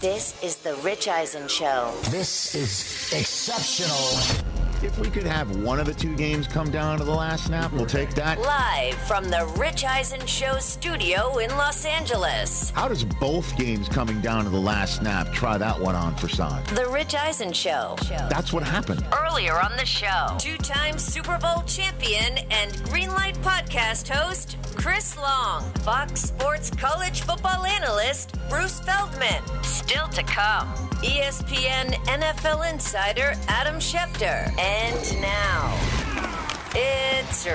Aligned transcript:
This 0.00 0.42
is 0.42 0.56
the 0.56 0.76
Rich 0.76 1.08
Eisen 1.08 1.46
Show. 1.46 1.92
This 2.04 2.54
is 2.54 3.12
exceptional. 3.12 4.59
If 4.82 4.98
we 4.98 5.10
could 5.10 5.24
have 5.26 5.56
one 5.56 5.78
of 5.78 5.84
the 5.84 5.92
two 5.92 6.16
games 6.16 6.46
come 6.46 6.70
down 6.70 6.98
to 6.98 7.04
the 7.04 7.10
last 7.10 7.44
snap, 7.44 7.70
we'll 7.70 7.84
take 7.84 8.14
that. 8.14 8.40
Live 8.40 8.94
from 8.94 9.24
the 9.24 9.46
Rich 9.58 9.84
Eisen 9.84 10.24
Show 10.26 10.58
studio 10.58 11.36
in 11.36 11.50
Los 11.50 11.84
Angeles. 11.84 12.70
How 12.70 12.88
does 12.88 13.04
both 13.04 13.54
games 13.58 13.90
coming 13.90 14.22
down 14.22 14.44
to 14.44 14.50
the 14.50 14.58
last 14.58 14.96
snap 14.96 15.30
try 15.34 15.58
that 15.58 15.78
one 15.78 15.94
on 15.94 16.16
for 16.16 16.28
San? 16.28 16.64
The 16.74 16.88
Rich 16.88 17.14
Eisen 17.14 17.52
Show. 17.52 17.94
That's 18.30 18.54
what 18.54 18.62
happened. 18.62 19.04
Earlier 19.12 19.60
on 19.60 19.76
the 19.76 19.84
show, 19.84 20.36
two 20.38 20.56
time 20.56 20.98
Super 20.98 21.36
Bowl 21.36 21.62
champion 21.66 22.38
and 22.50 22.72
Greenlight 22.88 23.36
podcast 23.42 24.08
host, 24.08 24.56
Chris 24.76 25.14
Long, 25.18 25.62
Fox 25.80 26.22
Sports 26.22 26.70
college 26.70 27.20
football 27.20 27.66
analyst, 27.66 28.34
Bruce 28.48 28.80
Feldman. 28.80 29.42
Still 29.62 30.08
to 30.08 30.22
come, 30.22 30.72
ESPN 31.02 31.94
NFL 32.04 32.70
insider, 32.70 33.32
Adam 33.48 33.76
Schefter. 33.76 34.46
And 34.58 35.22
now, 35.22 35.74
it's 36.74 37.46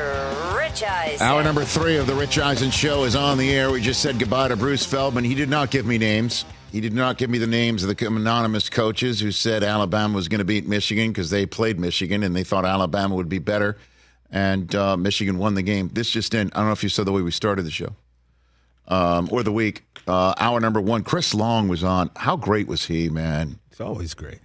Rich 0.55 0.81
Eisen. 0.81 1.21
Hour 1.21 1.43
number 1.43 1.63
three 1.63 1.97
of 1.97 2.07
the 2.07 2.15
Rich 2.15 2.39
Eisen 2.39 2.71
Show 2.71 3.03
is 3.03 3.15
on 3.15 3.37
the 3.37 3.51
air. 3.51 3.69
We 3.69 3.81
just 3.81 4.01
said 4.01 4.17
goodbye 4.17 4.47
to 4.47 4.55
Bruce 4.55 4.83
Feldman. 4.83 5.25
He 5.25 5.35
did 5.35 5.47
not 5.47 5.69
give 5.69 5.85
me 5.85 5.99
names. 5.99 6.43
He 6.71 6.81
did 6.81 6.93
not 6.93 7.19
give 7.19 7.29
me 7.29 7.37
the 7.37 7.45
names 7.45 7.83
of 7.83 7.95
the 7.95 8.07
anonymous 8.07 8.67
coaches 8.67 9.19
who 9.19 9.31
said 9.31 9.63
Alabama 9.63 10.15
was 10.15 10.27
going 10.27 10.39
to 10.39 10.45
beat 10.45 10.67
Michigan 10.67 11.09
because 11.11 11.29
they 11.29 11.45
played 11.45 11.79
Michigan 11.79 12.23
and 12.23 12.35
they 12.35 12.43
thought 12.43 12.65
Alabama 12.65 13.13
would 13.13 13.29
be 13.29 13.39
better. 13.39 13.77
And 14.31 14.73
uh, 14.73 14.97
Michigan 14.97 15.37
won 15.37 15.53
the 15.53 15.61
game. 15.61 15.91
This 15.93 16.09
just 16.09 16.33
in. 16.33 16.49
I 16.53 16.57
don't 16.57 16.65
know 16.65 16.71
if 16.71 16.81
you 16.81 16.89
saw 16.89 17.03
the 17.03 17.11
way 17.11 17.21
we 17.21 17.29
started 17.29 17.61
the 17.61 17.71
show 17.71 17.95
um, 18.87 19.29
or 19.31 19.43
the 19.43 19.51
week. 19.51 19.83
Uh, 20.07 20.33
hour 20.37 20.59
number 20.59 20.79
one. 20.79 21.03
Chris 21.03 21.33
Long 21.33 21.67
was 21.67 21.83
on. 21.83 22.11
How 22.15 22.35
great 22.37 22.67
was 22.67 22.85
he, 22.85 23.09
man? 23.09 23.59
It's 23.71 23.81
always 23.81 24.13
great. 24.13 24.39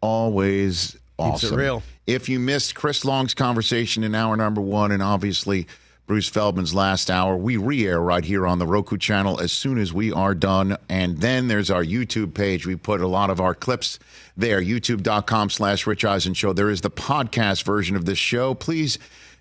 always 0.00 0.96
awesome. 1.18 1.54
real. 1.56 1.82
If 2.06 2.28
you 2.28 2.40
missed 2.40 2.74
Chris 2.74 3.04
Long's 3.04 3.34
conversation 3.34 4.02
in 4.02 4.14
hour 4.14 4.36
number 4.36 4.60
one, 4.60 4.90
and 4.90 5.02
obviously 5.02 5.66
Bruce 6.06 6.28
Feldman's 6.28 6.74
last 6.74 7.10
hour, 7.10 7.36
we 7.36 7.56
re-air 7.56 8.00
right 8.00 8.24
here 8.24 8.46
on 8.46 8.58
the 8.58 8.66
Roku 8.66 8.96
channel 8.96 9.40
as 9.40 9.52
soon 9.52 9.78
as 9.78 9.92
we 9.92 10.10
are 10.10 10.34
done. 10.34 10.76
And 10.88 11.18
then 11.18 11.46
there's 11.46 11.70
our 11.70 11.84
YouTube 11.84 12.34
page. 12.34 12.66
We 12.66 12.74
put 12.74 13.00
a 13.00 13.06
lot 13.06 13.30
of 13.30 13.40
our 13.40 13.54
clips 13.54 14.00
there. 14.36 14.60
YouTube.com 14.60 15.50
slash 15.50 15.86
Rich 15.86 16.04
Eisen 16.04 16.34
Show. 16.34 16.52
There 16.52 16.70
is 16.70 16.80
the 16.80 16.90
podcast 16.90 17.62
version 17.62 17.94
of 17.94 18.06
this 18.06 18.18
show. 18.18 18.54
Please 18.54 18.98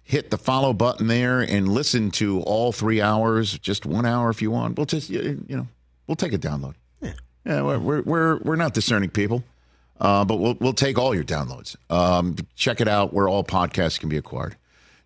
hit 0.09 0.31
the 0.31 0.38
follow 0.40 0.74
button 0.74 1.06
there 1.06 1.42
and 1.42 1.70
listen 1.70 2.09
to 2.09 2.42
all 2.42 2.72
three 2.72 3.00
hours, 3.00 3.59
just 3.59 3.86
one 3.86 4.08
hour 4.08 4.31
if 4.31 4.42
you 4.42 4.50
want. 4.50 4.75
We'll 4.75 4.88
just 4.88 5.08
you 5.08 5.40
know, 5.47 5.68
we'll 6.08 6.16
take 6.16 6.34
a 6.34 6.38
download. 6.40 6.74
Yeah, 7.00 7.14
yeah 7.46 7.62
we're 7.62 7.78
we're 7.78 8.02
we're, 8.02 8.38
we're 8.40 8.56
not 8.56 8.74
discerning 8.74 9.12
people. 9.12 9.44
Uh, 10.02 10.25
but 10.25 10.38
we'll 10.38 10.56
we'll 10.59 10.74
take 10.74 10.97
all 10.97 11.14
your 11.14 11.24
downloads. 11.24 11.75
Um, 11.92 12.36
check 12.56 12.81
it 12.81 12.88
out 12.88 13.14
where 13.14 13.28
all 13.28 13.44
podcasts 13.44 14.00
can 14.00 14.09
be 14.09 14.18
acquired. 14.18 14.56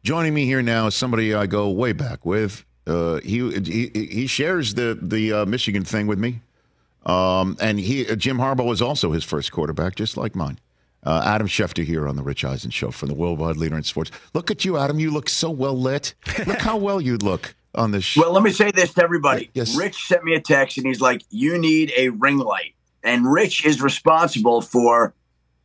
Joining 0.04 0.34
me 0.34 0.46
here 0.46 0.62
now 0.62 0.88
is 0.88 0.96
somebody 0.96 1.34
I 1.34 1.48
go 1.48 1.70
way 1.70 1.92
back 1.92 2.26
with. 2.26 2.64
Uh, 2.88 3.20
he, 3.22 3.52
he 3.60 3.90
he 3.94 4.28
shares 4.28 4.76
the 4.76 4.98
the 5.02 5.34
uh, 5.34 5.46
Michigan 5.46 5.84
thing 5.84 6.08
with 6.08 6.20
me, 6.20 6.40
um, 7.06 7.58
and 7.60 7.78
he 7.78 8.08
uh, 8.08 8.16
Jim 8.16 8.38
Harbaugh 8.38 8.66
was 8.66 8.82
also 8.82 9.12
his 9.12 9.26
first 9.26 9.52
quarterback, 9.52 9.96
just 9.96 10.16
like 10.16 10.34
mine. 10.34 10.60
Uh, 11.06 11.22
Adam 11.26 11.48
Schefter 11.48 11.84
here 11.84 12.08
on 12.08 12.16
the 12.16 12.24
Rich 12.24 12.46
Eisen 12.46 12.72
Show 12.72 12.92
from 12.92 13.10
the 13.10 13.16
worldwide 13.16 13.58
leader 13.58 13.76
in 13.76 13.84
sports. 13.84 14.12
Look 14.34 14.50
at 14.52 14.64
you, 14.64 14.78
Adam. 14.78 15.00
You 15.00 15.12
look 15.12 15.30
so 15.30 15.50
well 15.50 15.78
lit. 15.78 16.14
Look 16.46 16.60
how 16.60 16.78
well 16.78 17.02
you 17.02 17.18
look 17.18 17.56
on 17.76 17.92
this. 17.92 18.04
show. 18.04 18.22
Well, 18.22 18.32
let 18.32 18.44
me 18.44 18.52
say 18.52 18.72
this 18.72 18.94
to 18.94 19.04
everybody. 19.04 19.50
Yes. 19.54 19.76
Rich 19.76 20.06
sent 20.08 20.24
me 20.24 20.36
a 20.36 20.42
text 20.42 20.78
and 20.78 20.88
he's 20.88 21.02
like, 21.02 21.24
"You 21.30 21.58
need 21.58 21.92
a 21.98 22.10
ring 22.10 22.38
light," 22.38 22.76
and 23.04 23.32
Rich 23.32 23.66
is 23.66 23.82
responsible 23.82 24.62
for 24.62 25.14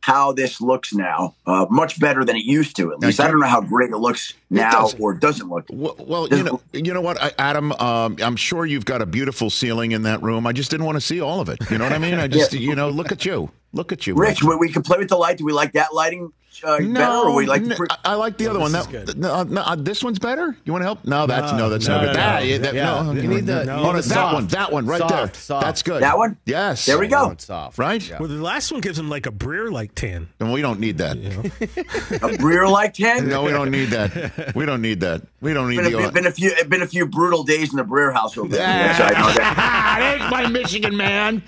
how 0.01 0.31
this 0.31 0.61
looks 0.61 0.93
now. 0.93 1.35
Uh, 1.45 1.65
much 1.69 1.99
better 1.99 2.23
than 2.23 2.35
it 2.35 2.43
used 2.45 2.75
to. 2.77 2.91
At 2.93 2.99
least 2.99 3.19
I 3.19 3.27
don't 3.27 3.39
know 3.39 3.47
how 3.47 3.61
great 3.61 3.91
it 3.91 3.97
looks 3.97 4.33
now 4.49 4.71
does. 4.83 4.95
or 4.99 5.13
doesn't 5.13 5.49
look. 5.49 5.65
Well, 5.69 5.95
well, 5.99 6.27
you 6.29 6.43
know, 6.43 6.61
you 6.73 6.93
know 6.93 7.01
what, 7.01 7.21
I, 7.21 7.31
Adam. 7.37 7.71
Um, 7.73 8.17
I'm 8.21 8.35
sure 8.37 8.65
you've 8.65 8.85
got 8.85 9.01
a 9.01 9.05
beautiful 9.05 9.49
ceiling 9.49 9.91
in 9.91 10.03
that 10.03 10.21
room. 10.21 10.47
I 10.47 10.53
just 10.53 10.71
didn't 10.71 10.85
want 10.85 10.95
to 10.95 11.01
see 11.01 11.21
all 11.21 11.41
of 11.41 11.49
it. 11.49 11.59
You 11.69 11.77
know 11.77 11.83
what 11.83 11.93
I 11.93 11.97
mean? 11.97 12.15
I 12.15 12.27
just, 12.29 12.53
you 12.53 12.75
know, 12.75 12.89
look 12.89 13.11
at 13.11 13.25
you. 13.25 13.51
Look 13.71 13.91
at 13.91 14.07
you, 14.07 14.15
Rich, 14.15 14.43
we, 14.43 14.55
we 14.55 14.71
can 14.71 14.81
play 14.81 14.97
with 14.97 15.09
the 15.09 15.17
light. 15.17 15.37
Do 15.37 15.45
we 15.45 15.51
like 15.53 15.73
that 15.73 15.93
lighting 15.93 16.33
uh, 16.63 16.79
better, 16.79 17.05
or 17.27 17.35
we 17.35 17.45
like? 17.45 17.61
n- 17.61 17.69
the 17.69 17.75
pre- 17.75 17.87
I, 17.91 17.97
I 18.03 18.13
like 18.15 18.37
the 18.37 18.47
other 18.47 18.59
one. 18.59 18.71
this 18.71 18.85
That, 18.87 18.95
is 18.95 19.05
good. 19.13 19.17
no, 19.19 19.43
no, 19.43 19.61
uh, 19.61 19.75
this 19.75 20.03
one's 20.03 20.17
better. 20.17 20.57
You 20.65 20.73
want 20.73 20.81
to 20.81 20.85
help? 20.87 21.05
No, 21.05 21.27
that's 21.27 21.51
no, 21.51 21.57
No, 21.59 21.69
that's 21.69 21.87
no, 21.87 21.95
no, 21.97 22.01
good. 22.01 22.07
no, 22.07 22.13
That- 22.13 22.39
no. 22.41 22.45
yeah, 22.47 22.57
that- 22.57 22.73
Yeah, 22.73 23.01
no, 23.03 23.11
you 23.13 23.27
need 23.27 23.45
the- 23.45 23.63
no, 23.65 23.83
no, 23.83 23.83
need 23.93 24.01
the 24.03 24.07
that 24.09 24.13
soft. 24.15 24.33
one, 24.33 24.47
that 24.47 24.71
one, 24.71 24.85
right 24.87 24.97
Soft, 24.97 25.13
there. 25.13 25.33
soft. 25.35 25.65
That's 25.65 25.83
good. 25.83 26.01
That 26.01 26.17
one? 26.17 26.37
Yes. 26.45 26.85
There 26.87 26.97
we 26.97 27.07
go. 27.07 27.29
no, 27.29 27.35
soft. 27.37 27.77
Right? 27.77 28.01
Yeah. 28.09 28.17
Well, 28.19 28.27
the 28.27 28.41
last 28.41 28.71
one 28.71 28.81
gives 28.81 28.97
him 28.97 29.07
like 29.09 29.27
a 29.27 29.31
Breer 29.31 29.71
like 29.71 29.93
tan. 29.93 30.29
And 30.39 30.51
we 30.51 30.61
don't 30.61 30.79
need 30.79 30.97
that. 30.97 31.15
a 31.17 32.27
Breer 32.39 32.69
like 32.69 32.95
ten. 32.95 33.29
No, 33.29 33.43
we 33.43 33.51
don't 33.51 33.69
need 33.71 33.89
that. 33.91 34.55
We 34.55 34.65
don't 34.65 34.81
need 34.81 35.01
that. 35.01 35.21
We 35.41 35.53
don't 35.53 35.69
need 35.69 35.77
Been 35.77 35.93
the. 35.93 36.07
a, 36.07 36.11
been 36.11 36.25
a 36.25 36.31
few 36.31 36.51
been 36.67 36.81
a 36.81 36.87
few 36.87 37.05
brutal 37.05 37.43
days 37.43 37.69
in 37.71 37.77
the 37.77 37.83
Breer 37.85 38.11
household. 38.11 38.49
lately, 38.51 38.65
yes, 38.65 38.99
I 38.99 39.11
know 39.19 39.31
that. 39.33 40.17
There's 40.19 40.31
my 40.31 40.47
Michigan 40.49 40.97
man. 40.97 41.43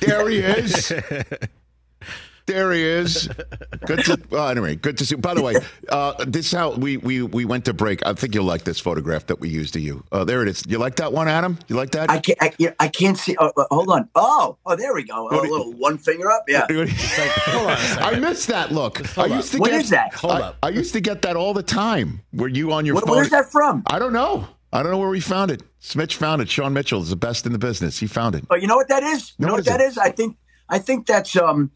There 0.00 0.28
he 0.28 0.38
is. 0.38 0.92
There 2.48 2.72
he 2.72 2.82
is. 2.82 3.28
Good 3.86 4.04
to 4.06 4.18
uh, 4.32 4.46
anyway. 4.48 4.74
Good 4.76 4.96
to 4.98 5.06
see. 5.06 5.16
By 5.16 5.34
the 5.34 5.42
way, 5.42 5.54
uh, 5.90 6.24
this 6.26 6.50
how 6.50 6.72
we 6.72 6.96
we 6.96 7.22
we 7.22 7.44
went 7.44 7.66
to 7.66 7.74
break. 7.74 8.04
I 8.06 8.14
think 8.14 8.34
you'll 8.34 8.46
like 8.46 8.64
this 8.64 8.80
photograph 8.80 9.26
that 9.26 9.38
we 9.38 9.50
used 9.50 9.74
to 9.74 9.80
you. 9.80 10.02
Uh, 10.10 10.24
there 10.24 10.42
it 10.42 10.48
is. 10.48 10.64
You 10.66 10.78
like 10.78 10.96
that 10.96 11.12
one, 11.12 11.28
Adam? 11.28 11.58
You 11.68 11.76
like 11.76 11.90
that? 11.90 12.10
I 12.10 12.18
can't. 12.20 12.38
I, 12.42 12.52
yeah, 12.58 12.72
I 12.80 12.88
can't 12.88 13.18
see. 13.18 13.36
Oh, 13.38 13.52
uh, 13.56 13.64
hold 13.70 13.90
on. 13.90 14.08
Oh, 14.14 14.56
oh, 14.64 14.76
there 14.76 14.94
we 14.94 15.04
go. 15.04 15.24
What 15.24 15.44
a 15.44 15.46
do 15.46 15.52
little 15.52 15.72
one 15.74 15.98
finger 15.98 16.30
up. 16.30 16.44
Yeah. 16.48 16.66
Hold 16.70 17.70
on. 17.70 17.76
I 18.02 18.18
missed 18.18 18.48
that 18.48 18.72
look. 18.72 19.18
I 19.18 19.26
used 19.26 19.52
to 19.52 19.58
What 19.58 19.70
get, 19.70 19.82
is 19.82 19.90
that? 19.90 20.14
Hold 20.14 20.32
I, 20.34 20.40
up. 20.40 20.56
I 20.62 20.70
used 20.70 20.94
to 20.94 21.00
get 21.00 21.20
that 21.22 21.36
all 21.36 21.52
the 21.52 21.62
time. 21.62 22.22
Were 22.32 22.48
you 22.48 22.72
on 22.72 22.86
your 22.86 22.94
What, 22.94 23.06
phone? 23.06 23.16
where's 23.16 23.30
that 23.30 23.52
from? 23.52 23.82
I 23.88 23.98
don't 23.98 24.14
know. 24.14 24.46
I 24.72 24.82
don't 24.82 24.92
know 24.92 24.98
where 24.98 25.08
we 25.10 25.20
found 25.20 25.50
it. 25.50 25.62
Smitch 25.80 26.16
found 26.16 26.42
it. 26.42 26.48
Sean 26.50 26.72
Mitchell 26.72 27.00
is 27.02 27.10
the 27.10 27.16
best 27.16 27.46
in 27.46 27.52
the 27.52 27.58
business. 27.58 27.98
He 27.98 28.06
found 28.06 28.34
it. 28.34 28.44
Oh, 28.50 28.56
you 28.56 28.66
know 28.66 28.76
what 28.76 28.88
that 28.88 29.02
is? 29.02 29.34
You 29.38 29.46
No, 29.46 29.48
know 29.48 29.52
what 29.54 29.58
what 29.58 29.60
is 29.60 29.66
that 29.66 29.80
it? 29.80 29.84
is? 29.84 29.98
I 29.98 30.10
think. 30.10 30.36
I 30.70 30.78
think 30.78 31.06
that's 31.06 31.36
um. 31.36 31.70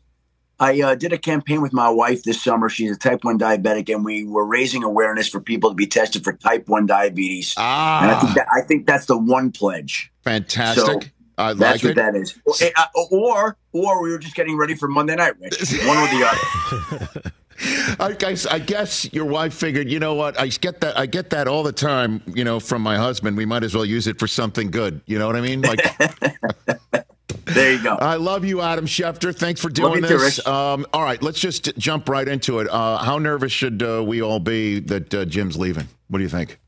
I 0.63 0.81
uh, 0.81 0.95
did 0.95 1.13
a 1.13 1.19
campaign 1.19 1.61
with 1.61 1.73
my 1.73 1.91
wife 1.91 2.23
this 2.23 2.41
summer. 2.43 2.69
She's 2.69 2.93
a 2.93 2.97
type 2.97 3.25
1 3.25 3.37
diabetic, 3.39 3.93
and 3.93 4.05
we 4.05 4.23
were 4.25 4.47
raising 4.47 4.85
awareness 4.85 5.29
for 5.29 5.41
people 5.41 5.71
to 5.71 5.75
be 5.75 5.87
tested 5.89 6.23
for 6.23 6.35
type 6.35 6.69
1 6.69 6.87
diabetes. 6.87 7.55
And 7.57 8.11
I 8.13 8.21
think, 8.21 8.31
Ah, 8.31 8.35
that, 8.37 8.47
I 8.53 8.61
think 8.61 8.87
that's 8.87 9.07
the 9.07 9.19
one 9.19 9.51
pledge. 9.51 10.13
fantastic. 10.23 10.85
So, 10.85 11.01
I 11.39 11.49
like 11.49 11.59
That's 11.59 11.83
it. 11.83 11.87
what 11.89 11.97
that 11.97 12.15
is. 12.15 12.39
Or, 12.45 12.55
uh, 12.77 12.85
or, 13.11 13.57
or 13.73 14.03
we 14.03 14.11
were 14.11 14.19
just 14.19 14.37
getting 14.37 14.57
ready 14.57 14.75
for 14.77 14.87
Monday 14.87 15.17
night, 15.17 15.33
Rich. 15.41 15.59
One 15.87 15.97
or 15.97 16.07
the 16.07 16.29
other. 16.29 17.33
I 18.01 18.13
guess 18.13 18.45
I 18.47 18.59
guess 18.59 19.11
your 19.13 19.25
wife 19.25 19.55
figured, 19.55 19.89
you 19.91 19.99
know 19.99 20.15
what? 20.15 20.39
I 20.39 20.49
get 20.49 20.81
that. 20.83 20.99
I 20.99 21.07
get 21.07 21.31
that 21.31 21.49
all 21.49 21.63
the 21.63 21.73
time. 21.73 22.21
You 22.27 22.45
know, 22.45 22.61
from 22.61 22.83
my 22.83 22.97
husband. 22.97 23.37
We 23.37 23.47
might 23.47 23.63
as 23.65 23.75
well 23.75 23.85
use 23.85 24.07
it 24.07 24.19
for 24.19 24.27
something 24.27 24.71
good. 24.71 25.01
You 25.07 25.19
know 25.19 25.27
what 25.27 25.37
I 25.37 25.41
mean? 25.41 25.63
Like, 25.63 25.81
There 27.45 27.73
you 27.73 27.83
go. 27.83 27.97
I 27.97 28.17
love 28.17 28.45
you, 28.45 28.61
Adam 28.61 28.87
Schefter. 28.87 29.37
Thanks 29.37 29.61
for 29.61 29.69
doing 29.69 30.03
too, 30.03 30.09
this. 30.09 30.39
Rich. 30.39 30.47
um, 30.47 30.87
all 30.93 31.03
right, 31.03 31.23
let's 31.23 31.41
just 31.41 31.77
jump 31.79 32.09
right 32.09 32.27
into 32.27 32.59
it. 32.61 32.69
Uh, 32.71 32.99
how 32.99 33.19
nervous 33.19 33.53
should 33.53 33.83
uh, 33.83 34.03
we 34.05 34.23
all 34.23 34.41
be 34.41 34.81
that 34.81 35.15
uh, 35.15 35.25
Jim's 35.25 35.57
leaving? 35.57 35.89
What 36.09 36.19
do 36.19 36.25
you 36.25 36.31
think? 36.31 36.59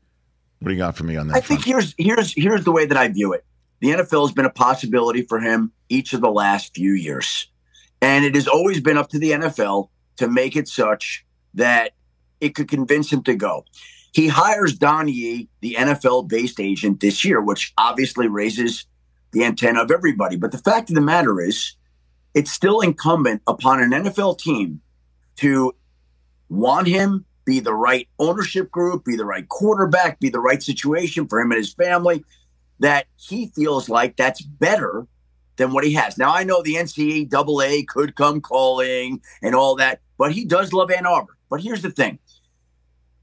What 0.59 0.69
do 0.69 0.73
you 0.73 0.79
got 0.79 0.95
for 0.95 1.03
me 1.03 1.17
on 1.17 1.27
that? 1.27 1.37
I 1.37 1.41
think 1.41 1.63
here's 1.63 1.93
here's 1.97 2.33
here's 2.33 2.63
the 2.63 2.71
way 2.71 2.85
that 2.85 2.97
I 2.97 3.07
view 3.07 3.33
it. 3.33 3.45
the 3.81 3.89
NFL 3.89 4.27
has 4.27 4.33
been 4.33 4.45
a 4.45 4.49
possibility 4.49 5.21
for 5.21 5.39
him 5.39 5.71
each 5.89 6.13
of 6.13 6.21
the 6.21 6.31
last 6.31 6.73
few 6.73 6.93
years. 6.93 7.47
And 8.01 8.25
it 8.25 8.35
has 8.35 8.47
always 8.47 8.81
been 8.81 8.97
up 8.97 9.09
to 9.09 9.19
the 9.19 9.31
NFL 9.31 9.89
to 10.17 10.27
make 10.27 10.55
it 10.55 10.67
such 10.67 11.25
that 11.53 11.93
it 12.41 12.55
could 12.55 12.67
convince 12.67 13.11
him 13.11 13.23
to 13.23 13.35
go. 13.35 13.65
He 14.13 14.27
hires 14.27 14.77
Don 14.77 15.07
Yee, 15.07 15.49
the 15.61 15.75
NFL 15.77 16.29
based 16.29 16.59
agent, 16.59 16.99
this 17.01 17.25
year, 17.25 17.41
which 17.41 17.73
obviously 17.77 18.27
raises 18.27 18.85
the 19.35 19.43
antenna 19.43 19.83
of 19.83 19.91
everybody. 19.91 20.37
But 20.37 20.53
the 20.53 20.57
fact 20.57 20.89
of 20.89 20.95
the 20.95 21.01
matter 21.01 21.41
is, 21.41 21.75
it's 22.33 22.51
still 22.51 22.79
incumbent 22.79 23.41
upon 23.45 23.81
an 23.81 23.91
NFL 23.91 24.39
team 24.39 24.81
to 25.37 25.75
want 26.49 26.87
him, 26.87 27.25
be 27.43 27.59
the 27.59 27.73
right 27.73 28.07
ownership 28.17 28.71
group, 28.71 29.03
be 29.03 29.17
the 29.17 29.25
right 29.25 29.47
quarterback, 29.47 30.21
be 30.21 30.29
the 30.29 30.39
right 30.39 30.63
situation 30.63 31.27
for 31.27 31.39
him 31.39 31.51
and 31.51 31.57
his 31.57 31.73
family, 31.73 32.23
that 32.79 33.07
he 33.17 33.47
feels 33.47 33.89
like 33.89 34.15
that's 34.15 34.41
better 34.41 35.05
than 35.57 35.73
what 35.73 35.83
he 35.83 35.93
has. 35.93 36.17
Now, 36.17 36.33
I 36.33 36.45
know 36.45 36.61
the 36.61 36.75
NCAA 36.75 37.87
could 37.87 38.15
come 38.15 38.39
calling 38.39 39.21
and 39.41 39.53
all 39.53 39.75
that, 39.75 39.99
but 40.17 40.31
he 40.31 40.45
does 40.45 40.71
love 40.71 40.91
Ann 40.91 41.05
Arbor. 41.05 41.37
But 41.49 41.61
here's 41.61 41.81
the 41.81 41.91
thing 41.91 42.19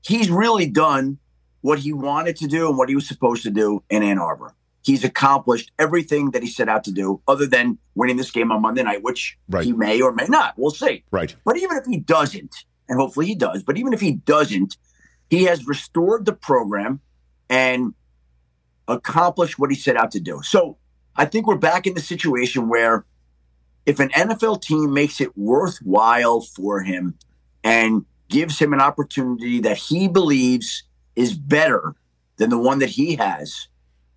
he's 0.03 0.31
really 0.31 0.67
done 0.67 1.19
what 1.63 1.79
he 1.79 1.93
wanted 1.93 2.37
to 2.37 2.47
do 2.47 2.69
and 2.69 2.77
what 2.77 2.91
he 2.91 2.95
was 2.95 3.09
supposed 3.09 3.45
to 3.45 3.51
do 3.51 3.83
in 3.89 4.03
Ann 4.03 4.19
Arbor. 4.19 4.55
He's 4.83 5.05
accomplished 5.05 5.71
everything 5.79 6.33
that 6.33 6.43
he 6.43 6.49
set 6.49 6.69
out 6.69 6.85
to 6.85 6.93
do, 6.93 7.21
other 7.29 7.47
than 7.47 7.79
winning 7.95 8.17
this 8.17 8.31
game 8.31 8.51
on 8.51 8.63
Monday 8.63 8.83
night, 8.83 9.03
which 9.03 9.39
Right. 9.49 9.65
he 9.65 9.73
may 9.73 10.01
or 10.01 10.13
may 10.13 10.27
not. 10.29 10.55
We'll 10.57 10.73
see. 10.73 11.05
Right. 11.11 11.35
But 11.45 11.57
even 11.57 11.77
if 11.77 11.85
he 11.87 11.99
doesn't, 11.99 12.55
and 12.89 12.99
hopefully 12.99 13.27
he 13.27 13.35
does, 13.37 13.63
but 13.63 13.79
even 13.79 13.93
if 13.93 14.01
he 14.01 14.13
doesn't, 14.13 14.77
he 15.31 15.45
has 15.45 15.67
restored 15.67 16.25
the 16.27 16.33
program 16.33 17.01
and 17.49 17.95
accomplished 18.89 19.59
what 19.59 19.71
he 19.71 19.77
set 19.77 19.97
out 19.97 20.11
to 20.13 20.21
do. 20.21 20.41
So 20.43 20.79
I 21.17 21.27
think 21.27 21.47
we're 21.47 21.57
back 21.57 21.87
in 21.87 21.95
the 21.95 22.01
situation 22.01 22.69
where 22.69 23.05
if 23.87 24.01
an 24.01 24.11
NFL 24.11 24.63
team 24.63 24.93
makes 24.93 25.21
it 25.21 25.37
worthwhile 25.37 26.41
for 26.41 26.83
him 26.83 27.15
and 27.65 28.05
gives 28.29 28.59
him 28.59 28.73
an 28.73 28.81
opportunity 28.81 29.61
that 29.61 29.77
he 29.77 30.09
believes 30.09 30.83
is 31.15 31.35
better 31.35 31.95
than 32.37 32.51
the 32.51 32.59
one 32.59 32.79
that 32.81 32.89
he 32.91 33.17
has, 33.17 33.69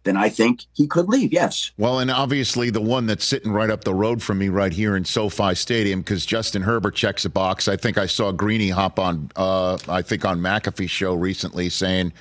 then 0.06 0.16
I 0.16 0.30
think 0.30 0.66
he 0.74 0.88
could 0.88 1.10
leave. 1.10 1.34
Yes. 1.34 1.72
Well, 1.78 2.00
and 2.00 2.10
obviously 2.10 2.70
the 2.70 2.82
one 2.82 3.08
that's 3.08 3.26
sitting 3.26 3.52
right 3.52 3.70
up 3.70 3.84
the 3.84 3.94
road 3.94 4.24
from 4.24 4.38
me, 4.38 4.50
right 4.50 4.72
here 4.72 4.96
in 4.96 5.04
SoFi 5.04 5.56
Stadium, 5.56 6.00
because 6.00 6.26
Justin 6.26 6.62
Herbert 6.62 6.96
checks 6.96 7.26
a 7.26 7.30
box. 7.30 7.68
I 7.68 7.76
think 7.76 7.98
I 7.98 8.06
saw 8.06 8.32
Greeny 8.32 8.70
hop 8.70 9.00
on, 9.00 9.30
uh, 9.36 9.78
I 9.90 10.02
think 10.02 10.24
on 10.24 10.40
McAfee's 10.40 10.92
show 10.92 11.14
recently, 11.14 11.70
saying 11.70 12.14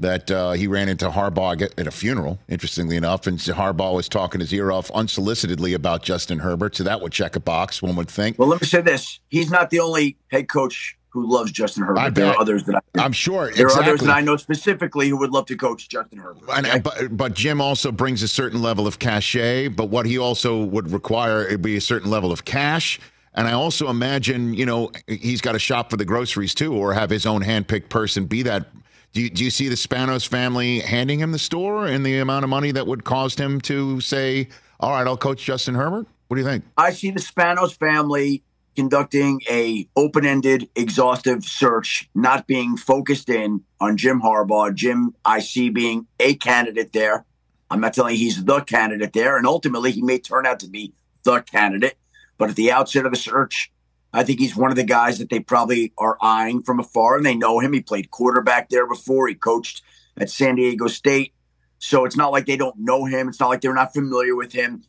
that 0.00 0.30
uh, 0.30 0.52
he 0.52 0.66
ran 0.66 0.88
into 0.88 1.08
Harbaugh 1.10 1.60
at, 1.60 1.78
at 1.78 1.86
a 1.86 1.90
funeral. 1.90 2.38
Interestingly 2.48 2.96
enough, 2.96 3.26
and 3.26 3.38
Harbaugh 3.38 3.94
was 3.94 4.08
talking 4.08 4.40
his 4.40 4.52
ear 4.52 4.72
off 4.72 4.90
unsolicitedly 4.92 5.74
about 5.74 6.02
Justin 6.02 6.38
Herbert, 6.38 6.76
so 6.76 6.84
that 6.84 7.00
would 7.00 7.12
check 7.12 7.36
a 7.36 7.40
box. 7.40 7.82
One 7.82 7.96
would 7.96 8.08
think. 8.08 8.38
Well, 8.38 8.48
let 8.48 8.60
me 8.60 8.66
say 8.66 8.80
this: 8.80 9.20
he's 9.28 9.50
not 9.50 9.70
the 9.70 9.80
only 9.80 10.16
head 10.30 10.48
coach 10.48 10.96
who 11.14 11.30
loves 11.30 11.52
Justin 11.52 11.84
Herbert. 11.84 12.00
I 12.00 12.10
there 12.10 12.26
are 12.26 12.40
others 12.40 12.64
that 12.64 12.74
I, 12.74 13.04
I'm 13.04 13.12
sure. 13.12 13.52
there 13.52 13.68
are 13.68 13.82
others 13.82 14.00
that 14.00 14.10
I 14.10 14.20
know 14.20 14.36
specifically 14.36 15.08
who 15.08 15.16
would 15.18 15.30
love 15.30 15.46
to 15.46 15.56
coach 15.56 15.88
Justin 15.88 16.18
Herbert. 16.18 16.42
And, 16.52 16.66
okay? 16.66 16.80
but, 16.80 17.16
but 17.16 17.34
Jim 17.34 17.60
also 17.60 17.92
brings 17.92 18.24
a 18.24 18.28
certain 18.28 18.60
level 18.60 18.84
of 18.88 18.98
cachet, 18.98 19.68
but 19.68 19.90
what 19.90 20.06
he 20.06 20.18
also 20.18 20.64
would 20.64 20.90
require 20.90 21.46
would 21.48 21.62
be 21.62 21.76
a 21.76 21.80
certain 21.80 22.10
level 22.10 22.32
of 22.32 22.44
cash. 22.44 22.98
And 23.34 23.46
I 23.46 23.52
also 23.52 23.90
imagine, 23.90 24.54
you 24.54 24.66
know, 24.66 24.90
he's 25.06 25.40
got 25.40 25.52
to 25.52 25.60
shop 25.60 25.88
for 25.88 25.96
the 25.96 26.04
groceries 26.04 26.52
too, 26.52 26.74
or 26.74 26.92
have 26.92 27.10
his 27.10 27.26
own 27.26 27.42
handpicked 27.44 27.90
person 27.90 28.26
be 28.26 28.42
that. 28.42 28.66
Do 29.12 29.22
you, 29.22 29.30
do 29.30 29.44
you 29.44 29.50
see 29.50 29.68
the 29.68 29.76
Spanos 29.76 30.26
family 30.26 30.80
handing 30.80 31.20
him 31.20 31.30
the 31.30 31.38
store 31.38 31.86
and 31.86 32.04
the 32.04 32.18
amount 32.18 32.42
of 32.42 32.50
money 32.50 32.72
that 32.72 32.88
would 32.88 33.04
cost 33.04 33.38
him 33.38 33.60
to 33.60 34.00
say, 34.00 34.48
all 34.80 34.90
right, 34.90 35.06
I'll 35.06 35.16
coach 35.16 35.44
Justin 35.44 35.76
Herbert? 35.76 36.08
What 36.26 36.36
do 36.36 36.42
you 36.42 36.48
think? 36.48 36.64
I 36.76 36.90
see 36.90 37.12
the 37.12 37.20
Spanos 37.20 37.76
family 37.78 38.42
conducting 38.74 39.40
a 39.48 39.88
open-ended, 39.96 40.68
exhaustive 40.74 41.44
search, 41.44 42.08
not 42.14 42.46
being 42.46 42.76
focused 42.76 43.28
in 43.28 43.62
on 43.80 43.96
Jim 43.96 44.20
Harbaugh. 44.20 44.74
Jim, 44.74 45.14
I 45.24 45.40
see 45.40 45.70
being 45.70 46.06
a 46.20 46.34
candidate 46.34 46.92
there. 46.92 47.24
I'm 47.70 47.80
not 47.80 47.94
telling 47.94 48.14
you 48.14 48.20
he's 48.20 48.44
the 48.44 48.60
candidate 48.60 49.12
there, 49.12 49.36
and 49.36 49.46
ultimately 49.46 49.92
he 49.92 50.02
may 50.02 50.18
turn 50.18 50.46
out 50.46 50.60
to 50.60 50.68
be 50.68 50.92
the 51.24 51.40
candidate. 51.40 51.96
But 52.38 52.50
at 52.50 52.56
the 52.56 52.72
outset 52.72 53.06
of 53.06 53.12
the 53.12 53.18
search, 53.18 53.72
I 54.12 54.22
think 54.22 54.38
he's 54.38 54.54
one 54.54 54.70
of 54.70 54.76
the 54.76 54.84
guys 54.84 55.18
that 55.18 55.30
they 55.30 55.40
probably 55.40 55.92
are 55.98 56.18
eyeing 56.20 56.62
from 56.62 56.78
afar, 56.78 57.16
and 57.16 57.26
they 57.26 57.34
know 57.34 57.58
him. 57.60 57.72
He 57.72 57.80
played 57.80 58.10
quarterback 58.10 58.68
there 58.68 58.86
before. 58.86 59.28
He 59.28 59.34
coached 59.34 59.82
at 60.16 60.30
San 60.30 60.56
Diego 60.56 60.86
State. 60.86 61.32
So 61.78 62.04
it's 62.04 62.16
not 62.16 62.32
like 62.32 62.46
they 62.46 62.56
don't 62.56 62.78
know 62.78 63.04
him. 63.04 63.28
It's 63.28 63.40
not 63.40 63.48
like 63.48 63.60
they're 63.60 63.74
not 63.74 63.92
familiar 63.92 64.36
with 64.36 64.52
him. 64.52 64.84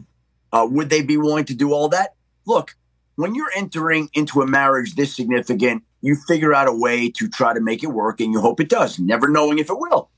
Uh, 0.54 0.68
would 0.70 0.90
they 0.90 1.02
be 1.02 1.18
willing 1.18 1.46
to 1.46 1.56
do 1.56 1.74
all 1.74 1.90
that? 1.90 2.14
Look, 2.46 2.76
when 3.16 3.36
you're 3.36 3.52
entering 3.56 4.10
into 4.14 4.42
a 4.42 4.48
marriage 4.48 4.96
this 4.96 5.16
significant, 5.16 5.84
you 6.02 6.16
figure 6.16 6.54
out 6.54 6.68
a 6.68 6.74
way 6.74 7.10
to 7.12 7.28
try 7.28 7.54
to 7.54 7.62
make 7.62 7.84
it 7.84 7.88
work, 7.88 8.20
and 8.20 8.32
you 8.32 8.40
hope 8.40 8.60
it 8.60 8.70
does, 8.70 9.00
never 9.00 9.28
knowing 9.28 9.60
if 9.60 9.70
it 9.70 9.78
will. 9.78 10.10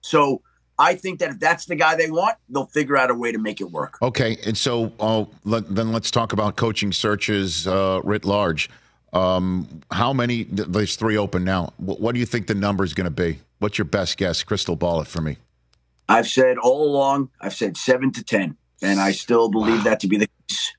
So 0.00 0.42
I 0.78 0.94
think 0.94 1.18
that 1.20 1.30
if 1.30 1.38
that's 1.40 1.66
the 1.66 1.76
guy 1.76 1.94
they 1.96 2.10
want, 2.10 2.36
they'll 2.48 2.66
figure 2.66 2.96
out 2.96 3.10
a 3.10 3.14
way 3.14 3.32
to 3.32 3.38
make 3.38 3.60
it 3.60 3.70
work. 3.70 3.98
Okay, 4.00 4.38
and 4.46 4.56
so 4.56 4.92
uh, 4.98 5.24
let, 5.44 5.74
then 5.74 5.92
let's 5.92 6.10
talk 6.10 6.32
about 6.32 6.56
coaching 6.56 6.92
searches 6.92 7.66
uh, 7.66 8.00
writ 8.02 8.24
large. 8.24 8.70
Um, 9.12 9.82
how 9.90 10.12
many? 10.12 10.44
There's 10.44 10.96
three 10.96 11.16
open 11.16 11.44
now. 11.44 11.72
What, 11.78 12.00
what 12.00 12.14
do 12.14 12.20
you 12.20 12.26
think 12.26 12.46
the 12.46 12.54
number 12.54 12.84
is 12.84 12.94
going 12.94 13.04
to 13.06 13.10
be? 13.10 13.40
What's 13.58 13.76
your 13.76 13.84
best 13.84 14.16
guess? 14.16 14.42
Crystal 14.42 14.76
ball 14.76 15.00
it 15.00 15.08
for 15.08 15.20
me. 15.20 15.36
I've 16.08 16.28
said 16.28 16.58
all 16.58 16.84
along, 16.84 17.30
I've 17.40 17.54
said 17.54 17.76
seven 17.76 18.10
to 18.12 18.24
10, 18.24 18.56
and 18.82 19.00
I 19.00 19.12
still 19.12 19.48
believe 19.48 19.78
Wow. 19.78 19.84
that 19.84 20.00
to 20.00 20.08
be 20.08 20.16
the 20.16 20.28
case. 20.48 20.72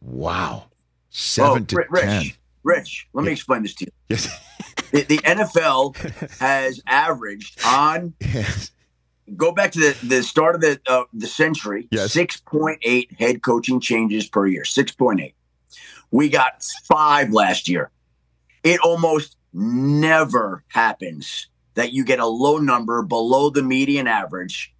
Wow, 0.00 0.66
seven 1.10 1.62
oh, 1.62 1.66
to 1.66 1.76
Ri- 1.76 1.86
Rich, 1.90 2.02
ten. 2.02 2.26
Rich, 2.62 3.08
let 3.12 3.24
me 3.24 3.32
explain 3.32 3.62
this 3.62 3.74
to 3.74 3.84
you. 3.86 3.92
Yes. 4.08 4.46
The, 4.90 5.02
the 5.02 5.18
NFL 5.18 5.96
has 6.40 6.80
averaged 6.86 7.60
on 7.64 8.14
yes. 8.20 8.72
go 9.36 9.52
back 9.52 9.72
to 9.72 9.78
the, 9.78 10.06
the 10.06 10.22
start 10.22 10.56
of 10.56 10.60
the 10.60 10.80
uh, 10.86 11.04
the 11.12 11.26
century. 11.26 11.88
Yes. 11.90 12.12
Six 12.12 12.38
point 12.38 12.78
eight 12.82 13.12
head 13.18 13.42
coaching 13.42 13.80
changes 13.80 14.28
per 14.28 14.46
year. 14.46 14.64
Six 14.64 14.92
point 14.92 15.20
eight. 15.20 15.34
We 16.10 16.28
got 16.28 16.64
five 16.84 17.30
last 17.30 17.68
year. 17.68 17.90
It 18.62 18.80
almost 18.80 19.36
never 19.52 20.64
happens 20.68 21.48
that 21.74 21.92
you 21.92 22.04
get 22.04 22.18
a 22.18 22.26
low 22.26 22.58
number 22.58 23.02
below 23.02 23.50
the 23.50 23.62
median 23.62 24.06
average 24.06 24.74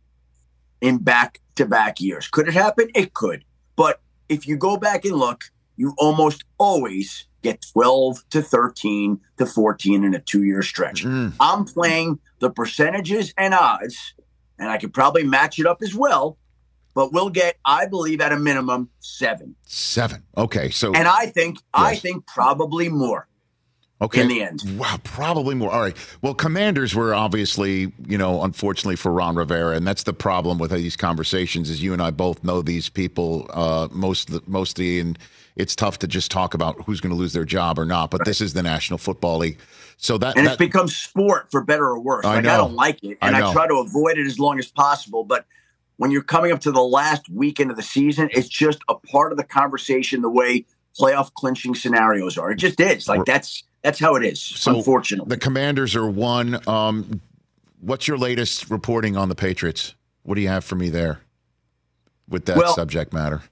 in 0.80 0.98
back 0.98 1.40
to 1.56 1.66
back 1.66 2.00
years. 2.00 2.28
Could 2.28 2.48
it 2.48 2.54
happen? 2.54 2.90
It 2.94 3.14
could. 3.14 3.44
But 3.76 4.00
if 4.28 4.46
you 4.46 4.56
go 4.56 4.76
back 4.76 5.04
and 5.04 5.14
look, 5.14 5.50
you 5.80 5.94
almost 5.96 6.44
always 6.58 7.26
get 7.42 7.64
12 7.72 8.22
to 8.28 8.42
13 8.42 9.18
to 9.38 9.46
14 9.46 10.04
in 10.04 10.14
a 10.14 10.20
two 10.20 10.42
year 10.44 10.60
stretch. 10.60 11.04
Mm. 11.04 11.32
I'm 11.40 11.64
playing 11.64 12.18
the 12.38 12.50
percentages 12.50 13.32
and 13.38 13.54
odds, 13.54 14.12
and 14.58 14.68
I 14.68 14.76
could 14.76 14.92
probably 14.92 15.24
match 15.24 15.58
it 15.58 15.64
up 15.64 15.78
as 15.82 15.94
well. 15.94 16.36
But 16.92 17.14
we'll 17.14 17.30
get, 17.30 17.56
I 17.64 17.86
believe, 17.86 18.20
at 18.20 18.30
a 18.30 18.38
minimum 18.38 18.90
seven, 18.98 19.54
Seven. 19.64 20.24
Okay, 20.36 20.68
so 20.68 20.92
and 20.92 21.08
I 21.08 21.26
think, 21.26 21.58
I 21.72 21.96
think 21.96 22.26
probably 22.26 22.90
more. 22.90 23.26
okay. 24.02 24.20
in 24.20 24.28
the 24.28 24.42
end. 24.42 24.60
Wow, 24.76 24.98
probably 25.02 25.54
more. 25.54 25.70
All 25.70 25.80
right. 25.80 25.96
Well, 26.20 26.34
commanders 26.34 26.94
were 26.94 27.14
obviously, 27.14 27.92
you 28.06 28.18
know, 28.18 28.42
unfortunately 28.42 28.96
for 28.96 29.12
Ron 29.12 29.36
Rivera, 29.36 29.76
and 29.76 29.86
that's 29.86 30.02
the 30.02 30.12
problem 30.12 30.58
with 30.58 30.72
these 30.72 30.96
conversations. 30.96 31.70
Is 31.70 31.82
you 31.82 31.94
and 31.94 32.02
I 32.02 32.10
both 32.10 32.44
know 32.44 32.60
these 32.60 32.90
people 32.90 33.48
uh, 33.54 33.88
most 33.92 34.46
mostly, 34.48 35.00
and 35.00 35.18
it's 35.56 35.76
tough 35.76 35.98
to 36.00 36.06
just 36.06 36.30
talk 36.30 36.54
about 36.54 36.82
who's 36.84 37.00
going 37.00 37.10
to 37.14 37.18
lose 37.18 37.32
their 37.32 37.44
job 37.44 37.78
or 37.78 37.84
not. 37.84 38.10
But 38.10 38.24
this 38.24 38.40
is 38.40 38.52
the 38.54 38.62
National 38.62 38.98
Football 38.98 39.38
League, 39.38 39.58
so 39.96 40.18
that, 40.18 40.36
And 40.36 40.46
that 40.46 40.52
it's 40.52 40.58
become 40.58 40.88
sport 40.88 41.50
for 41.50 41.62
better 41.62 41.86
or 41.86 42.00
worse. 42.00 42.24
I 42.24 42.36
like 42.36 42.44
know. 42.44 42.54
I 42.54 42.56
don't 42.56 42.74
like 42.74 43.02
it, 43.02 43.18
and 43.20 43.36
I, 43.36 43.40
know. 43.40 43.52
try 43.52 43.66
to 43.66 43.74
avoid 43.76 44.18
it 44.18 44.26
as 44.26 44.38
long 44.38 44.58
as 44.58 44.68
possible. 44.70 45.24
But 45.24 45.46
when 45.96 46.10
you're 46.10 46.22
coming 46.22 46.52
up 46.52 46.60
to 46.60 46.72
the 46.72 46.82
last 46.82 47.28
weekend 47.28 47.70
of 47.70 47.76
the 47.76 47.82
season, 47.82 48.30
it's 48.32 48.48
just 48.48 48.78
a 48.88 48.94
part 48.94 49.32
of 49.32 49.38
the 49.38 49.44
conversation. 49.44 50.22
The 50.22 50.30
way 50.30 50.64
playoff 50.98 51.32
clinching 51.34 51.74
scenarios 51.74 52.38
are, 52.38 52.52
it 52.52 52.56
just 52.56 52.80
is. 52.80 53.08
Like 53.08 53.24
that's 53.24 53.64
that's 53.82 53.98
how 53.98 54.14
it 54.16 54.24
is. 54.24 54.40
So, 54.40 54.76
unfortunately, 54.76 55.28
the 55.28 55.38
commanders 55.40 55.96
are 55.96 56.08
one. 56.08 56.60
Um, 56.68 57.20
what's 57.80 58.06
your 58.08 58.18
latest 58.18 58.70
reporting 58.70 59.16
on 59.16 59.28
the 59.28 59.34
Patriots? 59.34 59.94
What 60.22 60.34
do 60.34 60.40
you 60.42 60.48
have 60.48 60.64
for 60.64 60.76
me 60.76 60.90
there 60.90 61.20
with 62.28 62.46
that 62.46 62.56
Well- 62.56 62.74
subject 62.74 63.12
matter? 63.12 63.42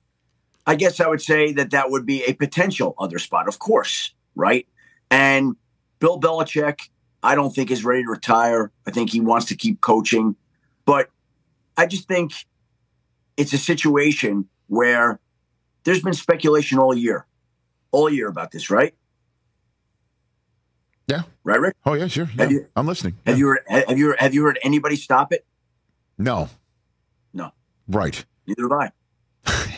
I 0.69 0.75
guess 0.75 1.01
I 1.01 1.09
would 1.09 1.23
say 1.23 1.53
that 1.53 1.71
that 1.71 1.91
would 1.91 2.05
be 2.05 2.23
a 2.25 2.35
potential 2.35 2.95
other 2.99 3.19
spot, 3.19 3.49
of 3.49 3.59
course, 3.59 4.13
right? 4.37 4.69
And 5.11 5.57
Bill 5.99 6.21
Belichick, 6.21 6.91
I 7.23 7.35
don't 7.35 7.51
think 7.55 7.71
is 7.71 7.85
ready 7.87 8.03
to 8.05 8.11
retire. 8.11 8.71
I 8.87 8.91
think 8.91 9.09
he 9.11 9.21
wants 9.21 9.47
to 9.47 9.57
keep 9.57 9.81
coaching, 9.81 10.37
but 10.85 11.09
I 11.79 11.87
just 11.87 12.07
think 12.07 12.33
it's 13.39 13.55
a 13.55 13.59
situation 13.59 14.47
where 14.67 15.19
there's 15.85 16.03
been 16.03 16.13
speculation 16.13 16.79
all 16.79 16.95
year, 16.95 17.27
all 17.91 18.11
year 18.11 18.29
about 18.29 18.51
this, 18.51 18.69
right? 18.69 18.95
Yeah. 21.07 21.23
Right, 21.45 21.59
Rick? 21.61 21.77
Oh 21.87 21.95
yeah, 21.95 22.09
sure. 22.09 22.29
Yeah, 22.37 22.51
you- 22.51 22.67
I'm 22.77 22.87
listening. 22.87 23.17
Have 23.25 23.37
Yeah. 23.37 23.39
you 23.39 23.47
heard, 23.49 23.61
have 23.89 23.99
you 23.99 24.15
have 24.19 24.35
you 24.35 24.45
heard 24.45 24.59
anybody 24.63 24.97
stop 24.97 25.33
it? 25.33 25.47
No. 26.19 26.51
No. 27.33 27.53
Right. 27.89 28.23
Neither 28.47 28.65
have 28.69 28.73
I. 29.47 29.78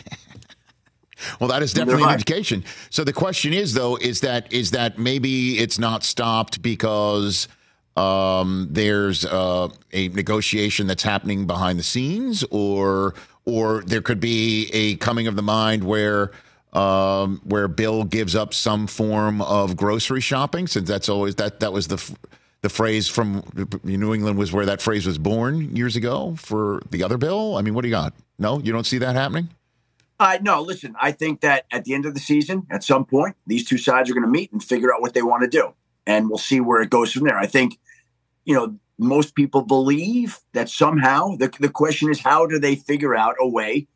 Well, 1.39 1.49
that 1.49 1.63
is 1.63 1.73
definitely 1.73 2.03
an 2.03 2.11
indication. 2.13 2.63
So 2.89 3.03
the 3.03 3.13
question 3.13 3.53
is, 3.53 3.73
though, 3.73 3.95
is 3.95 4.21
that 4.21 4.51
is 4.51 4.71
that 4.71 4.97
maybe 4.97 5.59
it's 5.59 5.79
not 5.79 6.03
stopped 6.03 6.61
because 6.61 7.47
um, 7.97 8.67
there's 8.71 9.25
uh, 9.25 9.69
a 9.91 10.07
negotiation 10.09 10.87
that's 10.87 11.03
happening 11.03 11.47
behind 11.47 11.79
the 11.79 11.83
scenes, 11.83 12.43
or 12.51 13.15
or 13.45 13.83
there 13.83 14.01
could 14.01 14.19
be 14.19 14.69
a 14.73 14.95
coming 14.97 15.27
of 15.27 15.35
the 15.35 15.41
mind 15.41 15.83
where 15.83 16.31
um, 16.73 17.41
where 17.43 17.67
Bill 17.67 18.03
gives 18.03 18.35
up 18.35 18.53
some 18.53 18.87
form 18.87 19.41
of 19.41 19.75
grocery 19.75 20.21
shopping, 20.21 20.67
since 20.67 20.87
that's 20.87 21.09
always 21.09 21.35
that 21.35 21.59
that 21.59 21.73
was 21.73 21.87
the 21.87 22.17
the 22.61 22.69
phrase 22.69 23.07
from 23.07 23.43
New 23.83 24.13
England 24.13 24.37
was 24.37 24.53
where 24.53 24.67
that 24.67 24.81
phrase 24.81 25.05
was 25.05 25.17
born 25.17 25.75
years 25.75 25.95
ago 25.95 26.35
for 26.37 26.81
the 26.91 27.03
other 27.03 27.17
Bill. 27.17 27.57
I 27.57 27.61
mean, 27.61 27.73
what 27.73 27.81
do 27.81 27.87
you 27.87 27.93
got? 27.93 28.13
No, 28.37 28.59
you 28.59 28.71
don't 28.71 28.85
see 28.85 28.99
that 28.99 29.15
happening. 29.15 29.49
Uh, 30.21 30.37
no, 30.43 30.61
listen, 30.61 30.93
I 31.01 31.13
think 31.13 31.41
that 31.41 31.65
at 31.71 31.83
the 31.83 31.95
end 31.95 32.05
of 32.05 32.13
the 32.13 32.19
season, 32.19 32.67
at 32.69 32.83
some 32.83 33.05
point, 33.05 33.35
these 33.47 33.65
two 33.65 33.79
sides 33.79 34.07
are 34.07 34.13
going 34.13 34.21
to 34.23 34.29
meet 34.29 34.51
and 34.51 34.63
figure 34.63 34.93
out 34.93 35.01
what 35.01 35.15
they 35.15 35.23
want 35.23 35.41
to 35.41 35.49
do. 35.49 35.73
And 36.05 36.29
we'll 36.29 36.37
see 36.37 36.61
where 36.61 36.79
it 36.79 36.91
goes 36.91 37.11
from 37.11 37.23
there. 37.23 37.39
I 37.39 37.47
think, 37.47 37.79
you 38.45 38.53
know, 38.53 38.77
most 38.99 39.33
people 39.33 39.63
believe 39.63 40.37
that 40.53 40.69
somehow 40.69 41.37
the, 41.37 41.51
the 41.59 41.69
question 41.69 42.11
is 42.11 42.19
how 42.19 42.45
do 42.45 42.59
they 42.59 42.75
figure 42.75 43.15
out 43.15 43.33
a 43.39 43.47
way 43.47 43.87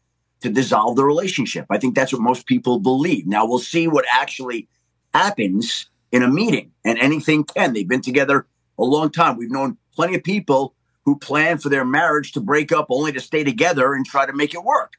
to 0.41 0.49
dissolve 0.49 0.95
the 0.95 1.05
relationship? 1.05 1.67
I 1.69 1.77
think 1.77 1.93
that's 1.93 2.11
what 2.11 2.23
most 2.23 2.47
people 2.47 2.79
believe. 2.79 3.27
Now 3.27 3.45
we'll 3.45 3.59
see 3.59 3.87
what 3.87 4.05
actually 4.11 4.67
happens 5.13 5.91
in 6.11 6.23
a 6.23 6.27
meeting, 6.27 6.71
and 6.83 6.97
anything 6.97 7.43
can. 7.43 7.73
They've 7.73 7.87
been 7.87 8.01
together 8.01 8.47
a 8.79 8.83
long 8.83 9.11
time. 9.11 9.37
We've 9.37 9.51
known 9.51 9.77
plenty 9.93 10.15
of 10.15 10.23
people 10.23 10.73
who 11.03 11.19
plan 11.19 11.59
for 11.59 11.69
their 11.69 11.85
marriage 11.85 12.31
to 12.31 12.41
break 12.41 12.71
up 12.71 12.87
only 12.89 13.11
to 13.11 13.19
stay 13.19 13.43
together 13.43 13.93
and 13.93 14.03
try 14.07 14.25
to 14.25 14.33
make 14.33 14.55
it 14.55 14.63
work. 14.63 14.93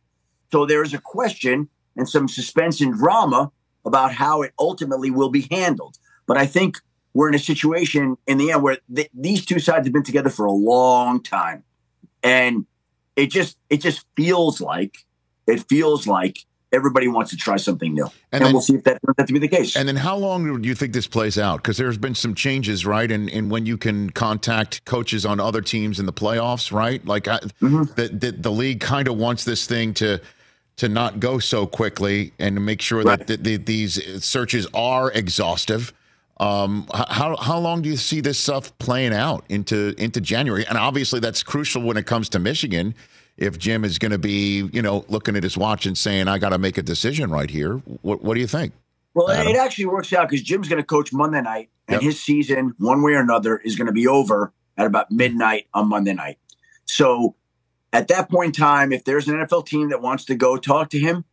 So 0.53 0.67
there 0.67 0.83
is 0.83 0.95
a 0.95 0.99
question 0.99 1.69
and 1.97 2.09
some 2.09 2.29
suspense 2.29 2.81
and 2.81 2.95
drama 2.95 3.50
about 3.85 4.12
how 4.12 4.43
it 4.43 4.53
ultimately 4.59 5.11
will 5.11 5.31
be 5.31 5.47
handled. 5.50 5.97
But 6.26 6.37
I 6.37 6.47
think 6.47 6.79
we're 7.15 7.29
in 7.29 7.35
a 7.35 7.38
situation 7.38 8.19
in 8.26 8.37
the 8.37 8.50
end 8.50 8.62
where 8.62 8.79
th- 8.95 9.09
these 9.15 9.45
two 9.47 9.59
sides 9.59 9.87
have 9.87 9.93
been 9.93 10.03
together 10.03 10.29
for 10.29 10.45
a 10.45 10.53
long 10.53 11.23
time, 11.23 11.65
and 12.23 12.67
it 13.15 13.31
just 13.31 13.57
it 13.71 13.81
just 13.81 14.05
feels 14.17 14.61
like 14.61 14.99
it 15.47 15.65
feels 15.69 16.07
like 16.07 16.41
everybody 16.73 17.09
wants 17.09 17.31
to 17.31 17.37
try 17.37 17.57
something 17.57 17.95
new, 17.95 18.05
and, 18.05 18.12
and 18.33 18.45
then, 18.45 18.53
we'll 18.53 18.61
see 18.61 18.75
if 18.75 18.85
that 18.85 18.99
turns 19.07 19.15
out 19.19 19.26
to 19.29 19.33
be 19.33 19.38
the 19.38 19.49
case. 19.49 19.76
And 19.76 19.88
then, 19.88 19.97
how 19.97 20.17
long 20.17 20.61
do 20.61 20.69
you 20.69 20.75
think 20.75 20.93
this 20.93 21.07
plays 21.07 21.38
out? 21.38 21.62
Because 21.62 21.79
there's 21.79 21.97
been 21.97 22.15
some 22.15 22.35
changes, 22.35 22.85
right? 22.85 23.11
And 23.11 23.31
and 23.31 23.50
when 23.50 23.65
you 23.65 23.79
can 23.79 24.11
contact 24.11 24.85
coaches 24.85 25.25
on 25.25 25.41
other 25.41 25.62
teams 25.62 25.99
in 25.99 26.07
the 26.07 26.12
playoffs, 26.12 26.71
right? 26.71 27.03
Like 27.07 27.29
I, 27.29 27.38
mm-hmm. 27.38 27.85
the, 27.95 28.09
the 28.09 28.33
the 28.33 28.53
league 28.53 28.81
kind 28.81 29.09
of 29.09 29.17
wants 29.17 29.45
this 29.45 29.67
thing 29.67 29.95
to 29.95 30.21
to 30.76 30.88
not 30.88 31.21
go 31.21 31.38
so 31.38 31.66
quickly 31.66 32.33
and 32.38 32.56
to 32.56 32.61
make 32.61 32.83
sure 32.83 33.02
right. 33.02 33.18
that 33.18 33.26
the, 33.26 33.37
the, 33.37 33.56
these 33.56 34.25
searches 34.25 34.66
are 34.75 35.11
exhaustive. 35.12 35.92
Um, 36.38 36.87
how 36.95 37.35
how 37.37 37.59
long 37.59 37.80
do 37.80 37.88
you 37.88 37.97
see 37.97 38.21
this 38.21 38.38
stuff 38.38 38.76
playing 38.76 39.14
out 39.14 39.45
into 39.49 39.95
into 39.97 40.21
January? 40.21 40.66
And 40.66 40.76
obviously, 40.76 41.18
that's 41.18 41.42
crucial 41.42 41.83
when 41.83 41.97
it 41.97 42.04
comes 42.04 42.28
to 42.30 42.38
Michigan. 42.38 42.95
If 43.38 43.59
Jim 43.59 43.85
is 43.85 43.99
going 43.99 44.12
to 44.12 44.18
be, 44.18 44.68
you 44.73 44.83
know, 44.83 45.04
looking 45.09 45.37
at 45.37 45.42
his 45.42 45.56
watch 45.56 45.87
and 45.87 45.97
saying, 45.97 46.28
"I 46.28 46.37
got 46.37 46.50
to 46.50 46.59
make 46.59 46.76
a 46.76 46.83
decision 46.83 47.30
right 47.30 47.49
here," 47.49 47.76
what 48.02 48.23
what 48.23 48.35
do 48.35 48.40
you 48.40 48.47
think? 48.47 48.75
Well, 49.14 49.30
Adam? 49.30 49.49
it 49.49 49.56
actually 49.56 49.87
works 49.87 50.12
out 50.12 50.28
because 50.28 50.42
Jim's 50.42 50.68
going 50.68 50.80
to 50.80 50.87
coach 50.87 51.11
Monday 51.11 51.40
night, 51.40 51.71
and 51.88 51.95
yep. 51.95 52.02
his 52.02 52.23
season, 52.23 52.75
one 52.78 53.00
way 53.00 53.12
or 53.12 53.21
another, 53.21 53.56
is 53.56 53.75
going 53.75 53.87
to 53.87 53.92
be 53.92 54.06
over 54.06 54.52
at 54.76 54.87
about 54.87 55.11
midnight 55.11 55.68
on 55.73 55.88
Monday 55.88 56.12
night. 56.12 56.38
So 56.85 57.35
at 57.93 58.09
that 58.09 58.31
point 58.31 58.49
in 58.49 58.52
time, 58.52 58.93
if 58.93 59.05
there's 59.05 59.28
an 59.28 59.37
NFL 59.37 59.66
team 59.66 59.90
that 59.90 60.02
wants 60.02 60.25
to 60.26 60.35
go 60.35 60.57
talk 60.57 60.90
to 60.90 60.99
him, 60.99 61.25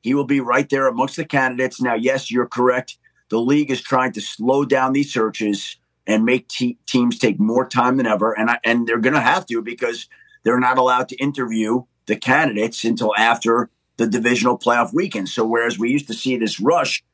he 0.00 0.14
will 0.14 0.24
be 0.24 0.40
right 0.40 0.68
there 0.68 0.86
amongst 0.86 1.16
the 1.16 1.24
candidates. 1.24 1.80
Now, 1.80 1.94
yes, 1.94 2.30
you're 2.30 2.46
correct. 2.46 2.98
The 3.30 3.40
league 3.40 3.70
is 3.70 3.82
trying 3.82 4.12
to 4.12 4.20
slow 4.20 4.64
down 4.64 4.92
these 4.92 5.12
searches 5.12 5.76
and 6.06 6.24
make 6.24 6.48
te- 6.48 6.78
teams 6.86 7.18
take 7.18 7.38
more 7.38 7.68
time 7.68 7.96
than 7.98 8.06
ever, 8.06 8.32
and 8.32 8.48
I, 8.48 8.58
and 8.64 8.86
they're 8.86 8.98
going 8.98 9.14
to 9.14 9.20
have 9.20 9.44
to 9.46 9.60
because 9.60 10.08
they're 10.42 10.60
not 10.60 10.78
allowed 10.78 11.08
to 11.10 11.16
interview 11.16 11.82
the 12.06 12.16
candidates 12.16 12.84
until 12.84 13.14
after 13.16 13.68
the 13.98 14.06
divisional 14.06 14.58
playoff 14.58 14.94
weekend. 14.94 15.28
So, 15.28 15.44
whereas 15.44 15.78
we 15.78 15.90
used 15.90 16.06
to 16.06 16.14
see 16.14 16.36
this 16.38 16.58
rush 16.58 17.04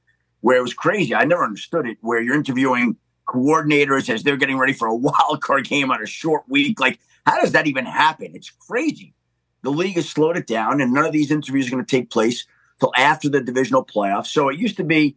where 0.43 0.59
it 0.59 0.63
was 0.63 0.75
crazy, 0.75 1.15
I 1.15 1.25
never 1.25 1.43
understood 1.43 1.89
it, 1.89 1.99
where 2.01 2.21
you're 2.21 2.37
interviewing 2.37 2.97
coordinators 3.27 4.09
as 4.09 4.23
they're 4.23 4.37
getting 4.37 4.59
ready 4.59 4.75
for 4.75 4.87
a 4.87 4.95
wild 4.95 5.41
card 5.41 5.67
game 5.67 5.91
on 5.91 6.01
a 6.01 6.07
short 6.07 6.45
week. 6.49 6.79
Like 6.79 7.01
how 7.27 7.41
does 7.41 7.53
that 7.53 7.67
even 7.67 7.87
happen? 7.87 8.33
It's 8.35 8.51
crazy. 8.51 9.15
The 9.63 9.71
league 9.71 9.97
has 9.97 10.09
slowed 10.09 10.37
it 10.37 10.47
down, 10.47 10.81
and 10.81 10.93
none 10.93 11.07
of 11.07 11.13
these 11.13 11.31
interviews 11.31 11.69
are 11.69 11.71
going 11.71 11.85
to 11.85 11.97
take 11.97 12.11
place 12.11 12.47
till 12.81 12.93
after 12.97 13.29
the 13.29 13.41
divisional 13.41 13.85
playoffs. 13.85 14.27
So 14.27 14.49
it 14.49 14.59
used 14.59 14.77
to 14.77 14.85
be, 14.85 15.17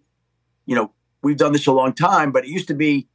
you 0.65 0.75
know, 0.75 0.91
we've 1.21 1.37
done 1.37 1.51
this 1.51 1.67
a 1.67 1.71
long 1.71 1.93
time, 1.93 2.31
but 2.31 2.45
it 2.45 2.49
used 2.49 2.67
to 2.69 2.73
be, 2.73 3.07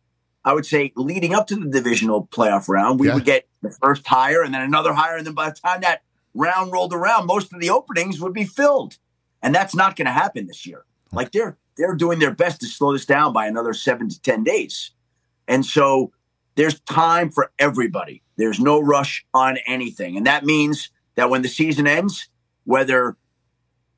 I 0.45 0.53
would 0.53 0.67
say, 0.67 0.93
leading 0.97 1.35
up 1.35 1.47
to 1.47 1.57
the 1.57 1.71
divisional 1.71 2.27
playoff 2.27 2.69
round, 2.69 3.01
we 3.01 3.09
yeah. 3.09 3.15
would 3.15 3.25
get 3.25 3.49
the 3.63 3.71
first 3.71 4.07
hire 4.07 4.43
and 4.43 4.53
then 4.53 4.63
another 4.63 4.93
hire, 4.93 5.17
and 5.17 5.27
then 5.27 5.35
by 5.35 5.49
the 5.49 5.57
time 5.57 5.81
that 5.81 6.03
round 6.35 6.73
rolled 6.73 6.93
around, 6.93 7.27
most 7.27 7.53
of 7.53 7.61
the 7.61 7.71
openings 7.71 8.21
would 8.21 8.35
be 8.35 8.45
filled, 8.45 8.99
and 9.43 9.55
that's 9.55 9.75
not 9.75 9.97
going 9.97 10.07
to 10.07 10.13
happen 10.13 10.47
this 10.47 10.67
year. 10.67 10.85
Like 11.13 11.33
they're 11.33 11.57
they're 11.77 11.95
doing 11.95 12.19
their 12.19 12.35
best 12.35 12.61
to 12.61 12.67
slow 12.67 12.93
this 12.93 13.07
down 13.07 13.33
by 13.33 13.47
another 13.47 13.73
seven 13.73 14.09
to 14.09 14.21
ten 14.21 14.45
days, 14.45 14.91
and 15.49 15.65
so 15.65 16.13
there's 16.55 16.81
time 16.81 17.31
for 17.31 17.53
everybody. 17.59 18.23
There's 18.37 18.61
no 18.61 18.81
rush 18.81 19.25
on 19.33 19.59
anything. 19.67 20.17
And 20.17 20.27
that 20.27 20.45
means 20.45 20.91
that 21.15 21.31
when 21.31 21.43
the 21.43 21.49
season 21.49 21.87
ends, 21.87 22.29
whether 22.65 23.17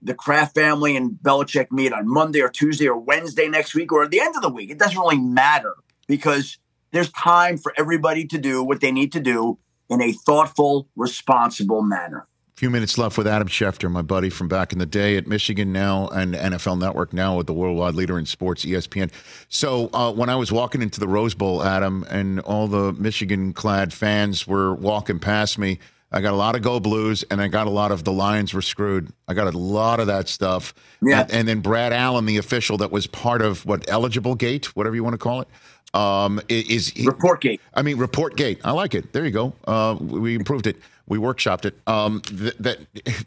the 0.03 0.15
Kraft 0.15 0.55
family 0.55 0.97
and 0.97 1.13
Belichick 1.13 1.71
meet 1.71 1.93
on 1.93 2.09
Monday 2.09 2.41
or 2.41 2.49
Tuesday 2.49 2.89
or 2.89 2.99
Wednesday 2.99 3.49
next 3.49 3.75
week 3.75 3.93
or 3.93 4.05
at 4.05 4.11
the 4.11 4.21
end 4.21 4.37
of 4.37 4.43
the 4.43 4.49
week, 4.49 4.71
it 4.71 4.79
doesn't 4.79 4.99
really 4.99 5.19
matter 5.19 5.75
because 6.07 6.59
there's 6.93 7.11
time 7.13 7.57
for 7.57 7.73
everybody 7.77 8.27
to 8.27 8.39
do 8.39 8.63
what 8.63 8.81
they 8.81 8.93
need 8.93 9.13
to 9.13 9.21
do 9.21 9.59
in 9.89 10.03
a 10.03 10.13
thoughtful, 10.13 10.89
responsible 10.97 11.83
manner 11.83 12.27
few 12.55 12.71
minutes 12.71 12.97
left 12.97 13.19
with 13.19 13.27
Adam 13.27 13.49
Schefter, 13.49 13.91
my 13.91 14.03
buddy 14.03 14.31
from 14.31 14.47
back 14.47 14.73
in 14.73 14.79
the 14.79 14.87
day 14.87 15.17
at 15.17 15.27
Michigan 15.27 15.73
now 15.73 16.07
and 16.09 16.35
NFL 16.35 16.79
Network 16.79 17.13
now 17.13 17.37
with 17.37 17.49
the 17.49 17.53
worldwide 17.53 17.95
leader 17.95 18.17
in 18.17 18.27
sports, 18.27 18.65
ESPN. 18.65 19.11
So 19.49 19.91
uh, 19.93 20.13
when 20.13 20.29
I 20.29 20.37
was 20.37 20.53
walking 20.53 20.81
into 20.81 21.01
the 21.01 21.09
Rose 21.09 21.35
Bowl, 21.35 21.65
Adam, 21.65 22.07
and 22.09 22.39
all 22.41 22.69
the 22.69 22.93
Michigan-clad 22.93 23.93
fans 23.93 24.47
were 24.47 24.73
walking 24.73 25.19
past 25.19 25.59
me, 25.59 25.81
I 26.13 26.21
got 26.21 26.33
a 26.33 26.37
lot 26.37 26.55
of 26.55 26.63
Go 26.63 26.79
Blues, 26.79 27.25
and 27.29 27.43
I 27.43 27.49
got 27.49 27.67
a 27.67 27.71
lot 27.71 27.91
of 27.91 28.05
the 28.05 28.13
Lions 28.13 28.55
were 28.55 28.63
screwed. 28.63 29.13
I 29.27 29.35
got 29.35 29.53
a 29.53 29.59
lot 29.59 29.99
of 29.99 30.07
that 30.07 30.29
stuff. 30.29 30.73
Yeah. 31.03 31.23
And, 31.23 31.33
and 31.33 31.49
then 31.49 31.61
Brad 31.61 31.93
Allen, 31.93 32.25
the 32.25 32.37
official 32.37 32.79
that 32.79 32.93
was 32.93 33.09
part 33.09 33.43
of 33.43 33.67
what 33.67 33.85
eligible 33.89 34.37
gate, 34.37 34.77
whatever 34.77 34.95
you 34.95 35.03
want 35.03 35.15
to 35.15 35.19
call 35.19 35.41
it. 35.41 35.49
Um, 35.95 36.41
is, 36.49 36.91
is 36.93 37.07
report 37.07 37.41
gate. 37.41 37.61
I 37.73 37.83
mean, 37.83 37.99
report 37.99 38.37
gate. 38.37 38.61
I 38.65 38.73
like 38.73 38.95
it. 38.95 39.13
There 39.13 39.25
you 39.25 39.31
go. 39.31 39.53
Uh, 39.65 39.97
we 40.01 40.35
improved 40.35 40.67
it. 40.67 40.77
We 41.07 41.19
workshopped 41.19 41.65
it. 41.67 41.79
Um, 41.87 42.21
that, 42.33 42.59
that 42.59 42.79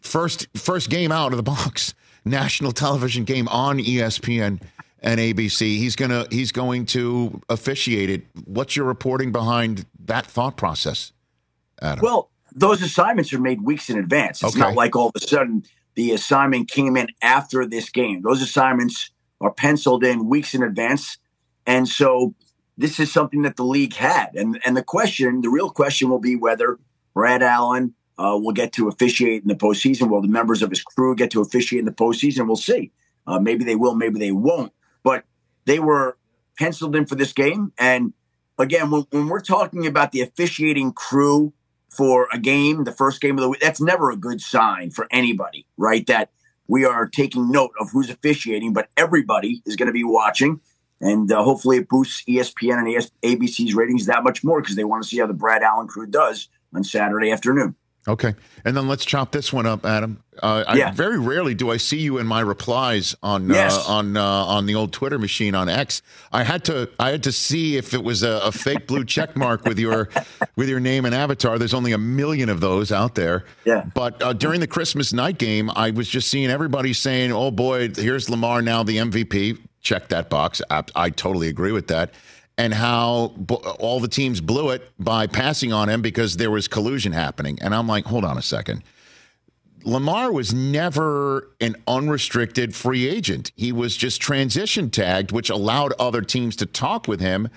first 0.01 0.47
first 0.55 0.89
game 0.89 1.11
out 1.11 1.31
of 1.31 1.37
the 1.37 1.43
box, 1.43 1.93
national 2.25 2.73
television 2.73 3.23
game 3.23 3.47
on 3.47 3.79
ESPN 3.79 4.59
and 5.01 5.19
ABC. 5.19 5.77
He's 5.77 5.95
gonna 5.95 6.25
he's 6.29 6.51
going 6.51 6.85
to 6.87 7.41
officiate 7.49 8.09
it. 8.09 8.23
What's 8.45 8.75
your 8.75 8.85
reporting 8.85 9.31
behind 9.31 9.85
that 10.05 10.25
thought 10.25 10.57
process, 10.57 11.11
Adam? 11.81 12.03
Well, 12.03 12.29
those 12.53 12.81
assignments 12.81 13.31
are 13.33 13.39
made 13.39 13.61
weeks 13.61 13.89
in 13.89 13.97
advance. 13.97 14.43
It's 14.43 14.55
okay. 14.55 14.59
not 14.59 14.75
like 14.75 14.95
all 14.95 15.09
of 15.09 15.15
a 15.15 15.19
sudden 15.19 15.63
the 15.95 16.11
assignment 16.11 16.69
came 16.69 16.97
in 16.97 17.07
after 17.21 17.65
this 17.65 17.89
game. 17.89 18.21
Those 18.23 18.41
assignments 18.41 19.11
are 19.39 19.51
penciled 19.51 20.03
in 20.03 20.27
weeks 20.27 20.53
in 20.55 20.63
advance, 20.63 21.17
and 21.65 21.87
so 21.87 22.33
this 22.77 22.99
is 22.99 23.11
something 23.11 23.41
that 23.41 23.55
the 23.55 23.65
league 23.65 23.95
had. 23.95 24.35
And 24.35 24.59
and 24.65 24.77
the 24.77 24.83
question, 24.83 25.41
the 25.41 25.49
real 25.49 25.69
question, 25.69 26.09
will 26.09 26.19
be 26.19 26.35
whether 26.35 26.79
Brad 27.13 27.41
Allen 27.41 27.95
uh, 28.17 28.37
will 28.41 28.53
get 28.53 28.73
to 28.73 28.87
officiate 28.87 29.41
in 29.41 29.47
the 29.47 29.55
postseason. 29.55 30.09
Will 30.09 30.21
the 30.21 30.27
members 30.27 30.61
of 30.61 30.69
his 30.69 30.83
crew 30.83 31.15
get 31.15 31.31
to 31.31 31.41
officiate 31.41 31.79
in 31.79 31.85
the 31.85 31.91
postseason? 31.91 32.47
We'll 32.47 32.55
see. 32.55 32.91
Uh, 33.25 33.39
maybe 33.39 33.63
they 33.63 33.75
will, 33.75 33.95
maybe 33.95 34.19
they 34.19 34.31
won't. 34.31 34.71
But 35.03 35.25
they 35.65 35.79
were 35.79 36.17
penciled 36.57 36.95
in 36.95 37.05
for 37.05 37.15
this 37.15 37.33
game. 37.33 37.73
And 37.77 38.13
again, 38.57 38.89
when, 38.89 39.05
when 39.11 39.27
we're 39.27 39.41
talking 39.41 39.85
about 39.85 40.11
the 40.11 40.21
officiating 40.21 40.93
crew 40.93 41.53
for 41.89 42.27
a 42.31 42.39
game, 42.39 42.83
the 42.83 42.91
first 42.91 43.21
game 43.21 43.37
of 43.37 43.41
the 43.41 43.49
week, 43.49 43.59
that's 43.59 43.81
never 43.81 44.11
a 44.11 44.17
good 44.17 44.41
sign 44.41 44.91
for 44.91 45.07
anybody, 45.11 45.65
right? 45.77 46.05
That 46.07 46.29
we 46.67 46.85
are 46.85 47.07
taking 47.07 47.51
note 47.51 47.71
of 47.79 47.91
who's 47.91 48.09
officiating, 48.09 48.73
but 48.73 48.89
everybody 48.97 49.61
is 49.65 49.75
going 49.75 49.87
to 49.87 49.93
be 49.93 50.03
watching. 50.03 50.59
And 50.99 51.31
uh, 51.31 51.43
hopefully 51.43 51.77
it 51.77 51.87
boosts 51.89 52.23
ESPN 52.27 52.79
and 52.79 53.11
ABC's 53.23 53.75
ratings 53.75 54.07
that 54.07 54.23
much 54.23 54.43
more 54.43 54.61
because 54.61 54.75
they 54.75 54.83
want 54.83 55.03
to 55.03 55.09
see 55.09 55.19
how 55.19 55.27
the 55.27 55.33
Brad 55.33 55.61
Allen 55.61 55.87
crew 55.87 56.07
does 56.07 56.47
on 56.73 56.83
Saturday 56.83 57.31
afternoon. 57.31 57.75
Okay, 58.07 58.35
and 58.63 58.75
then 58.77 58.87
let's 58.87 59.03
chop 59.03 59.33
this 59.33 59.51
one 59.51 59.65
up, 59.65 59.85
Adam. 59.85 60.23
Uh, 60.41 60.63
I, 60.65 60.77
Yeah. 60.77 60.91
very 60.91 61.19
rarely 61.19 61.53
do 61.53 61.69
I 61.71 61.75
see 61.75 61.97
you 61.99 62.19
in 62.19 62.25
my 62.25 62.39
replies 62.39 63.13
on 63.21 63.49
Yes. 63.49 63.75
uh, 63.77 63.91
on 63.91 64.15
uh, 64.15 64.23
on 64.23 64.65
the 64.65 64.75
old 64.75 64.93
Twitter 64.93 65.19
machine 65.19 65.53
on 65.55 65.67
X. 65.67 66.01
I 66.31 66.43
had 66.43 66.63
to 66.65 66.89
I 67.01 67.09
had 67.11 67.23
to 67.23 67.33
see 67.33 67.75
if 67.75 67.93
it 67.93 68.01
was 68.01 68.23
a, 68.23 68.39
a 68.45 68.53
fake 68.53 68.87
blue 68.87 69.03
check 69.03 69.35
mark 69.35 69.65
with 69.65 69.77
your 69.77 70.07
with 70.55 70.69
your 70.69 70.79
name 70.79 71.03
and 71.03 71.13
avatar. 71.13 71.59
There's 71.59 71.73
only 71.73 71.91
a 71.91 71.97
million 71.97 72.47
of 72.47 72.61
those 72.61 72.93
out 72.93 73.15
there. 73.15 73.43
Yeah. 73.65 73.83
But 73.93 74.23
uh, 74.23 74.31
during 74.31 74.61
the 74.61 74.67
Christmas 74.67 75.11
night 75.11 75.37
game, 75.37 75.69
I 75.75 75.91
was 75.91 76.07
just 76.07 76.29
seeing 76.29 76.49
everybody 76.49 76.93
saying, 76.93 77.33
"Oh 77.33 77.51
boy, 77.51 77.89
here's 77.93 78.29
Lamar 78.29 78.61
now 78.61 78.83
the 78.83 78.97
MVP." 78.99 79.57
Check 79.87 80.09
that 80.09 80.29
box. 80.29 80.61
I, 80.69 80.83
I 80.95 81.09
totally 81.09 81.47
agree 81.47 81.71
with 81.71 81.87
that. 81.87 82.11
And 82.57 82.73
how 82.73 83.29
b- 83.29 83.55
all 83.79 84.01
the 84.01 84.09
teams 84.09 84.41
blew 84.41 84.71
it 84.71 84.91
by 84.99 85.27
passing 85.27 85.71
on 85.71 85.87
him 85.87 86.01
because 86.01 86.35
there 86.35 86.51
was 86.51 86.67
collusion 86.67 87.13
happening. 87.13 87.57
And 87.61 87.73
I'm 87.73 87.87
like, 87.87 88.03
hold 88.03 88.25
on 88.25 88.37
a 88.37 88.41
second. 88.41 88.83
Lamar 89.85 90.33
was 90.33 90.53
never 90.53 91.47
an 91.61 91.77
unrestricted 91.87 92.75
free 92.75 93.07
agent. 93.07 93.53
He 93.55 93.71
was 93.71 93.95
just 93.95 94.19
transition 94.19 94.89
tagged, 94.89 95.31
which 95.31 95.49
allowed 95.49 95.93
other 95.93 96.21
teams 96.21 96.57
to 96.57 96.65
talk 96.65 97.07
with 97.07 97.21
him. 97.21 97.47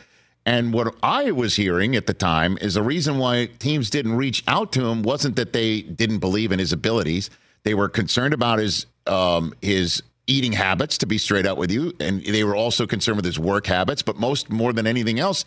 And 0.47 0.73
what 0.73 0.95
I 1.03 1.33
was 1.33 1.57
hearing 1.57 1.97
at 1.97 2.07
the 2.07 2.15
time 2.15 2.57
is 2.61 2.75
the 2.75 2.83
reason 2.85 3.19
why 3.19 3.47
teams 3.59 3.91
didn't 3.91 4.15
reach 4.15 4.45
out 4.47 4.71
to 4.75 4.87
him 4.87 5.03
wasn't 5.03 5.35
that 5.35 5.53
they 5.53 5.83
didn't 5.83 6.21
believe 6.21 6.53
in 6.53 6.61
his 6.61 6.73
abilities. 6.73 7.29
They 7.65 7.75
were 7.75 7.89
concerned 7.89 8.35
about 8.35 8.61
his 8.61 8.87
um, 9.09 9.53
his 9.61 10.05
eating 10.31 10.53
habits, 10.53 10.99
to 10.99 11.07
be 11.07 11.19
straight 11.19 11.47
up 11.47 11.59
with 11.59 11.71
you, 11.71 11.93
and 12.01 12.23
they 12.23 12.45
were 12.45 12.57
also 12.57 12.87
concerned 12.87 13.17
with 13.17 13.25
his 13.25 13.39
work 13.39 13.67
habits. 13.67 14.03
But 14.03 14.17
most, 14.17 14.49
more 14.51 14.73
than 14.73 14.87
anything 14.87 15.19
else, 15.19 15.45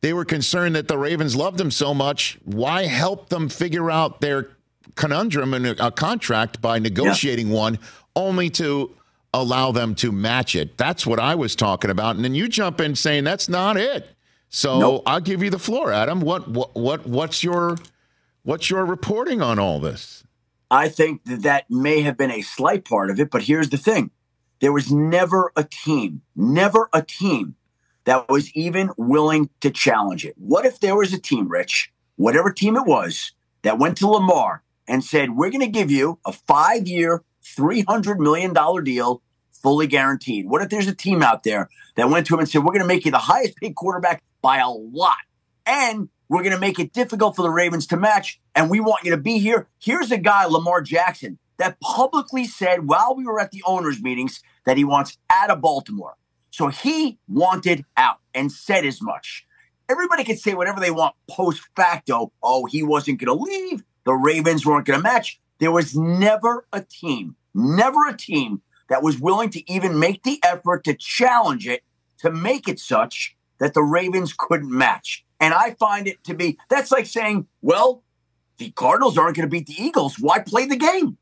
they 0.00 0.12
were 0.12 0.24
concerned 0.24 0.76
that 0.76 0.88
the 0.88 0.96
Ravens 0.96 1.36
loved 1.36 1.60
him 1.60 1.70
so 1.70 1.92
much. 1.92 2.38
Why 2.44 2.84
help 2.84 3.28
them 3.28 3.48
figure 3.48 3.90
out 3.90 4.20
their 4.20 4.50
conundrum 4.94 5.52
and 5.52 5.66
a 5.66 5.90
contract 5.90 6.60
by 6.60 6.78
negotiating 6.78 7.50
one 7.50 7.78
only 8.16 8.48
to 8.50 8.94
allow 9.34 9.72
them 9.72 9.94
to 9.96 10.12
match 10.12 10.54
it? 10.54 10.78
That's 10.78 11.06
what 11.06 11.18
I 11.18 11.34
was 11.34 11.54
talking 11.54 11.90
about. 11.90 12.16
And 12.16 12.24
then 12.24 12.34
you 12.34 12.48
jump 12.48 12.80
in 12.80 12.94
saying 12.94 13.24
that's 13.24 13.48
not 13.48 13.76
it. 13.76 14.08
So 14.48 14.80
Nope. 14.80 15.02
I'll 15.06 15.20
give 15.20 15.42
you 15.42 15.50
the 15.50 15.58
floor, 15.58 15.92
Adam. 15.92 16.20
What 16.20 16.48
what 16.48 16.74
what 16.74 17.06
what's 17.06 17.44
your 17.44 17.76
what's 18.42 18.70
your 18.70 18.84
reporting 18.84 19.42
on 19.42 19.58
all 19.58 19.80
this? 19.80 20.24
I 20.70 20.88
think 20.88 21.24
that 21.24 21.42
that 21.42 21.70
may 21.70 22.00
have 22.02 22.16
been 22.16 22.30
a 22.30 22.42
slight 22.42 22.84
part 22.84 23.10
of 23.10 23.18
it, 23.18 23.30
but 23.30 23.42
here's 23.42 23.70
the 23.70 23.76
thing. 23.76 24.10
There 24.60 24.72
was 24.72 24.92
never 24.92 25.52
a 25.56 25.64
team, 25.64 26.22
never 26.36 26.88
a 26.92 27.02
team 27.02 27.56
that 28.04 28.28
was 28.28 28.54
even 28.54 28.90
willing 28.96 29.50
to 29.60 29.70
challenge 29.70 30.24
it. 30.24 30.34
What 30.36 30.66
if 30.66 30.80
there 30.80 30.96
was 30.96 31.12
a 31.12 31.18
team, 31.18 31.48
Rich, 31.48 31.92
whatever 32.16 32.50
team 32.50 32.76
it 32.76 32.86
was, 32.86 33.32
that 33.62 33.78
went 33.78 33.96
to 33.98 34.08
Lamar 34.08 34.62
and 34.86 35.02
said, 35.04 35.36
We're 35.36 35.50
going 35.50 35.60
to 35.60 35.66
give 35.66 35.90
you 35.90 36.18
a 36.26 36.32
five 36.32 36.86
year, 36.86 37.22
$300 37.44 38.18
million 38.18 38.54
deal, 38.84 39.22
fully 39.50 39.86
guaranteed? 39.86 40.46
What 40.46 40.62
if 40.62 40.68
there's 40.68 40.88
a 40.88 40.94
team 40.94 41.22
out 41.22 41.42
there 41.42 41.68
that 41.96 42.10
went 42.10 42.26
to 42.26 42.34
him 42.34 42.40
and 42.40 42.48
said, 42.48 42.58
We're 42.58 42.72
going 42.72 42.80
to 42.80 42.86
make 42.86 43.04
you 43.04 43.10
the 43.10 43.18
highest 43.18 43.56
paid 43.56 43.74
quarterback 43.74 44.22
by 44.42 44.58
a 44.58 44.68
lot? 44.68 45.16
And 45.64 46.08
we're 46.28 46.42
going 46.42 46.54
to 46.54 46.60
make 46.60 46.78
it 46.78 46.92
difficult 46.92 47.34
for 47.34 47.42
the 47.42 47.50
Ravens 47.50 47.86
to 47.88 47.96
match. 47.96 48.40
And 48.54 48.70
we 48.70 48.80
want 48.80 49.04
you 49.04 49.10
to 49.10 49.16
be 49.16 49.38
here. 49.38 49.68
Here's 49.78 50.10
a 50.10 50.18
guy, 50.18 50.44
Lamar 50.44 50.80
Jackson, 50.80 51.38
that 51.58 51.80
publicly 51.80 52.46
said 52.46 52.86
while 52.86 53.14
we 53.14 53.24
were 53.24 53.40
at 53.40 53.50
the 53.50 53.62
owners' 53.66 54.02
meetings 54.02 54.40
that 54.66 54.76
he 54.76 54.84
wants 54.84 55.18
out 55.30 55.50
of 55.50 55.60
Baltimore. 55.60 56.16
So 56.50 56.68
he 56.68 57.18
wanted 57.28 57.84
out 57.96 58.18
and 58.34 58.50
said 58.50 58.84
as 58.84 59.00
much. 59.00 59.46
Everybody 59.88 60.24
can 60.24 60.36
say 60.36 60.54
whatever 60.54 60.80
they 60.80 60.90
want 60.90 61.14
post 61.28 61.62
facto. 61.74 62.32
Oh, 62.42 62.66
he 62.66 62.82
wasn't 62.82 63.20
going 63.20 63.36
to 63.36 63.44
leave. 63.44 63.82
The 64.04 64.12
Ravens 64.12 64.64
weren't 64.64 64.86
going 64.86 64.98
to 64.98 65.02
match. 65.02 65.40
There 65.58 65.72
was 65.72 65.94
never 65.96 66.66
a 66.72 66.80
team, 66.80 67.36
never 67.54 68.08
a 68.08 68.16
team 68.16 68.62
that 68.88 69.02
was 69.02 69.20
willing 69.20 69.50
to 69.50 69.72
even 69.72 69.98
make 69.98 70.22
the 70.22 70.40
effort 70.42 70.84
to 70.84 70.94
challenge 70.94 71.66
it 71.66 71.82
to 72.18 72.30
make 72.30 72.68
it 72.68 72.78
such 72.78 73.36
that 73.58 73.74
the 73.74 73.82
Ravens 73.82 74.34
couldn't 74.36 74.70
match. 74.70 75.24
And 75.38 75.54
I 75.54 75.74
find 75.78 76.06
it 76.06 76.22
to 76.24 76.34
be 76.34 76.58
that's 76.68 76.90
like 76.90 77.06
saying, 77.06 77.46
well, 77.62 78.02
the 78.58 78.70
Cardinals 78.70 79.16
aren't 79.16 79.36
going 79.36 79.48
to 79.48 79.50
beat 79.50 79.66
the 79.66 79.82
Eagles. 79.82 80.16
Why 80.18 80.40
play 80.40 80.66
the 80.66 80.76
game? 80.76 81.16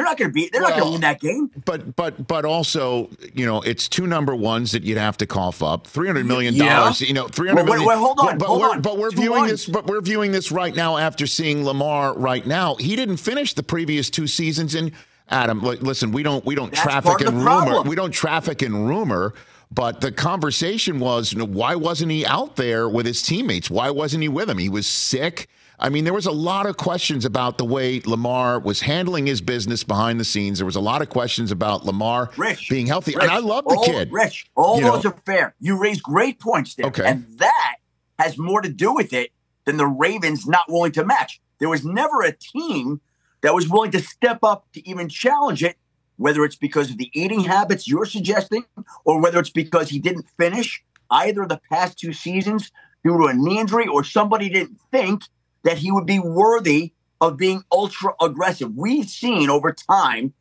They're 0.00 0.08
not 0.08 0.16
going 0.18 0.30
to 0.30 0.32
beat. 0.32 0.50
They're 0.52 0.62
not 0.62 0.70
going 0.70 0.84
to 0.84 0.90
win 0.92 1.00
that 1.02 1.20
game. 1.20 1.50
But 1.66 1.94
but 1.94 2.26
but 2.26 2.46
also, 2.46 3.10
you 3.34 3.44
know, 3.44 3.60
it's 3.60 3.86
two 3.86 4.06
number 4.06 4.34
ones 4.34 4.72
that 4.72 4.82
you'd 4.82 4.96
have 4.96 5.18
to 5.18 5.26
cough 5.26 5.62
up. 5.62 5.86
Three 5.86 6.06
hundred 6.06 6.24
million 6.24 6.54
Yeah. 6.54 6.76
dollars. 6.80 7.02
You 7.02 7.12
know, 7.12 7.28
three 7.28 7.48
hundred 7.48 7.68
Well, 7.68 7.78
wait, 7.80 7.86
wait, 7.86 7.98
hold 7.98 8.18
on, 8.18 8.38
But, 8.38 8.46
hold 8.46 8.60
we're, 8.60 8.70
on. 8.70 8.80
but 8.80 8.96
we're 8.98 9.10
Two 9.10 9.20
viewing 9.20 9.40
ones. 9.40 9.50
this. 9.50 9.66
But 9.66 9.86
we're 9.86 10.00
viewing 10.00 10.32
this 10.32 10.50
right 10.50 10.74
now 10.74 10.96
after 10.96 11.26
seeing 11.26 11.64
Lamar. 11.64 12.16
Right 12.16 12.46
now, 12.46 12.76
he 12.76 12.96
didn't 12.96 13.18
finish 13.18 13.52
the 13.52 13.62
previous 13.62 14.08
two 14.08 14.26
seasons. 14.26 14.74
And 14.74 14.92
Adam, 15.28 15.60
listen, 15.60 16.12
we 16.12 16.22
don't 16.22 16.44
we 16.46 16.54
don't 16.54 16.70
That's 16.72 16.82
traffic 16.82 17.20
in 17.20 17.34
rumor. 17.34 17.44
problem. 17.44 17.88
We 17.88 17.94
don't 17.96 18.12
traffic 18.12 18.62
in 18.62 18.86
rumor. 18.86 19.34
But 19.72 20.00
the 20.00 20.10
conversation 20.10 20.98
was, 20.98 21.32
you 21.32 21.38
know, 21.38 21.44
why 21.46 21.76
wasn't 21.76 22.10
he 22.10 22.26
out 22.26 22.56
there 22.56 22.88
with 22.88 23.06
his 23.06 23.22
teammates? 23.22 23.70
Why 23.70 23.90
wasn't 23.90 24.22
he 24.22 24.28
with 24.28 24.50
him? 24.50 24.58
He 24.58 24.68
was 24.68 24.86
sick. 24.88 25.48
I 25.82 25.88
mean, 25.88 26.04
there 26.04 26.12
was 26.12 26.26
a 26.26 26.30
lot 26.32 26.66
of 26.66 26.76
questions 26.76 27.24
about 27.24 27.56
the 27.56 27.64
way 27.64 28.02
Lamar 28.04 28.58
was 28.60 28.80
handling 28.80 29.26
his 29.26 29.40
business 29.40 29.82
behind 29.82 30.20
the 30.20 30.24
scenes. 30.24 30.58
There 30.58 30.66
was 30.66 30.76
a 30.76 30.80
lot 30.80 31.00
of 31.00 31.08
questions 31.08 31.50
about 31.50 31.86
Lamar 31.86 32.30
Rich, 32.36 32.68
being 32.68 32.86
healthy. 32.86 33.14
Rich, 33.14 33.22
and 33.22 33.32
I 33.32 33.38
love 33.38 33.64
the 33.64 33.76
all- 33.76 33.84
kid. 33.84 34.12
Rich, 34.12 34.46
all 34.54 34.76
You 34.76 34.82
know. 34.82 34.92
those 34.96 35.06
are 35.06 35.16
fair. 35.24 35.54
You 35.58 35.78
raise 35.78 36.00
great 36.02 36.38
points 36.38 36.74
there. 36.74 36.86
Okay. 36.86 37.04
And 37.06 37.24
that 37.38 37.76
has 38.18 38.36
more 38.36 38.60
to 38.60 38.68
do 38.68 38.92
with 38.94 39.14
it 39.14 39.30
than 39.64 39.78
the 39.78 39.86
Ravens 39.86 40.46
not 40.46 40.64
willing 40.68 40.92
to 40.92 41.04
match. 41.04 41.40
There 41.60 41.70
was 41.70 41.84
never 41.84 42.20
a 42.22 42.32
team 42.32 43.00
that 43.40 43.54
was 43.54 43.66
willing 43.68 43.90
to 43.92 44.00
step 44.02 44.40
up 44.42 44.66
to 44.74 44.86
even 44.86 45.08
challenge 45.08 45.62
it, 45.64 45.76
whether 46.18 46.44
it's 46.44 46.56
because 46.56 46.90
of 46.90 46.98
the 46.98 47.10
eating 47.18 47.40
habits 47.40 47.88
you're 47.88 48.04
suggesting 48.04 48.64
or 49.06 49.18
whether 49.18 49.38
it's 49.40 49.48
because 49.50 49.88
he 49.88 49.98
didn't 49.98 50.26
finish 50.38 50.84
either 51.10 51.42
of 51.44 51.48
the 51.48 51.60
past 51.70 51.98
two 51.98 52.12
seasons 52.12 52.70
due 53.02 53.16
to 53.16 53.24
a 53.28 53.32
knee 53.34 53.58
injury 53.58 53.86
or 53.86 54.04
somebody 54.04 54.50
didn't 54.50 54.78
think 54.90 55.22
that 55.62 55.78
he 55.78 55.90
would 55.90 56.06
be 56.06 56.18
worthy 56.18 56.92
of 57.20 57.36
being 57.36 57.62
ultra 57.70 58.14
aggressive. 58.20 58.74
We've 58.74 59.08
seen 59.08 59.50
over 59.50 59.72
time 59.72 60.32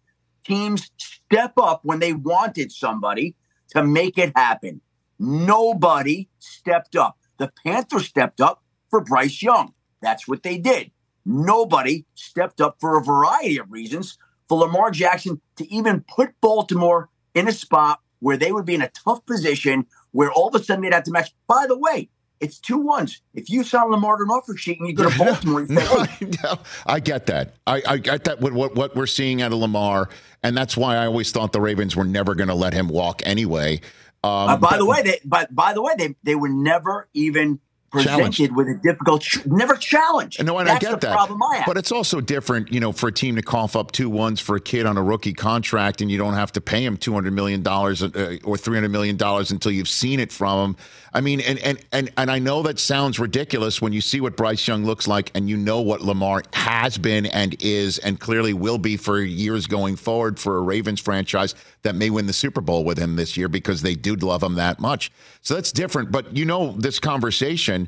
teams 0.43 0.89
step 0.97 1.53
up 1.58 1.82
when 1.84 1.99
they 1.99 2.13
wanted 2.13 2.71
somebody 2.71 3.36
to 3.69 3.84
make 3.84 4.17
it 4.17 4.32
happen. 4.36 4.82
Nobody 5.19 6.29
stepped 6.39 6.95
up. 6.95 7.17
The 7.38 7.51
Panthers 7.65 8.05
stepped 8.05 8.41
up 8.41 8.63
for 8.89 9.01
Bryce 9.01 9.41
Young. 9.41 9.73
That's 10.01 10.27
what 10.27 10.43
they 10.43 10.58
did. 10.58 10.91
Nobody 11.25 12.05
stepped 12.15 12.62
up 12.62 12.77
for 12.79 12.97
a 12.97 13.03
variety 13.03 13.58
of 13.58 13.71
reasons 13.71 14.17
for 14.47 14.60
Lamar 14.60 14.91
Jackson 14.91 15.41
to 15.58 15.71
even 15.71 16.03
put 16.08 16.39
Baltimore 16.41 17.10
in 17.36 17.47
a 17.47 17.51
spot 17.51 17.99
where 18.19 18.38
they 18.38 18.51
would 18.51 18.65
be 18.65 18.75
in 18.75 18.82
a 18.82 18.89
tough 18.89 19.25
position 19.25 19.86
where 20.12 20.32
all 20.32 20.47
of 20.47 20.55
a 20.55 20.63
sudden 20.63 20.84
they'd 20.84 20.93
have 20.93 21.03
to 21.03 21.12
match. 21.12 21.34
By 21.47 21.65
the 21.67 21.77
way, 21.77 22.10
it's 22.39 22.58
two 22.60 22.78
ones. 22.78 23.21
If 23.34 23.49
you 23.49 23.63
sign 23.63 23.89
Lamar 23.91 24.17
to 24.17 24.23
an 24.23 24.30
offer 24.30 24.56
sheet 24.56 24.80
and 24.80 24.88
you 24.88 24.95
go 24.95 25.10
to 25.10 25.17
Baltimore, 25.23 25.62
you 25.62 25.67
say, 25.67 25.73
No, 25.75 25.82
I, 25.82 26.17
no, 26.43 26.60
I 26.86 26.99
get 26.99 27.25
that. 27.28 27.56
I, 27.67 27.82
I 27.88 27.97
get 27.97 28.23
that 28.25 28.39
with 28.41 28.54
what, 28.54 28.75
what 28.75 28.95
we're 28.95 29.08
seeing 29.08 29.41
out 29.41 29.52
of 29.52 29.60
Lamar, 29.60 30.10
and 30.43 30.56
that's 30.58 30.78
why 30.78 30.95
I 30.97 31.06
always 31.06 31.32
thought 31.32 31.52
the 31.52 31.62
Ravens 31.62 31.95
were 31.95 32.06
never 32.06 32.36
going 32.36 32.47
to 32.49 32.56
let 32.56 32.73
him 32.73 32.88
walk 32.88 33.21
anyway. 33.25 33.82
Um, 34.23 34.32
Uh, 34.32 34.58
by 34.58 34.69
but- 34.71 34.78
the 34.78 34.86
way, 34.86 35.02
they 35.02 35.19
but 35.23 35.54
by 35.54 35.73
the 35.73 35.82
way, 35.82 35.93
they 35.97 36.15
they 36.23 36.36
were 36.36 36.49
never 36.49 37.08
even 37.13 37.60
presented 37.91 38.34
Challenged. 38.34 38.56
with 38.56 38.67
a 38.67 38.75
difficult, 38.82 39.25
never 39.45 39.75
challenged. 39.75 40.43
No, 40.43 40.58
and 40.60 40.67
That's 40.67 40.86
I 40.86 40.89
get 40.91 41.02
that. 41.02 41.13
problem 41.13 41.41
I 41.43 41.58
have. 41.58 41.65
But 41.65 41.78
it's 41.78 41.91
also 41.91 42.21
different, 42.21 42.71
you 42.71 42.80
know, 42.80 42.91
for 42.91 43.08
a 43.10 43.12
team 43.12 43.36
to 43.36 43.41
cough 43.41 43.75
up 43.75 43.91
two 43.91 44.10
ones 44.10 44.39
for 44.39 44.56
a 44.56 44.62
kid 44.62 44.86
on 44.86 44.97
a 44.97 45.04
rookie 45.04 45.34
contract, 45.34 46.02
and 46.02 46.10
you 46.10 46.17
don't 46.17 46.34
have 46.34 46.52
to 46.54 46.62
pay 46.62 46.84
him 46.84 46.97
two 46.97 47.13
hundred 47.13 47.34
million 47.34 47.62
dollars 47.62 48.02
uh, 48.04 48.38
or 48.43 48.58
three 48.58 48.75
hundred 48.75 48.89
million 48.91 49.17
dollars 49.17 49.52
until 49.52 49.71
you've 49.71 49.89
seen 49.89 50.19
it 50.19 50.32
from 50.32 50.71
him. 50.71 50.75
I 51.13 51.21
mean, 51.21 51.41
and 51.41 51.58
and 51.60 51.80
and 51.91 52.12
and 52.17 52.30
I 52.30 52.39
know 52.39 52.62
that 52.63 52.80
sounds 52.80 53.19
ridiculous 53.19 53.82
when 53.82 53.93
you 53.93 54.02
see 54.02 54.21
what 54.21 54.38
Bryce 54.38 54.67
Young 54.67 54.86
looks 54.86 55.08
like, 55.08 55.32
and 55.34 55.49
you 55.49 55.58
know 55.58 55.82
what 55.82 56.02
Lamar 56.02 56.43
has 56.54 56.97
been 56.97 57.25
and 57.28 57.56
is, 57.62 57.97
and 57.99 58.19
clearly 58.19 58.54
will 58.54 58.78
be 58.78 58.97
for 58.97 59.19
years 59.19 59.65
going 59.67 59.95
forward 59.95 60.39
for 60.39 60.58
a 60.58 60.62
Ravens 60.62 60.99
franchise 60.99 61.56
that 61.84 61.95
may 61.95 62.10
win 62.10 62.28
the 62.28 62.34
Super 62.34 62.62
Bowl 62.62 62.84
with 62.84 62.97
him 62.97 63.15
this 63.15 63.38
year 63.38 63.47
because 63.47 63.82
they 63.82 63.95
do 63.95 64.15
love 64.15 64.43
him 64.43 64.56
that 64.56 64.80
much. 64.80 65.12
So 65.41 65.56
that's 65.56 65.71
different. 65.71 66.12
But 66.12 66.36
you 66.36 66.45
know, 66.45 66.73
this 66.73 66.99
conversation, 66.99 67.78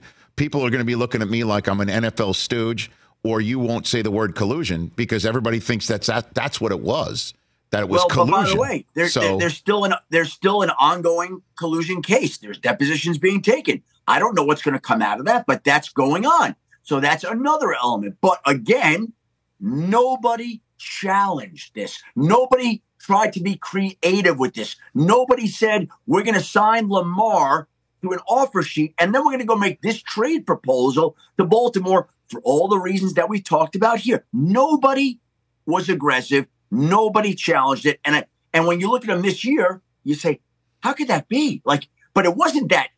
people 0.41 0.65
are 0.65 0.71
going 0.71 0.79
to 0.79 0.85
be 0.85 0.95
looking 0.95 1.21
at 1.21 1.29
me 1.29 1.43
like 1.43 1.67
I'm 1.67 1.79
an 1.81 1.87
NFL 1.87 2.33
stooge, 2.33 2.89
or 3.21 3.41
you 3.41 3.59
won't 3.59 3.85
say 3.85 4.01
the 4.01 4.09
word 4.09 4.33
collusion 4.33 4.91
because 4.95 5.23
everybody 5.23 5.59
thinks 5.59 5.87
that's 5.87 6.07
that, 6.07 6.33
that's 6.33 6.59
what 6.59 6.71
it 6.71 6.79
was. 6.79 7.35
That 7.69 7.83
it 7.83 7.89
was 7.89 7.99
well, 7.99 8.07
collusion. 8.09 8.31
but 8.31 8.43
by 8.45 8.49
the 8.49 8.59
way, 8.59 8.85
there, 8.95 9.07
so, 9.07 9.19
there- 9.19 9.37
there's 9.37 9.55
still 9.55 9.85
an 9.85 9.93
there's 10.09 10.33
still 10.33 10.63
an 10.63 10.71
ongoing 10.71 11.43
collusion 11.59 12.01
case. 12.01 12.39
There's 12.39 12.57
depositions 12.57 13.19
being 13.19 13.43
taken. 13.43 13.83
I 14.07 14.17
don't 14.17 14.33
know 14.33 14.43
what's 14.43 14.63
going 14.63 14.73
to 14.73 14.79
come 14.79 15.03
out 15.03 15.19
of 15.19 15.27
that, 15.27 15.45
but 15.45 15.63
that's 15.63 15.89
going 15.89 16.25
on. 16.25 16.55
So 16.81 16.99
that's 16.99 17.23
another 17.23 17.75
element. 17.75 18.17
But 18.19 18.39
again, 18.47 19.13
nobody 19.59 20.61
challenged 20.79 21.75
this. 21.75 22.01
Nobody 22.15 22.81
tried 22.97 23.33
to 23.33 23.41
be 23.41 23.57
creative 23.57 24.39
with 24.39 24.55
this. 24.55 24.75
Nobody 24.95 25.45
said 25.45 25.87
we're 26.07 26.23
going 26.23 26.33
to 26.33 26.43
sign 26.43 26.89
Lamar 26.89 27.67
to 28.01 28.11
an 28.11 28.19
offer 28.27 28.63
sheet, 28.63 28.93
and 28.97 29.13
then 29.13 29.21
we're 29.21 29.31
going 29.31 29.39
to 29.39 29.45
go 29.45 29.55
make 29.55 29.81
this 29.81 30.01
trade 30.01 30.45
proposal 30.45 31.15
to 31.37 31.45
Baltimore 31.45 32.09
for 32.29 32.41
all 32.41 32.67
the 32.67 32.77
reasons 32.77 33.13
that 33.13 33.29
we 33.29 33.41
talked 33.41 33.75
about 33.75 33.99
here. 33.99 34.25
Nobody 34.33 35.19
was 35.65 35.89
aggressive. 35.89 36.47
Nobody 36.71 37.35
challenged 37.35 37.85
it. 37.85 37.99
And 38.05 38.15
I, 38.15 38.25
and 38.53 38.65
when 38.65 38.79
you 38.79 38.89
look 38.89 39.03
at 39.03 39.07
them 39.07 39.21
this 39.21 39.43
year, 39.43 39.81
you 40.03 40.15
say, 40.15 40.39
how 40.81 40.93
could 40.93 41.09
that 41.09 41.27
be? 41.27 41.61
Like, 41.65 41.87
but 42.13 42.25
it 42.25 42.35
wasn't 42.35 42.69
that 42.69 42.89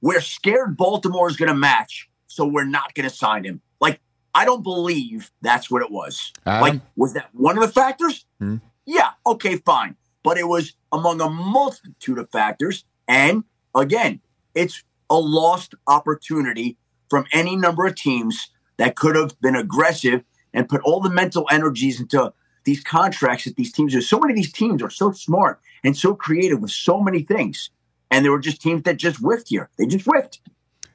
we're 0.00 0.20
scared 0.20 0.76
Baltimore 0.76 1.28
is 1.28 1.36
going 1.36 1.48
to 1.48 1.54
match, 1.54 2.08
so 2.26 2.44
we're 2.44 2.64
not 2.64 2.94
going 2.94 3.08
to 3.08 3.14
sign 3.14 3.44
him. 3.44 3.62
Like, 3.80 4.00
I 4.34 4.44
don't 4.44 4.62
believe 4.62 5.30
that's 5.42 5.70
what 5.70 5.82
it 5.82 5.90
was. 5.90 6.32
Adam? 6.46 6.60
Like, 6.60 6.80
was 6.96 7.14
that 7.14 7.28
one 7.32 7.56
of 7.56 7.62
the 7.62 7.72
factors? 7.72 8.26
Hmm. 8.38 8.56
Yeah, 8.84 9.10
okay, 9.24 9.56
fine. 9.56 9.96
But 10.22 10.38
it 10.38 10.48
was 10.48 10.74
among 10.90 11.20
a 11.20 11.28
multitude 11.28 12.18
of 12.18 12.30
factors. 12.30 12.84
And 13.08 13.44
again, 13.74 14.20
it's 14.54 14.82
a 15.10 15.18
lost 15.18 15.74
opportunity 15.86 16.76
from 17.08 17.26
any 17.32 17.56
number 17.56 17.86
of 17.86 17.94
teams 17.94 18.50
that 18.78 18.96
could 18.96 19.16
have 19.16 19.38
been 19.40 19.54
aggressive 19.54 20.22
and 20.54 20.68
put 20.68 20.80
all 20.82 21.00
the 21.00 21.10
mental 21.10 21.46
energies 21.50 22.00
into 22.00 22.32
these 22.64 22.82
contracts 22.82 23.44
that 23.44 23.56
these 23.56 23.72
teams 23.72 23.94
are. 23.94 24.00
So 24.00 24.18
many 24.18 24.32
of 24.32 24.36
these 24.36 24.52
teams 24.52 24.82
are 24.82 24.90
so 24.90 25.12
smart 25.12 25.60
and 25.84 25.96
so 25.96 26.14
creative 26.14 26.60
with 26.60 26.70
so 26.70 27.00
many 27.00 27.22
things. 27.22 27.70
And 28.10 28.24
there 28.24 28.32
were 28.32 28.38
just 28.38 28.60
teams 28.60 28.82
that 28.84 28.96
just 28.96 29.18
whiffed 29.18 29.48
here. 29.48 29.70
They 29.78 29.86
just 29.86 30.06
whiffed. 30.06 30.40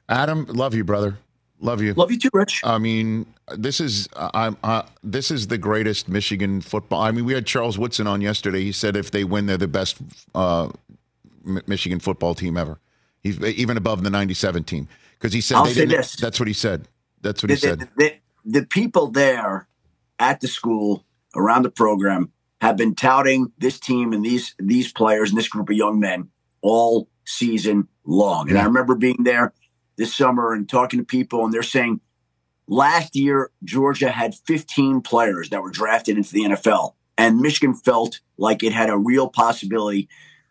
Adam, 0.08 0.46
love 0.46 0.74
you, 0.74 0.84
brother. 0.84 1.18
Love 1.60 1.82
you. 1.82 1.92
Love 1.94 2.10
you 2.12 2.18
too, 2.18 2.30
Rich. 2.32 2.60
I 2.64 2.78
mean, 2.78 3.26
this 3.56 3.80
is 3.80 4.08
I'm 4.14 4.56
uh, 4.62 4.82
this 5.02 5.30
is 5.30 5.48
the 5.48 5.58
greatest 5.58 6.08
Michigan 6.08 6.60
football. 6.60 7.02
I 7.02 7.10
mean, 7.10 7.24
we 7.24 7.32
had 7.32 7.46
Charles 7.46 7.76
Woodson 7.76 8.06
on 8.06 8.20
yesterday. 8.20 8.62
He 8.62 8.70
said 8.70 8.96
if 8.96 9.10
they 9.10 9.24
win, 9.24 9.46
they're 9.46 9.56
the 9.56 9.66
best 9.66 9.98
uh, 10.36 10.70
Michigan 11.44 11.98
football 11.98 12.36
team 12.36 12.56
ever. 12.56 12.78
He's 13.36 13.42
even 13.58 13.76
above 13.76 14.02
the 14.02 14.10
'97 14.10 14.64
team 14.64 14.88
because 15.18 15.32
he 15.32 15.40
said 15.40 15.56
I'll 15.58 15.64
they 15.64 15.72
say 15.72 15.80
didn't- 15.86 15.96
this. 15.98 16.16
That's 16.16 16.38
what 16.40 16.46
he 16.48 16.54
said. 16.54 16.88
That's 17.20 17.42
what 17.42 17.48
the, 17.48 17.54
he 17.54 17.60
said. 17.60 17.80
the- 17.80 17.88
the- 17.96 18.14
the 18.44 18.66
people 18.66 19.08
there 19.08 19.68
at 20.18 20.40
the 20.40 20.48
school 20.48 21.04
around 21.36 21.62
the 21.64 21.70
program 21.70 22.32
have 22.60 22.76
been 22.76 22.94
touting 22.94 23.52
this 23.58 23.78
team 23.78 24.12
and 24.12 24.24
these 24.24 24.54
these 24.58 24.92
players 24.92 25.30
and 25.30 25.38
this 25.38 25.48
group 25.48 25.68
of 25.68 25.76
young 25.76 26.00
men 26.00 26.28
all 26.62 27.08
season 27.24 27.86
long. 28.04 28.48
And 28.48 28.58
I 28.58 28.64
remember 28.64 28.94
being 28.94 29.22
there 29.22 29.52
this 29.96 30.14
summer 30.14 30.52
and 30.54 30.68
talking 30.68 30.98
to 30.98 31.04
people, 31.04 31.44
and 31.44 31.52
they're 31.52 31.62
saying 31.62 32.00
last 32.66 33.14
year 33.14 33.50
Georgia 33.64 34.10
had 34.10 34.34
15 34.34 35.02
players 35.02 35.50
that 35.50 35.62
were 35.62 35.70
drafted 35.70 36.16
into 36.16 36.32
the 36.32 36.44
NFL, 36.44 36.94
and 37.18 37.38
Michigan 37.40 37.74
felt 37.74 38.20
like 38.38 38.62
it 38.62 38.72
had 38.72 38.88
a 38.90 38.96
real 38.96 39.28
possibility 39.28 40.08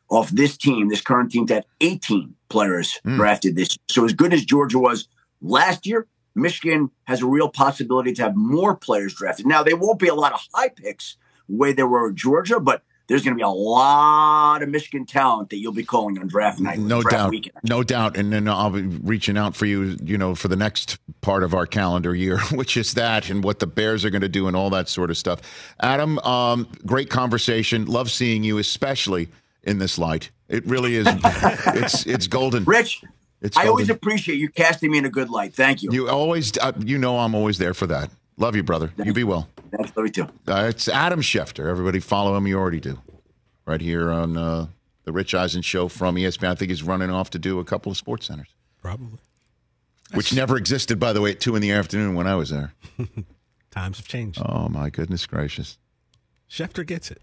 of 0.09 0.35
this 0.35 0.57
team, 0.57 0.89
this 0.89 1.01
current 1.01 1.31
team, 1.31 1.45
to 1.47 1.55
have 1.55 1.65
18 1.81 2.33
players 2.49 2.99
Mm. 3.05 3.17
drafted 3.17 3.55
this. 3.55 3.71
year. 3.71 3.77
So 3.89 4.05
as 4.05 4.13
good 4.13 4.33
as 4.33 4.45
Georgia 4.45 4.79
was 4.79 5.07
last 5.41 5.85
year, 5.85 6.07
Michigan 6.35 6.89
has 7.05 7.21
a 7.21 7.25
real 7.25 7.49
possibility 7.49 8.13
to 8.13 8.21
have 8.21 8.35
more 8.35 8.75
players 8.75 9.13
drafted. 9.15 9.45
Now, 9.47 9.63
there 9.63 9.75
won't 9.75 9.99
be 9.99 10.07
a 10.07 10.15
lot 10.15 10.33
of 10.33 10.39
high 10.53 10.69
picks 10.69 11.17
the 11.49 11.55
way 11.55 11.73
there 11.73 11.87
were 11.87 12.11
Georgia, 12.11 12.59
but 12.59 12.83
there's 13.07 13.23
going 13.23 13.33
to 13.33 13.37
be 13.37 13.43
a 13.43 13.47
lot 13.49 14.61
of 14.61 14.67
Michigan 14.69 15.05
talent 15.05 15.49
that 15.49 15.57
you'll 15.57 15.71
be 15.73 15.83
calling 15.83 16.19
on 16.19 16.27
draft 16.27 16.59
night. 16.59 16.77
No 16.77 17.01
draft 17.01 17.15
doubt, 17.15 17.29
Weekend. 17.31 17.53
no 17.63 17.81
doubt, 17.81 18.17
and 18.17 18.31
then 18.33 18.47
I'll 18.49 18.69
be 18.69 18.81
reaching 18.81 19.37
out 19.37 19.55
for 19.55 19.65
you, 19.65 19.97
you 20.03 20.17
know, 20.17 20.35
for 20.35 20.47
the 20.49 20.57
next 20.57 20.97
part 21.21 21.43
of 21.43 21.53
our 21.53 21.65
calendar 21.65 22.13
year, 22.13 22.37
which 22.51 22.75
is 22.77 22.93
that 22.95 23.29
and 23.29 23.43
what 23.43 23.59
the 23.59 23.67
Bears 23.67 24.03
are 24.05 24.09
going 24.09 24.21
to 24.21 24.29
do 24.29 24.47
and 24.47 24.55
all 24.57 24.69
that 24.71 24.89
sort 24.89 25.09
of 25.09 25.17
stuff. 25.17 25.39
Adam, 25.79 26.19
um, 26.19 26.67
great 26.85 27.09
conversation. 27.09 27.85
Love 27.85 28.11
seeing 28.11 28.43
you, 28.43 28.57
especially 28.57 29.29
in 29.67 29.79
this 29.79 29.97
light. 29.97 30.31
It 30.47 30.65
really 30.65 30.95
is. 30.95 31.07
it's 31.75 32.05
it's 32.05 32.27
golden. 32.27 32.63
Rich, 32.63 33.03
It's 33.41 33.57
I 33.57 33.67
always 33.67 33.89
appreciate 33.89 34.37
you 34.39 34.49
casting 34.49 34.91
me 34.91 34.97
in 34.97 35.05
a 35.05 35.09
good 35.09 35.29
light. 35.29 35.53
Thank 35.53 35.83
you. 35.83 35.89
You 35.91 36.09
always, 36.09 36.57
uh, 36.57 36.71
you 36.79 36.97
know, 36.97 37.19
I'm 37.19 37.35
always 37.35 37.57
there 37.57 37.73
for 37.73 37.85
that. 37.87 38.09
Love 38.37 38.55
you, 38.55 38.63
brother. 38.63 38.91
You 39.03 39.13
be 39.13 39.23
well. 39.23 39.49
Thanks, 39.71 39.95
love 39.97 40.05
you 40.05 40.11
too. 40.11 40.27
Uh, 40.47 40.67
it's 40.69 40.87
Adam 40.87 41.21
Schefter. 41.21 41.67
Everybody 41.69 41.99
follow 41.99 42.35
him. 42.37 42.47
You 42.47 42.57
already 42.57 42.79
do. 42.79 43.01
Right 43.65 43.81
here 43.81 44.09
on 44.11 44.37
uh, 44.37 44.67
the 45.03 45.11
Rich 45.11 45.33
Eisen 45.33 45.61
show 45.61 45.87
from 45.89 46.15
ESPN. 46.15 46.49
I 46.51 46.55
think 46.55 46.69
he's 46.69 46.83
running 46.83 47.09
off 47.09 47.29
to 47.31 47.39
do 47.39 47.59
a 47.59 47.65
couple 47.65 47.91
of 47.91 47.97
sports 47.97 48.27
centers, 48.27 48.47
Probably. 48.81 49.19
which 50.13 50.33
never 50.33 50.55
existed, 50.55 50.99
by 50.99 51.11
the 51.11 51.19
way, 51.19 51.31
at 51.31 51.41
two 51.41 51.55
in 51.55 51.61
the 51.61 51.71
afternoon 51.71 52.13
when 52.15 52.27
I 52.27 52.35
was 52.35 52.49
there. 52.49 52.73
Times 53.71 53.97
have 53.97 54.07
changed. 54.07 54.41
Oh 54.45 54.69
my 54.69 54.89
goodness 54.89 55.25
gracious! 55.25 55.77
Schefter 56.49 56.85
gets 56.85 57.11
it. 57.11 57.21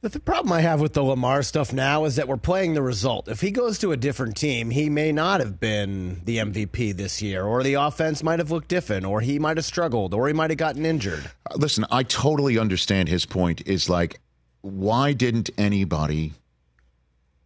The, 0.00 0.10
the 0.10 0.20
problem 0.20 0.52
I 0.52 0.60
have 0.60 0.80
with 0.80 0.92
the 0.92 1.02
Lamar 1.02 1.42
stuff 1.42 1.72
now 1.72 2.04
is 2.04 2.16
that 2.16 2.28
we're 2.28 2.36
playing 2.36 2.74
the 2.74 2.82
result. 2.82 3.26
If 3.26 3.40
he 3.40 3.50
goes 3.50 3.78
to 3.80 3.90
a 3.90 3.96
different 3.96 4.36
team, 4.36 4.70
he 4.70 4.88
may 4.88 5.10
not 5.10 5.40
have 5.40 5.58
been 5.58 6.20
the 6.24 6.38
MVP 6.38 6.96
this 6.96 7.20
year, 7.20 7.44
or 7.44 7.64
the 7.64 7.74
offense 7.74 8.22
might 8.22 8.38
have 8.38 8.52
looked 8.52 8.68
different, 8.68 9.04
or 9.06 9.20
he 9.20 9.40
might 9.40 9.56
have 9.56 9.66
struggled, 9.66 10.14
or 10.14 10.28
he 10.28 10.32
might 10.32 10.50
have 10.50 10.56
gotten 10.56 10.86
injured. 10.86 11.28
Uh, 11.50 11.56
Listen, 11.56 11.84
I 11.90 12.04
totally 12.04 12.58
understand 12.58 13.08
his 13.08 13.26
point. 13.26 13.66
Is 13.66 13.90
like, 13.90 14.20
why 14.60 15.14
didn't 15.14 15.50
anybody 15.58 16.34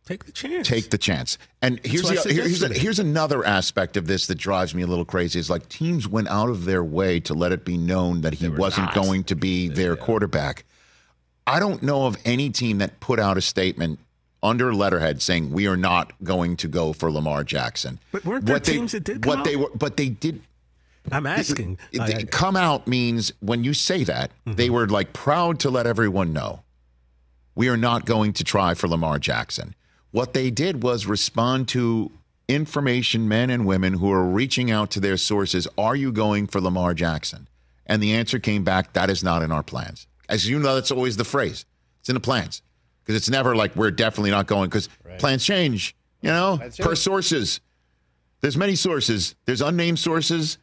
Take 0.04 0.24
the 0.24 0.32
chance. 0.32 0.68
take 0.68 0.90
the 0.90 0.98
chance. 0.98 1.38
And 1.62 1.80
here's 1.84 2.02
the, 2.02 2.32
here's, 2.32 2.60
yesterday. 2.60 2.78
here's 2.78 2.98
another 2.98 3.46
aspect 3.46 3.96
of 3.96 4.08
this 4.08 4.26
that 4.26 4.34
drives 4.34 4.74
me 4.74 4.82
a 4.82 4.86
little 4.86 5.04
crazy. 5.04 5.38
Is 5.38 5.48
like 5.48 5.68
teams 5.68 6.08
went 6.08 6.28
out 6.28 6.50
of 6.50 6.64
their 6.64 6.84
way 6.84 7.20
to 7.20 7.34
let 7.34 7.52
it 7.52 7.64
be 7.64 7.78
known 7.78 8.22
that 8.22 8.34
he 8.34 8.48
wasn't 8.48 8.86
not. 8.86 8.94
going 8.94 9.24
to 9.24 9.36
be 9.36 9.68
their 9.68 9.96
quarterback. 9.96 10.64
I 11.46 11.58
don't 11.60 11.82
know 11.82 12.06
of 12.06 12.16
any 12.24 12.50
team 12.50 12.78
that 12.78 13.00
put 13.00 13.18
out 13.18 13.36
a 13.36 13.40
statement 13.40 13.98
under 14.42 14.74
letterhead 14.74 15.22
saying 15.22 15.52
we 15.52 15.66
are 15.66 15.76
not 15.76 16.12
going 16.22 16.56
to 16.58 16.68
go 16.68 16.92
for 16.92 17.10
Lamar 17.10 17.44
Jackson. 17.44 18.00
But 18.10 18.24
weren't 18.24 18.46
there 18.46 18.58
they, 18.58 18.72
teams 18.72 18.92
that 18.92 19.04
did 19.04 19.24
what 19.24 19.36
come 19.36 19.44
they 19.44 19.54
out? 19.54 19.60
were? 19.60 19.70
But 19.76 19.96
they 19.96 20.08
did. 20.08 20.42
I'm 21.10 21.26
asking. 21.26 21.78
I- 21.98 22.24
come 22.24 22.56
out 22.56 22.86
means 22.86 23.32
when 23.40 23.64
you 23.64 23.74
say 23.74 24.04
that 24.04 24.30
mm-hmm. 24.46 24.56
they 24.56 24.70
were 24.70 24.86
like 24.86 25.12
proud 25.12 25.60
to 25.60 25.70
let 25.70 25.86
everyone 25.86 26.32
know 26.32 26.62
we 27.54 27.68
are 27.68 27.76
not 27.76 28.06
going 28.06 28.32
to 28.34 28.44
try 28.44 28.74
for 28.74 28.88
Lamar 28.88 29.18
Jackson. 29.18 29.74
What 30.10 30.32
they 30.34 30.50
did 30.50 30.82
was 30.82 31.06
respond 31.06 31.68
to 31.68 32.10
information 32.48 33.28
men 33.28 33.50
and 33.50 33.66
women 33.66 33.94
who 33.94 34.10
are 34.12 34.24
reaching 34.24 34.70
out 34.70 34.90
to 34.92 35.00
their 35.00 35.16
sources. 35.16 35.68
Are 35.78 35.96
you 35.96 36.12
going 36.12 36.46
for 36.46 36.60
Lamar 36.60 36.94
Jackson? 36.94 37.48
And 37.86 38.02
the 38.02 38.14
answer 38.14 38.38
came 38.38 38.64
back 38.64 38.92
that 38.92 39.10
is 39.10 39.24
not 39.24 39.42
in 39.42 39.50
our 39.50 39.62
plans. 39.62 40.06
As 40.32 40.48
you 40.48 40.58
know, 40.58 40.74
that's 40.74 40.90
always 40.90 41.16
the 41.16 41.24
phrase. 41.24 41.66
It's 42.00 42.08
in 42.08 42.14
the 42.14 42.20
plans 42.20 42.62
because 43.04 43.14
it's 43.14 43.28
never 43.28 43.54
like 43.54 43.76
we're 43.76 43.90
definitely 43.90 44.30
not 44.30 44.46
going 44.46 44.70
because 44.70 44.88
plans 45.18 45.44
change. 45.44 45.94
You 46.22 46.30
know, 46.30 46.60
per 46.78 46.94
sources. 46.94 47.60
There's 48.40 48.56
many 48.56 48.74
sources. 48.74 49.34
There's 49.44 49.60
unnamed 49.60 49.98
sources. 49.98 50.58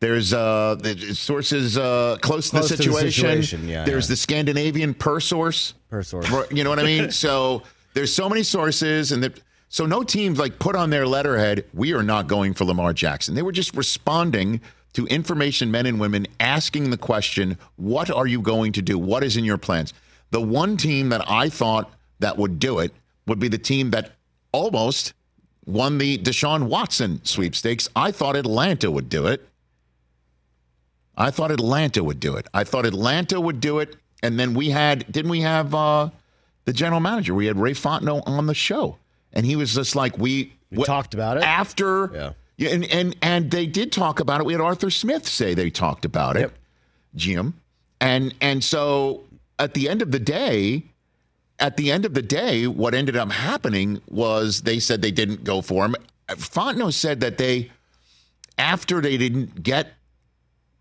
There's 0.00 0.34
uh, 0.34 0.76
there's 0.78 1.18
sources 1.18 1.78
uh, 1.78 2.18
close, 2.20 2.50
Close 2.50 2.68
to 2.68 2.76
to 2.76 2.82
the 2.82 2.88
the 2.88 2.92
situation. 2.92 3.42
situation, 3.42 3.68
yeah, 3.68 3.84
there's 3.84 4.06
yeah. 4.06 4.12
the 4.12 4.16
Scandinavian 4.16 4.92
per 4.92 5.20
source. 5.20 5.72
Per 5.88 6.02
source. 6.02 6.28
You 6.50 6.64
know 6.64 6.70
what 6.70 6.78
I 6.78 6.84
mean? 6.84 7.10
so 7.24 7.62
there's 7.94 8.14
so 8.14 8.28
many 8.28 8.42
sources, 8.42 9.12
and 9.12 9.22
that 9.22 9.40
so 9.68 9.86
no 9.86 10.02
teams 10.02 10.38
like 10.38 10.58
put 10.58 10.76
on 10.76 10.90
their 10.90 11.06
letterhead, 11.06 11.64
we 11.72 11.94
are 11.94 12.02
not 12.02 12.26
going 12.26 12.52
for 12.52 12.64
Lamar 12.64 12.92
Jackson. 12.92 13.34
They 13.34 13.42
were 13.42 13.52
just 13.52 13.74
responding 13.74 14.60
to 14.96 15.06
information 15.06 15.70
men 15.70 15.86
and 15.86 15.98
women 16.00 16.26
asking 16.40 16.90
the 16.90 16.98
question, 16.98 17.56
"What 17.76 18.10
are 18.10 18.26
you 18.26 18.40
going 18.40 18.72
to 18.72 18.82
do? 18.82 18.98
What 18.98 19.22
is 19.22 19.36
in 19.36 19.44
your 19.44 19.58
plans?" 19.58 19.94
The 20.30 20.40
one 20.40 20.76
team 20.76 21.08
that 21.10 21.24
I 21.30 21.48
thought 21.48 21.90
that 22.18 22.36
would 22.36 22.58
do 22.58 22.80
it 22.80 22.92
would 23.26 23.38
be 23.38 23.48
the 23.48 23.58
team 23.58 23.90
that 23.90 24.12
almost 24.52 25.12
won 25.66 25.98
the 25.98 26.18
Deshaun 26.18 26.64
Watson 26.64 27.20
sweepstakes. 27.24 27.88
I 27.94 28.10
thought 28.10 28.36
Atlanta 28.36 28.90
would 28.90 29.08
do 29.08 29.26
it. 29.26 29.46
I 31.16 31.30
thought 31.30 31.50
Atlanta 31.50 32.04
would 32.04 32.20
do 32.20 32.36
it. 32.36 32.46
I 32.52 32.64
thought 32.64 32.86
Atlanta 32.86 33.40
would 33.40 33.60
do 33.60 33.78
it. 33.78 33.96
And 34.22 34.38
then 34.38 34.54
we 34.54 34.70
had, 34.70 35.10
didn't 35.10 35.30
we 35.30 35.40
have 35.40 35.74
uh, 35.74 36.10
the 36.64 36.72
general 36.72 37.00
manager? 37.00 37.34
We 37.34 37.46
had 37.46 37.56
Terry 37.56 37.72
Fontenot 37.72 38.22
on 38.26 38.46
the 38.46 38.54
show. 38.54 38.96
And 39.32 39.44
he 39.44 39.56
was 39.56 39.74
just 39.74 39.96
like, 39.96 40.18
we, 40.18 40.52
We 40.70 40.84
talked 40.84 41.14
about 41.14 41.36
it. 41.36 41.42
After, 41.42 42.10
Yeah. 42.14 42.32
Yeah, 42.56 42.70
and, 42.70 42.84
and, 42.86 43.16
and 43.22 43.50
they 43.50 43.66
did 43.66 43.92
talk 43.92 44.20
about 44.20 44.40
it. 44.40 44.46
We 44.46 44.52
had 44.52 44.62
Arthur 44.62 44.90
Smith 44.90 45.26
say 45.26 45.54
they 45.54 45.70
talked 45.70 46.04
about 46.04 46.36
it, 46.36 46.40
Yep. 46.40 46.52
Jim. 47.14 47.54
And, 48.00 48.34
and 48.40 48.62
so 48.62 49.24
at 49.58 49.74
the 49.74 49.88
end 49.88 50.02
of 50.02 50.10
the 50.10 50.18
day, 50.18 50.84
at 51.58 51.76
the 51.76 51.90
end 51.90 52.04
of 52.04 52.14
the 52.14 52.22
day, 52.22 52.66
what 52.66 52.94
ended 52.94 53.16
up 53.16 53.30
happening 53.30 54.00
was 54.08 54.62
they 54.62 54.78
said 54.78 55.00
they 55.02 55.10
didn't 55.10 55.44
go 55.44 55.62
for 55.62 55.84
him. 55.84 55.94
Fontenot 56.28 56.92
said 56.92 57.20
that 57.20 57.38
they, 57.38 57.70
after 58.58 59.00
they 59.00 59.16
didn't 59.16 59.62
get 59.62 59.92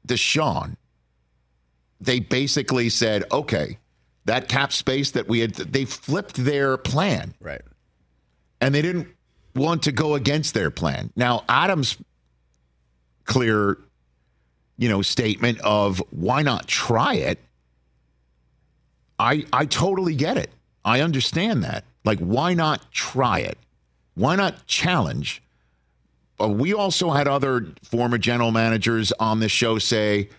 Deshaun, 0.07 0.75
they 2.01 2.19
basically 2.19 2.89
said, 2.89 3.23
okay, 3.31 3.77
that 4.25 4.49
cap 4.49 4.73
space 4.73 5.11
that 5.11 5.27
we 5.27 5.39
had, 5.39 5.53
they 5.55 5.85
flipped 5.85 6.35
their 6.35 6.77
plan 6.77 7.33
Right. 7.39 7.61
and 8.59 8.75
they 8.75 8.81
didn't 8.81 9.07
want 9.55 9.83
to 9.83 9.91
go 9.91 10.15
against 10.15 10.53
their 10.53 10.69
plan. 10.69 11.11
Now, 11.15 11.43
Adams' 11.49 11.97
clear, 13.23 13.77
you 14.77 14.89
know, 14.89 15.01
statement 15.01 15.59
of 15.61 16.01
why 16.11 16.41
not 16.41 16.67
try 16.67 17.15
it, 17.15 17.39
I 19.17 19.45
I 19.53 19.65
totally 19.65 20.15
get 20.15 20.37
it. 20.37 20.51
I 20.83 21.01
understand 21.01 21.63
that. 21.63 21.83
Like, 22.03 22.19
why 22.19 22.53
not 22.53 22.91
try 22.91 23.39
it? 23.39 23.57
Why 24.13 24.35
not 24.35 24.67
challenge? 24.67 25.41
uh, 26.39 26.47
we 26.47 26.73
also 26.73 27.11
had 27.11 27.27
other 27.27 27.67
former 27.83 28.17
general 28.17 28.51
managers 28.51 29.11
on 29.13 29.39
this 29.39 29.51
show 29.51 29.77
say 29.77 30.29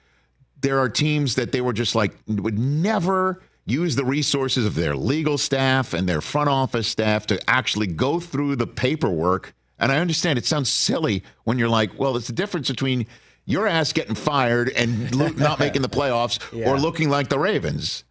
there 0.61 0.79
are 0.79 0.89
teams 0.89 1.35
that 1.37 1.53
they 1.53 1.61
were 1.61 1.73
just 1.73 1.95
like 1.95 2.15
would 2.27 2.59
never 2.59 3.43
use 3.67 3.97
the 3.97 4.05
resources 4.05 4.65
of 4.65 4.75
their 4.77 4.95
legal 4.97 5.37
staff 5.37 5.93
and 5.93 6.09
their 6.09 6.21
front 6.21 6.49
office 6.49 6.87
staff 6.87 7.27
to 7.27 7.51
actually 7.51 7.89
go 7.89 8.21
through 8.21 8.57
the 8.57 8.67
paperwork. 8.67 9.53
And 9.79 9.91
I 9.93 9.99
understand 9.99 10.39
it 10.39 10.47
sounds 10.47 10.71
silly 10.71 11.23
when 11.45 11.59
you're 11.59 11.69
like, 11.69 11.99
well, 11.99 12.17
it's 12.17 12.29
the 12.29 12.33
difference 12.33 12.69
between 12.71 13.07
your 13.45 13.67
ass 13.67 13.93
getting 13.93 14.15
fired 14.15 14.69
and 14.71 15.15
lo- 15.15 15.29
not 15.37 15.59
making 15.59 15.83
the 15.83 15.89
playoffs 15.89 16.39
Yeah. 16.53 16.71
or 16.71 16.79
looking 16.79 17.11
like 17.11 17.29
the 17.29 17.39
Ravens. 17.39 18.05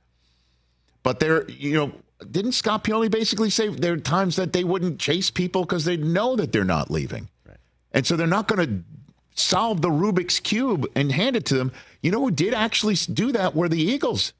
But 1.04 1.20
they're, 1.20 1.50
you 1.50 1.74
know, 1.74 1.92
didn't 2.32 2.54
Scott 2.54 2.84
Pioli 2.84 3.10
basically 3.10 3.50
say 3.50 3.68
there 3.70 3.94
are 3.94 3.98
times 3.98 4.36
that 4.38 4.54
they 4.54 4.64
wouldn't 4.64 5.00
chase 5.00 5.30
people 5.30 5.62
because 5.64 5.86
they 5.86 5.98
know 5.98 6.36
that 6.36 6.52
they're 6.52 6.64
not 6.64 6.90
leaving, 6.90 7.28
and 7.92 8.08
so 8.08 8.16
they're 8.16 8.26
not 8.26 8.48
going 8.48 8.68
to 8.68 8.84
solve 9.36 9.82
the 9.82 9.90
Rubik's 9.90 10.40
cube 10.40 10.86
and 10.96 11.12
hand 11.12 11.36
it 11.36 11.46
to 11.48 11.56
them. 11.56 11.72
You 12.02 12.12
know 12.12 12.22
who 12.22 12.32
did 12.32 12.54
actually 12.54 12.96
do 13.14 13.32
that 13.34 13.54
were 13.56 13.68
the 13.70 13.82
Eagles. 13.82 14.34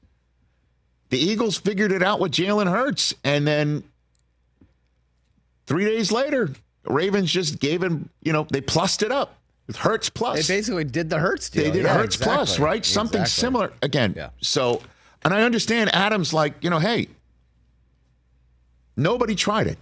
The 1.10 1.18
Eagles 1.18 1.56
figured 1.56 1.92
it 1.92 2.02
out 2.02 2.18
with 2.20 2.32
Jalen 2.32 2.70
Hurts, 2.70 3.14
and 3.22 3.46
then 3.46 3.84
three 5.66 5.84
days 5.84 6.10
later, 6.10 6.50
Ravens 6.84 7.30
just 7.30 7.60
gave 7.60 7.82
him, 7.82 8.08
you 8.22 8.32
know, 8.32 8.46
they 8.50 8.60
plussed 8.60 9.02
it 9.02 9.12
up 9.12 9.36
with 9.66 9.76
Hurts 9.76 10.10
plus. 10.10 10.46
They 10.46 10.56
basically 10.56 10.84
did 10.84 11.08
the 11.10 11.18
Hurts 11.18 11.48
deal. 11.50 11.64
They 11.64 11.70
did 11.70 11.84
Yeah, 11.84 11.94
Hurts 11.94 12.16
Plus, 12.16 12.42
exactly. 12.50 12.64
right? 12.64 12.84
Something 12.84 13.20
Exactly. 13.22 13.40
similar. 13.40 13.72
Again, 13.82 14.14
Yeah. 14.16 14.30
so, 14.40 14.82
and 15.24 15.32
I 15.34 15.42
understand 15.42 15.94
Adams, 15.94 16.32
like, 16.32 16.54
you 16.60 16.70
know, 16.70 16.78
hey, 16.80 17.08
nobody 18.96 19.34
tried 19.34 19.66
it. 19.68 19.78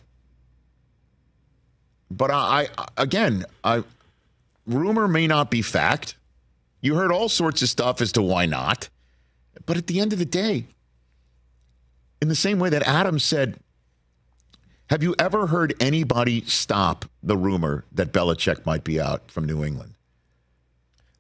But 2.11 2.31
I, 2.31 2.69
I 2.79 2.87
again, 2.97 3.45
I, 3.65 3.83
rumor 4.67 5.09
may 5.09 5.27
not 5.27 5.51
be 5.51 5.63
fact. 5.63 6.17
You 6.81 6.95
heard 6.95 7.11
all 7.11 7.29
sorts 7.29 7.63
of 7.63 7.69
stuff 7.69 8.01
as 8.01 8.13
to 8.13 8.23
why 8.23 8.47
not. 8.47 8.89
But 9.67 9.77
at 9.79 9.87
the 9.87 10.01
end 10.01 10.13
of 10.13 10.19
the 10.19 10.25
day, 10.27 10.67
in 12.25 12.29
the 12.29 12.35
same 12.35 12.59
way 12.59 12.71
that 12.71 12.83
Adams 12.85 13.23
said, 13.23 13.59
have 14.89 15.03
you 15.03 15.15
ever 15.19 15.47
heard 15.47 15.75
anybody 15.79 16.41
stop 16.47 17.05
the 17.23 17.37
rumor 17.37 17.85
that 17.93 18.15
Belichick 18.15 18.65
might 18.65 18.83
be 18.83 18.99
out 18.99 19.31
from 19.31 19.45
New 19.45 19.63
England? 19.63 19.93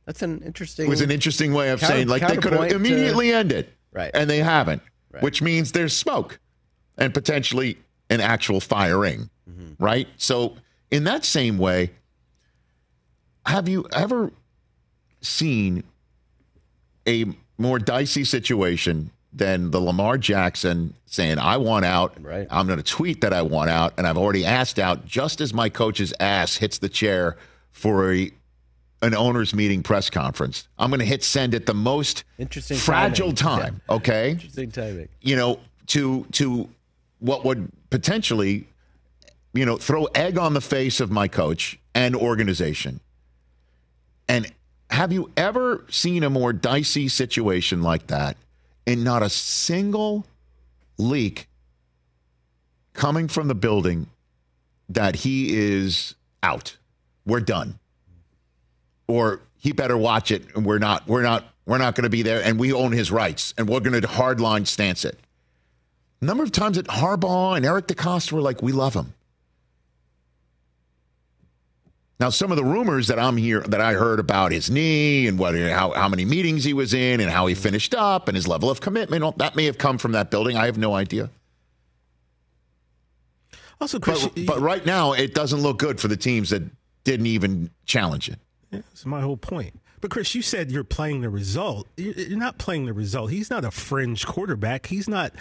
That's 0.06 0.22
an 0.22 0.40
interesting. 0.40 0.86
It 0.86 0.88
was 0.88 1.02
an 1.02 1.10
interesting 1.10 1.52
way 1.52 1.68
of 1.68 1.80
Counter- 1.80 1.94
saying 1.94 2.08
like 2.08 2.22
they 2.22 2.28
could 2.28 2.36
have 2.36 2.42
counterpoint 2.44 2.70
to- 2.70 2.76
immediately 2.76 3.34
ended, 3.34 3.68
Right. 3.92 4.10
And 4.14 4.30
they 4.30 4.38
haven't, 4.38 4.80
Right. 5.12 5.22
which 5.22 5.42
means 5.42 5.72
there's 5.72 5.94
smoke 5.94 6.38
and 6.96 7.12
potentially 7.12 7.76
an 8.08 8.22
actual 8.22 8.60
firing, 8.60 9.28
Mm-hmm. 9.48 9.84
right? 9.84 10.08
So 10.16 10.56
in 10.90 11.04
that 11.04 11.26
same 11.26 11.58
way, 11.58 11.90
have 13.44 13.68
you 13.68 13.86
ever 13.92 14.32
seen 15.20 15.84
a 17.06 17.26
more 17.58 17.78
dicey 17.78 18.24
situation 18.24 19.10
than 19.34 19.72
the 19.72 19.80
Lamar 19.80 20.16
Jackson 20.16 20.94
saying, 21.06 21.38
I 21.38 21.56
want 21.56 21.84
out. 21.84 22.16
Right. 22.22 22.46
I'm 22.50 22.66
going 22.66 22.78
to 22.78 22.84
tweet 22.84 23.20
that 23.22 23.32
I 23.32 23.42
want 23.42 23.68
out. 23.68 23.94
And 23.98 24.06
I've 24.06 24.16
already 24.16 24.44
asked 24.44 24.78
out 24.78 25.04
just 25.06 25.40
as 25.40 25.52
my 25.52 25.68
coach's 25.68 26.14
ass 26.20 26.56
hits 26.56 26.78
the 26.78 26.88
chair 26.88 27.36
for 27.72 28.12
a, 28.12 28.30
an 29.02 29.14
owners 29.14 29.52
meeting 29.52 29.82
press 29.82 30.08
conference. 30.08 30.68
I'm 30.78 30.90
going 30.90 31.00
to 31.00 31.06
hit 31.06 31.24
send 31.24 31.54
at 31.54 31.66
the 31.66 31.74
most 31.74 32.22
Interesting 32.38 32.76
fragile 32.76 33.32
timing. 33.32 33.64
time. 33.64 33.80
Okay. 33.90 34.30
interesting 34.30 34.70
timing. 34.70 35.08
You 35.20 35.34
know, 35.36 35.60
to, 35.88 36.24
to 36.32 36.68
what 37.18 37.44
would 37.44 37.70
potentially, 37.90 38.66
you 39.52 39.66
know, 39.66 39.76
throw 39.76 40.04
egg 40.14 40.38
on 40.38 40.54
the 40.54 40.60
face 40.60 41.00
of 41.00 41.10
my 41.10 41.26
coach 41.26 41.78
and 41.94 42.14
organization. 42.14 43.00
And 44.28 44.50
have 44.90 45.12
you 45.12 45.30
ever 45.36 45.84
seen 45.90 46.22
a 46.22 46.30
more 46.30 46.52
dicey 46.52 47.08
situation 47.08 47.82
like 47.82 48.06
that 48.06 48.36
and 48.86 49.04
not 49.04 49.22
a 49.22 49.28
single 49.28 50.26
leak 50.98 51.48
coming 52.92 53.28
from 53.28 53.48
the 53.48 53.54
building 53.54 54.06
that 54.88 55.16
he 55.16 55.56
is 55.56 56.14
out? 56.42 56.76
We're 57.26 57.40
done. 57.40 57.78
Or 59.06 59.40
he 59.56 59.72
better 59.72 59.96
watch 59.96 60.30
it 60.30 60.42
and 60.54 60.64
we're 60.64 60.78
not 60.78 61.06
we're 61.06 61.22
not 61.22 61.44
we're 61.66 61.78
not 61.78 61.94
going 61.94 62.04
to 62.04 62.10
be 62.10 62.22
there 62.22 62.42
and 62.42 62.58
we 62.58 62.72
own 62.72 62.92
his 62.92 63.10
rights 63.10 63.54
and 63.56 63.68
we're 63.68 63.80
going 63.80 64.00
to 64.00 64.06
hardline 64.06 64.66
stance 64.66 65.04
it. 65.04 65.18
A 66.20 66.24
number 66.24 66.42
of 66.42 66.52
times 66.52 66.76
that 66.76 66.86
Harbaugh 66.86 67.56
and 67.56 67.66
Eric 67.66 67.86
DeCosta 67.86 68.32
were 68.32 68.40
like, 68.40 68.62
we 68.62 68.72
love 68.72 68.94
him. 68.94 69.14
Now, 72.20 72.30
some 72.30 72.52
of 72.52 72.56
the 72.56 72.64
rumors 72.64 73.08
that 73.08 73.18
I'm 73.18 73.36
here 73.36 73.60
that 73.62 73.80
I 73.80 73.94
heard 73.94 74.20
about 74.20 74.52
his 74.52 74.70
knee 74.70 75.26
and 75.26 75.38
what 75.38 75.56
how, 75.56 75.92
how 75.92 76.08
many 76.08 76.24
meetings 76.24 76.62
he 76.62 76.72
was 76.72 76.94
in 76.94 77.20
and 77.20 77.28
how 77.28 77.46
he 77.46 77.54
finished 77.54 77.94
up 77.94 78.28
and 78.28 78.36
his 78.36 78.46
level 78.46 78.70
of 78.70 78.80
commitment, 78.80 79.24
all- 79.24 79.32
that 79.38 79.56
may 79.56 79.64
have 79.64 79.78
come 79.78 79.98
from 79.98 80.12
that 80.12 80.30
building. 80.30 80.56
I 80.56 80.66
have 80.66 80.78
no 80.78 80.94
idea. 80.94 81.30
Also, 83.80 83.98
Chris, 83.98 84.26
But, 84.28 84.46
but 84.46 84.60
right 84.60 84.84
now, 84.86 85.12
it 85.12 85.34
doesn't 85.34 85.60
look 85.60 85.78
good 85.78 86.00
for 86.00 86.08
the 86.08 86.16
teams 86.16 86.50
that 86.50 86.62
didn't 87.02 87.26
even 87.26 87.70
challenge 87.84 88.28
it. 88.28 88.38
Yeah, 88.70 88.78
that's 88.78 89.04
my 89.04 89.20
whole 89.20 89.36
point. 89.36 89.80
But 90.00 90.10
Chris, 90.10 90.34
you 90.34 90.42
said 90.42 90.70
you're 90.70 90.84
playing 90.84 91.22
the 91.22 91.30
result. 91.30 91.88
You're 91.96 92.38
not 92.38 92.58
playing 92.58 92.86
the 92.86 92.92
result. 92.92 93.30
He's 93.30 93.50
not 93.50 93.64
a 93.64 93.70
fringe 93.70 94.26
quarterback. 94.26 94.86
He's 94.86 95.08
not 95.08 95.32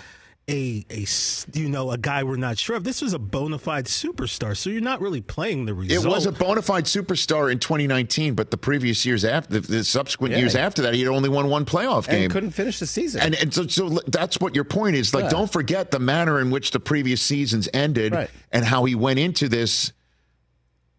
a 0.49 0.86
a 0.89 1.06
you 1.53 1.69
know 1.69 1.91
a 1.91 1.97
guy 1.97 2.23
we're 2.23 2.36
not 2.36 2.58
sure 2.58 2.75
of. 2.75 2.84
This 2.84 3.01
was 3.01 3.13
a 3.13 3.19
bona 3.19 3.58
fide 3.58 3.86
superstar. 3.86 4.58
So 4.58 4.69
you're 4.69 4.82
not 4.82 4.99
really 4.99 5.21
playing 5.21 5.65
the 5.65 5.73
result. 5.73 6.06
It 6.06 6.08
was 6.08 6.25
a 6.25 6.34
bona 6.34 6.62
fide 6.62 6.84
superstar 6.84 7.49
in 7.49 7.60
2019, 7.60 8.34
but 8.36 8.51
the 8.51 8.58
previous 8.58 9.06
years 9.06 9.23
after, 9.23 9.60
the, 9.60 9.67
the 9.67 9.84
subsequent 9.86 10.34
Yeah. 10.34 10.39
years 10.39 10.56
after 10.56 10.82
that, 10.82 10.95
he 10.95 10.99
had 11.01 11.10
only 11.10 11.29
won 11.29 11.47
one 11.49 11.63
playoff 11.63 12.10
And 12.10 12.17
game. 12.17 12.29
couldn't 12.29 12.51
finish 12.51 12.79
the 12.79 12.86
season. 12.88 13.21
And, 13.21 13.36
and 13.36 13.53
so, 13.53 13.67
so 13.67 13.99
that's 14.08 14.39
what 14.41 14.53
your 14.53 14.65
point 14.65 14.97
is. 14.97 15.13
Like, 15.13 15.23
Yeah. 15.25 15.29
don't 15.29 15.51
forget 15.51 15.91
the 15.91 15.99
manner 15.99 16.41
in 16.41 16.51
which 16.51 16.71
the 16.71 16.79
previous 16.82 17.21
seasons 17.21 17.69
ended 17.73 18.12
Right. 18.13 18.29
and 18.51 18.65
how 18.65 18.84
he 18.84 18.95
went 18.95 19.19
into 19.19 19.47
this 19.47 19.93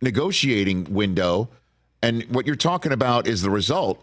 negotiating 0.01 0.85
window. 0.93 1.51
And 2.03 2.23
what 2.31 2.47
you're 2.47 2.57
talking 2.57 2.93
about 2.93 3.27
is 3.27 3.43
the 3.43 3.51
result. 3.51 4.03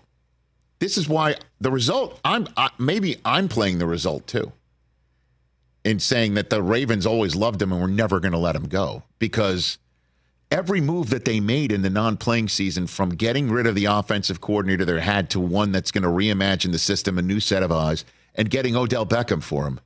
This 0.79 0.97
is 0.97 1.07
why 1.07 1.35
the 1.59 1.71
result. 1.71 2.19
I'm 2.25 2.47
I, 2.57 2.69
maybe 2.79 3.17
I'm 3.23 3.47
playing 3.47 3.77
the 3.79 3.85
result 3.85 4.25
too. 4.27 4.51
In 5.83 5.99
saying 5.99 6.35
that 6.35 6.51
the 6.51 6.61
Ravens 6.61 7.07
always 7.07 7.35
loved 7.35 7.61
him 7.61 7.71
and 7.71 7.81
were 7.81 7.87
never 7.87 8.19
going 8.19 8.33
to 8.33 8.37
let 8.37 8.55
him 8.55 8.67
go 8.67 9.01
because 9.17 9.79
every 10.51 10.79
move 10.79 11.09
that 11.09 11.25
they 11.25 11.39
made 11.39 11.71
in 11.71 11.81
the 11.81 11.89
non-playing 11.89 12.49
season, 12.49 12.85
from 12.85 13.09
getting 13.09 13.49
rid 13.49 13.65
of 13.65 13.73
the 13.73 13.85
offensive 13.85 14.41
coordinator 14.41 14.85
they 14.85 15.01
had 15.01 15.29
to 15.31 15.39
one 15.39 15.71
that's 15.71 15.91
going 15.91 16.03
to 16.03 16.09
reimagine 16.09 16.71
the 16.71 16.77
system, 16.77 17.17
a 17.17 17.21
new 17.21 17.39
set 17.39 17.63
of 17.63 17.71
eyes, 17.71 18.05
and 18.35 18.49
getting 18.49 18.75
Odell 18.75 19.05
Beckham 19.05 19.41
for 19.41 19.65
him. 19.65 19.79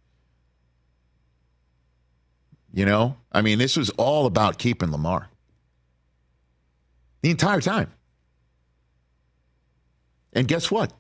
You 2.74 2.86
know, 2.86 3.16
I 3.32 3.42
mean, 3.42 3.58
this 3.58 3.78
was 3.78 3.90
all 3.92 4.26
about 4.26 4.58
keeping 4.58 4.92
Lamar 4.92 5.30
the 7.22 7.30
entire 7.30 7.62
time. 7.62 7.90
And 10.34 10.46
guess 10.46 10.70
what? 10.70 10.92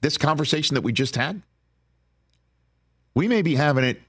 This 0.00 0.16
conversation 0.16 0.74
that 0.74 0.80
we 0.80 0.94
just 0.94 1.16
had, 1.16 1.42
we 3.14 3.28
may 3.28 3.42
be 3.42 3.54
having 3.54 3.84
it 3.84 4.00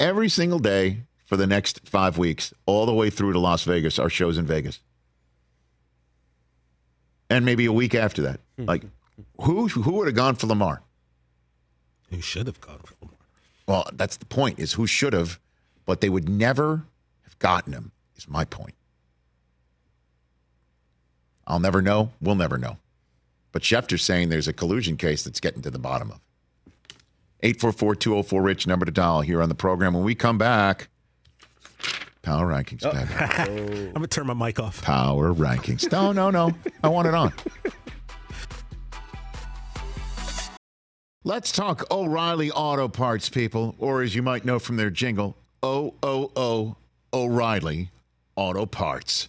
every 0.00 0.28
single 0.28 0.58
day 0.58 1.02
for 1.24 1.36
the 1.36 1.46
next 1.46 1.86
five 1.86 2.18
weeks, 2.18 2.54
all 2.66 2.86
the 2.86 2.94
way 2.94 3.10
through 3.10 3.32
to 3.32 3.38
Las 3.38 3.64
Vegas, 3.64 3.98
our 3.98 4.08
shows 4.08 4.38
in 4.38 4.46
Vegas. 4.46 4.80
And 7.30 7.44
maybe 7.44 7.66
a 7.66 7.72
week 7.72 7.94
after 7.94 8.22
that. 8.22 8.40
Hmm. 8.56 8.64
Like, 8.64 8.84
who 9.42 9.68
who 9.68 9.92
would 9.92 10.06
have 10.06 10.16
gone 10.16 10.36
for 10.36 10.46
Lamar? 10.46 10.82
Who 12.10 12.20
should 12.20 12.46
have 12.46 12.60
gone 12.60 12.80
for 12.84 12.94
Lamar. 13.02 13.16
Well, 13.66 13.86
that's 13.92 14.16
the 14.16 14.24
point, 14.24 14.58
is 14.58 14.72
who 14.72 14.86
should 14.86 15.12
have, 15.12 15.38
but 15.84 16.00
they 16.00 16.08
would 16.08 16.28
never 16.28 16.86
have 17.24 17.38
gotten 17.38 17.74
him, 17.74 17.92
is 18.16 18.26
my 18.26 18.46
point. 18.46 18.74
I'll 21.46 21.60
never 21.60 21.82
know. 21.82 22.12
We'll 22.20 22.34
never 22.34 22.56
know. 22.56 22.78
But 23.52 23.62
Schefter's 23.62 24.02
saying 24.02 24.28
there's 24.28 24.48
a 24.48 24.52
collusion 24.52 24.96
case 24.96 25.22
that's 25.22 25.40
getting 25.40 25.62
to 25.62 25.70
the 25.70 25.78
bottom 25.78 26.10
of. 26.10 26.20
844-204 27.42 28.44
Rich 28.44 28.66
number 28.66 28.84
to 28.84 28.92
dial 28.92 29.20
here 29.20 29.42
on 29.42 29.48
the 29.48 29.54
program. 29.54 29.94
When 29.94 30.04
we 30.04 30.14
come 30.14 30.38
back, 30.38 30.88
power 32.22 32.46
rankings, 32.46 32.84
oh. 32.84 32.92
baby. 32.92 33.08
Oh. 33.38 33.86
I'm 33.88 33.92
gonna 33.94 34.06
turn 34.08 34.26
my 34.26 34.34
mic 34.34 34.58
off. 34.58 34.82
Power 34.82 35.32
rankings. 35.32 35.90
No, 35.90 36.12
no, 36.12 36.30
no. 36.30 36.52
I 36.82 36.88
want 36.88 37.08
it 37.08 37.14
on. 37.14 37.32
Let's 41.24 41.52
talk 41.52 41.84
O'Reilly 41.90 42.50
Auto 42.50 42.88
Parts, 42.88 43.28
people, 43.28 43.74
or 43.78 44.02
as 44.02 44.14
you 44.14 44.22
might 44.22 44.44
know 44.44 44.58
from 44.58 44.76
their 44.76 44.88
jingle, 44.88 45.36
O 45.62 45.94
O 46.02 46.32
O 46.36 46.76
O'Reilly 47.12 47.90
Auto 48.36 48.66
Parts. 48.66 49.28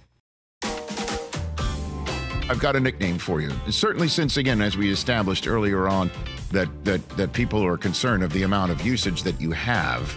I've 2.51 2.59
got 2.59 2.75
a 2.75 2.81
nickname 2.81 3.17
for 3.17 3.39
you. 3.39 3.49
Certainly, 3.69 4.09
since 4.09 4.35
again, 4.35 4.59
as 4.59 4.75
we 4.75 4.91
established 4.91 5.47
earlier 5.47 5.87
on, 5.87 6.11
that 6.51 6.67
that 6.83 7.07
that 7.11 7.31
people 7.31 7.65
are 7.65 7.77
concerned 7.77 8.23
of 8.23 8.33
the 8.33 8.43
amount 8.43 8.73
of 8.73 8.85
usage 8.85 9.23
that 9.23 9.39
you 9.39 9.51
have, 9.51 10.13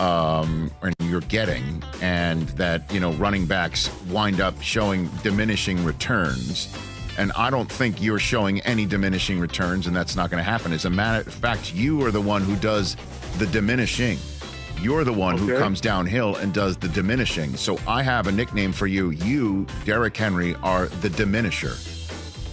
um, 0.00 0.70
and 0.80 0.94
you're 1.00 1.20
getting, 1.20 1.82
and 2.00 2.48
that 2.50 2.90
you 2.90 2.98
know 2.98 3.12
running 3.12 3.44
backs 3.44 3.90
wind 4.06 4.40
up 4.40 4.58
showing 4.62 5.10
diminishing 5.22 5.84
returns. 5.84 6.74
And 7.18 7.30
I 7.32 7.50
don't 7.50 7.70
think 7.70 8.00
you're 8.00 8.18
showing 8.18 8.62
any 8.62 8.86
diminishing 8.86 9.38
returns, 9.38 9.86
and 9.86 9.94
that's 9.94 10.16
not 10.16 10.30
going 10.30 10.42
to 10.42 10.50
happen. 10.50 10.72
As 10.72 10.86
a 10.86 10.90
matter 10.90 11.28
of 11.28 11.34
fact, 11.34 11.74
you 11.74 12.02
are 12.06 12.10
the 12.10 12.22
one 12.22 12.40
who 12.40 12.56
does 12.56 12.96
the 13.36 13.46
diminishing. 13.48 14.16
You're 14.80 15.04
the 15.04 15.12
one 15.12 15.38
who 15.38 15.56
comes 15.58 15.80
downhill 15.80 16.36
and 16.36 16.52
does 16.52 16.76
the 16.76 16.88
diminishing. 16.88 17.56
So 17.56 17.78
I 17.88 18.02
have 18.02 18.26
a 18.26 18.32
nickname 18.32 18.72
for 18.72 18.86
you. 18.86 19.10
You, 19.10 19.66
Derrick 19.84 20.16
Henry, 20.16 20.54
are 20.62 20.86
the 20.86 21.08
diminisher. 21.08 21.74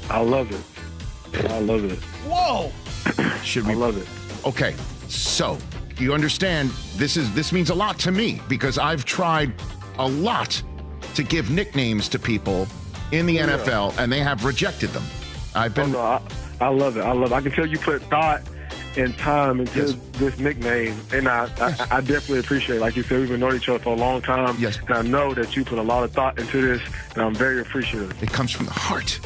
I 0.10 0.20
love 0.22 0.52
it. 0.52 1.46
I 1.52 1.60
love 1.60 1.84
it. 1.86 2.00
Whoa! 2.26 2.72
Should 3.44 3.66
we? 3.68 3.74
I 3.74 3.76
love 3.76 3.98
it. 3.98 4.08
Okay, 4.48 4.76
so 5.08 5.58
you 5.98 6.14
understand 6.14 6.70
this 6.96 7.18
is 7.18 7.34
this 7.34 7.52
means 7.52 7.70
a 7.70 7.76
lot 7.76 8.00
to 8.00 8.12
me 8.12 8.42
because 8.48 8.78
I've 8.78 9.06
tried 9.06 9.54
a 10.00 10.08
lot 10.08 10.62
to 11.16 11.24
give 11.24 11.50
nicknames 11.52 12.08
to 12.10 12.20
people 12.20 12.68
in 13.12 13.26
the 13.26 13.38
NFL 13.38 13.98
and 14.00 14.12
they 14.12 14.20
have 14.20 14.44
rejected 14.46 14.90
them. 14.92 15.04
I've 15.56 15.78
Oh, 15.78 15.84
been 15.84 15.92
no, 15.92 16.00
I, 16.00 16.22
I 16.62 16.68
love 16.70 16.98
it. 16.98 17.02
I 17.02 17.12
love 17.12 17.32
it. 17.32 17.36
I 17.36 17.42
can 17.42 17.52
tell 17.52 17.66
you 17.68 17.78
put 17.78 18.02
thought 18.04 18.42
and 18.98 19.18
time 19.18 19.60
into 19.60 19.80
Yes. 19.80 19.96
this 20.14 20.38
nickname, 20.40 20.96
and 21.12 21.28
I, 21.28 21.46
I, 21.60 21.98
I 21.98 22.02
definitely 22.02 22.40
appreciate 22.40 22.78
it. 22.78 22.80
Like 22.82 22.96
you 22.96 23.04
said, 23.04 23.20
we've 23.20 23.30
been 23.30 23.40
knowing 23.40 23.56
each 23.58 23.70
other 23.70 23.80
for 23.80 23.94
a 23.94 23.98
long 23.98 24.22
time. 24.22 24.56
Yes. 24.60 24.78
And 24.88 24.92
I 24.92 25.02
know 25.02 25.34
that 25.34 25.56
you 25.56 25.66
put 25.66 25.80
a 25.80 25.82
lot 25.84 26.04
of 26.04 26.12
thought 26.12 26.40
into 26.40 26.62
this, 26.62 26.82
and 27.16 27.24
I'm 27.24 27.34
very 27.36 27.62
appreciative. 27.62 28.22
it 28.22 28.32
comes 28.32 28.52
from 28.52 28.66
the 28.68 28.74
heart. 28.74 29.20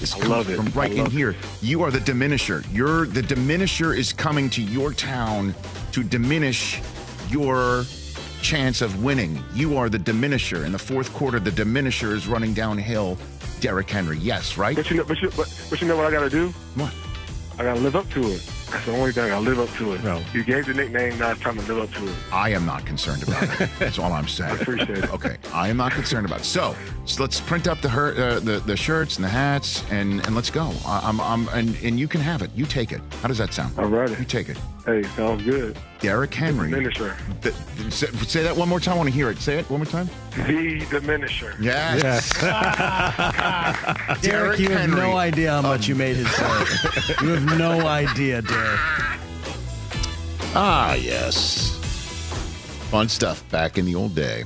This 0.00 0.14
I 0.14 0.18
comes 0.18 0.30
love 0.30 0.48
it. 0.50 0.56
from 0.56 0.66
right 0.70 0.92
in 0.92 0.98
love 0.98 1.12
here. 1.12 1.34
You 1.60 1.82
are 1.82 1.90
the 1.90 1.98
diminisher. 1.98 2.64
You're 2.72 3.06
the 3.06 3.22
diminisher 3.22 3.96
is 3.96 4.12
coming 4.12 4.48
to 4.50 4.62
your 4.62 4.92
town 4.92 5.54
to 5.92 6.04
diminish 6.04 6.80
your 7.28 7.84
chance 8.40 8.80
of 8.80 9.02
winning. 9.02 9.42
You 9.54 9.76
are 9.76 9.88
the 9.88 9.98
diminisher. 9.98 10.64
In 10.64 10.70
the 10.70 10.78
fourth 10.78 11.12
quarter, 11.12 11.40
the 11.40 11.50
diminisher 11.50 12.12
is 12.12 12.28
running 12.28 12.54
downhill. 12.54 13.18
Derrick 13.60 13.90
Henry. 13.90 14.18
Yes, 14.18 14.56
right? 14.56 14.76
But 14.76 14.88
you 14.88 14.98
know, 14.98 15.04
but 15.04 15.20
you, 15.20 15.30
but, 15.36 15.52
but 15.68 15.80
you 15.80 15.88
know 15.88 15.96
what 15.96 16.06
I 16.06 16.12
got 16.12 16.20
to 16.20 16.30
do? 16.30 16.50
What? 16.76 16.94
I 17.58 17.64
got 17.64 17.74
to 17.74 17.80
live 17.80 17.96
up 17.96 18.08
to 18.10 18.20
it. 18.28 18.48
That's 18.70 18.84
the 18.84 18.92
only 18.92 19.12
thing 19.12 19.32
I 19.32 19.38
live 19.38 19.58
up 19.58 19.70
to 19.76 19.92
it. 19.94 20.04
No. 20.04 20.22
You 20.32 20.44
gave 20.44 20.66
the 20.66 20.74
nickname, 20.74 21.18
now 21.18 21.30
it's 21.32 21.40
time 21.40 21.56
to 21.56 21.72
live 21.72 21.84
up 21.84 21.96
to 21.96 22.08
it. 22.08 22.14
I 22.32 22.50
am 22.50 22.66
not 22.66 22.84
concerned 22.84 23.22
about 23.22 23.42
it. 23.42 23.70
That's 23.78 23.98
all 23.98 24.12
I'm 24.12 24.28
saying. 24.28 24.50
I 24.50 24.60
appreciate 24.60 24.98
it. 24.98 25.12
Okay, 25.12 25.36
I 25.52 25.68
am 25.68 25.76
not 25.76 25.92
concerned 25.92 26.26
about 26.26 26.40
it. 26.40 26.44
So, 26.44 26.76
so 27.04 27.22
let's 27.22 27.40
print 27.40 27.66
up 27.66 27.80
the, 27.80 27.88
her, 27.88 28.14
uh, 28.14 28.40
the 28.40 28.60
the 28.60 28.76
shirts 28.76 29.16
and 29.16 29.24
the 29.24 29.28
hats 29.28 29.84
and 29.90 30.24
and 30.26 30.34
let's 30.34 30.50
go. 30.50 30.72
I, 30.86 31.00
I'm 31.04 31.20
I'm 31.20 31.48
and, 31.48 31.76
and 31.82 31.98
you 31.98 32.08
can 32.08 32.20
have 32.20 32.42
it. 32.42 32.50
You 32.54 32.66
take 32.66 32.92
it. 32.92 33.00
How 33.22 33.28
does 33.28 33.38
that 33.38 33.54
sound? 33.54 33.78
All 33.78 33.86
right. 33.86 34.10
You 34.18 34.24
take 34.24 34.48
it. 34.48 34.58
Hey, 34.88 35.02
sounds 35.02 35.42
good. 35.42 35.76
Derrick 36.00 36.32
Henry. 36.32 36.70
Diminisher. 36.70 37.14
The- 37.42 37.90
say, 37.90 38.06
say 38.06 38.42
that 38.42 38.56
one 38.56 38.70
more 38.70 38.80
time. 38.80 38.94
I 38.94 38.96
want 38.96 39.08
to 39.08 39.14
hear 39.14 39.28
it. 39.28 39.36
Say 39.38 39.58
it 39.58 39.68
one 39.68 39.80
more 39.80 39.86
time. 39.86 40.08
The 40.30 40.80
diminisher. 40.86 41.54
Yes. 41.60 42.30
Derek, 44.22 44.56
Derrick 44.56 44.60
you 44.60 44.70
have 44.70 44.88
no 44.88 45.18
idea 45.18 45.50
how 45.50 45.60
much 45.60 45.88
you 45.88 45.94
made 45.94 46.16
his 46.16 46.26
day. 46.36 47.14
you 47.20 47.28
have 47.34 47.58
no 47.58 47.86
idea, 47.86 48.40
Derek. 48.40 48.80
Ah, 50.54 50.94
yes. 50.94 51.76
Fun 52.90 53.10
stuff 53.10 53.46
back 53.50 53.76
in 53.76 53.84
the 53.84 53.94
old 53.94 54.14
day. 54.14 54.44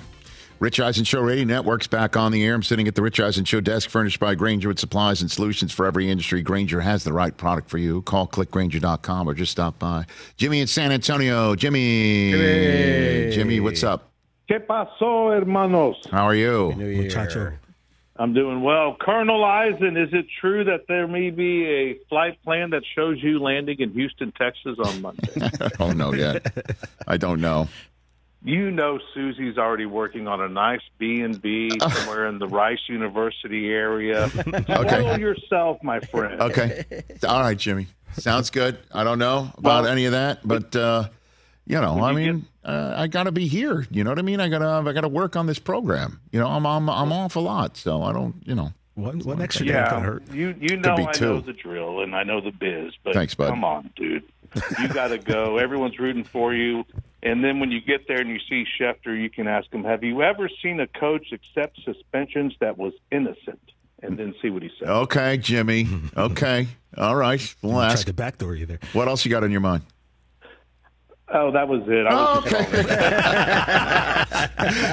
Rich 0.63 0.79
Eisen 0.79 1.03
Show 1.03 1.23
Radio 1.23 1.45
Network's 1.45 1.89
back 1.89 2.17
on 2.17 2.31
the 2.31 2.45
air. 2.45 2.55
I'm 2.55 2.63
sitting 2.63 2.87
at 2.87 2.95
the 2.95 3.03
Rich 3.03 3.19
Eisen 3.19 3.45
Show 3.45 3.61
desk 3.61 3.91
furnished 3.91 4.21
by 4.21 4.37
Grainger 4.37 4.69
with 4.69 4.79
supplies 4.79 5.21
and 5.21 5.29
solutions 5.29 5.73
for 5.73 5.87
every 5.87 6.09
industry. 6.09 6.41
Grainger 6.41 6.81
has 6.81 7.03
the 7.03 7.13
right 7.13 7.37
product 7.37 7.69
for 7.69 7.79
you. 7.79 8.03
Call 8.03 8.29
clickgrainger.com 8.29 9.29
or 9.29 9.35
just 9.35 9.51
stop 9.51 9.81
by. 9.81 10.07
Jimmy 10.37 10.61
in 10.61 10.69
San 10.69 10.93
Antonio. 10.93 11.57
Jimmy. 11.57 12.31
Jimmy, 13.33 13.59
what's 13.59 13.83
up? 13.83 14.13
¿Qué 14.49 14.65
pasó, 14.65 15.37
hermanos? 15.37 15.97
How 16.13 16.29
are 16.29 16.37
you? 16.37 16.73
New 16.77 16.87
Year. 16.87 17.03
Muchacho. 17.03 17.55
I'm 18.15 18.33
doing 18.33 18.63
well. 18.63 18.97
Colonel 19.01 19.43
Eisen, 19.43 19.97
is 19.97 20.11
it 20.13 20.27
true 20.41 20.63
that 20.63 20.83
there 20.87 21.09
may 21.09 21.31
be 21.31 21.67
a 21.67 21.99
flight 22.09 22.41
plan 22.45 22.71
that 22.71 22.85
shows 22.95 23.21
you 23.21 23.41
landing 23.41 23.81
in 23.81 23.91
Houston, 23.95 24.31
Texas 24.31 24.79
on 24.79 25.03
Monday? 25.03 25.29
I 25.61 25.69
don't 25.71 25.97
know 25.97 26.15
yet. 26.15 26.47
I 27.09 27.17
don't 27.17 27.41
know. 27.41 27.67
You 28.45 28.71
know 28.71 28.99
Susie's 29.15 29.57
already 29.59 29.87
working 29.87 30.27
on 30.29 30.41
a 30.41 30.49
nice 30.49 30.81
B&B 30.99 31.71
somewhere 31.81 32.27
in 32.27 32.39
the 32.39 32.49
Rice 32.49 32.81
University 32.89 33.71
area. 33.71 34.25
okay. 34.47 34.63
Spoil 34.65 35.19
yourself, 35.19 35.83
my 35.83 36.01
friend. 36.01 36.41
Okay. 36.41 36.85
All 37.27 37.41
right, 37.41 37.57
Jimmy. 37.57 37.87
Sounds 38.19 38.51
good. 38.51 38.79
I 38.93 39.05
don't 39.05 39.19
know 39.19 39.51
about 39.57 39.85
Well, 39.85 39.87
any 39.93 40.05
of 40.07 40.13
that, 40.13 40.47
but 40.47 40.75
uh, 40.77 41.09
you 41.67 41.81
know, 41.81 41.99
I 42.01 42.11
you 42.11 42.17
mean, 42.17 42.47
uh, 42.65 42.95
I 42.97 43.07
got 43.07 43.25
to 43.25 43.33
be 43.33 43.47
here. 43.47 43.87
You 43.91 44.05
know 44.05 44.11
what 44.11 44.19
I 44.19 44.23
mean? 44.23 44.41
I 44.41 44.49
got 44.49 44.59
to 44.59 44.67
I 44.69 44.93
got 44.93 45.01
to 45.03 45.09
work 45.09 45.37
on 45.37 45.47
this 45.47 45.59
program. 45.59 46.21
You 46.31 46.41
know, 46.41 46.49
I'm 46.49 46.67
I'm 46.67 46.91
I'm 46.91 47.13
off 47.13 47.37
a 47.37 47.41
lot, 47.41 47.77
so 47.77 48.03
I 48.03 48.13
don't, 48.13 48.35
you 48.45 48.55
know. 48.55 48.73
One, 48.95 49.21
one 49.21 49.41
extra 49.41 49.65
day 49.65 49.73
can 49.73 49.83
Yeah, 49.85 50.01
hurt. 50.01 50.31
you 50.31 50.55
you 50.61 50.77
know 50.77 50.95
be 50.97 51.07
I 51.07 51.13
two. 51.13 51.25
know 51.25 51.41
the 51.41 51.55
drill 51.55 52.03
and 52.03 52.15
I 52.15 52.25
know 52.25 52.43
the 52.43 52.51
biz, 52.51 52.93
but 53.03 53.15
Thanks, 53.15 53.35
bud. 53.35 53.49
come 53.49 53.65
on, 53.65 53.91
dude. 53.97 54.25
You 54.79 54.89
got 54.89 55.09
to 55.09 55.17
go. 55.19 55.57
Everyone's 55.57 55.99
rooting 55.99 56.25
for 56.25 56.53
you. 56.53 56.85
And 57.23 57.45
then 57.45 57.61
when 57.61 57.71
you 57.71 57.81
get 57.81 58.09
there 58.09 58.21
and 58.21 58.29
you 58.29 58.39
see 58.49 58.65
Schefter, 58.81 59.21
you 59.21 59.31
can 59.31 59.47
ask 59.47 59.73
him, 59.73 59.85
"Have 59.85 60.03
you 60.03 60.23
ever 60.23 60.49
seen 60.63 60.81
a 60.81 60.87
coach 60.89 61.29
accept 61.33 61.79
suspensions 61.85 62.55
that 62.61 62.77
was 62.79 62.93
innocent?" 63.11 63.61
And 64.03 64.19
then 64.19 64.35
see 64.43 64.51
what 64.51 64.63
he 64.65 64.71
says. 64.81 64.89
Okay, 64.89 65.37
Jimmy. 65.37 65.87
Okay. 66.17 66.67
All 66.97 67.15
right. 67.15 67.55
We'll 67.63 67.75
Tried 67.75 67.93
ask. 67.93 68.07
to 68.09 68.13
backdoor 68.13 68.57
you 68.57 68.67
there. 68.67 68.81
What 68.93 69.07
else 69.07 69.25
you 69.25 69.31
got 69.31 69.45
on 69.45 69.53
your 69.53 69.61
mind? 69.61 69.85
Oh, 71.35 71.51
that 71.51 71.67
was 71.67 71.81
it. 71.87 72.07
I 72.07 72.11
Oh, 72.13 72.43
was 72.45 72.53
okay. 72.53 72.65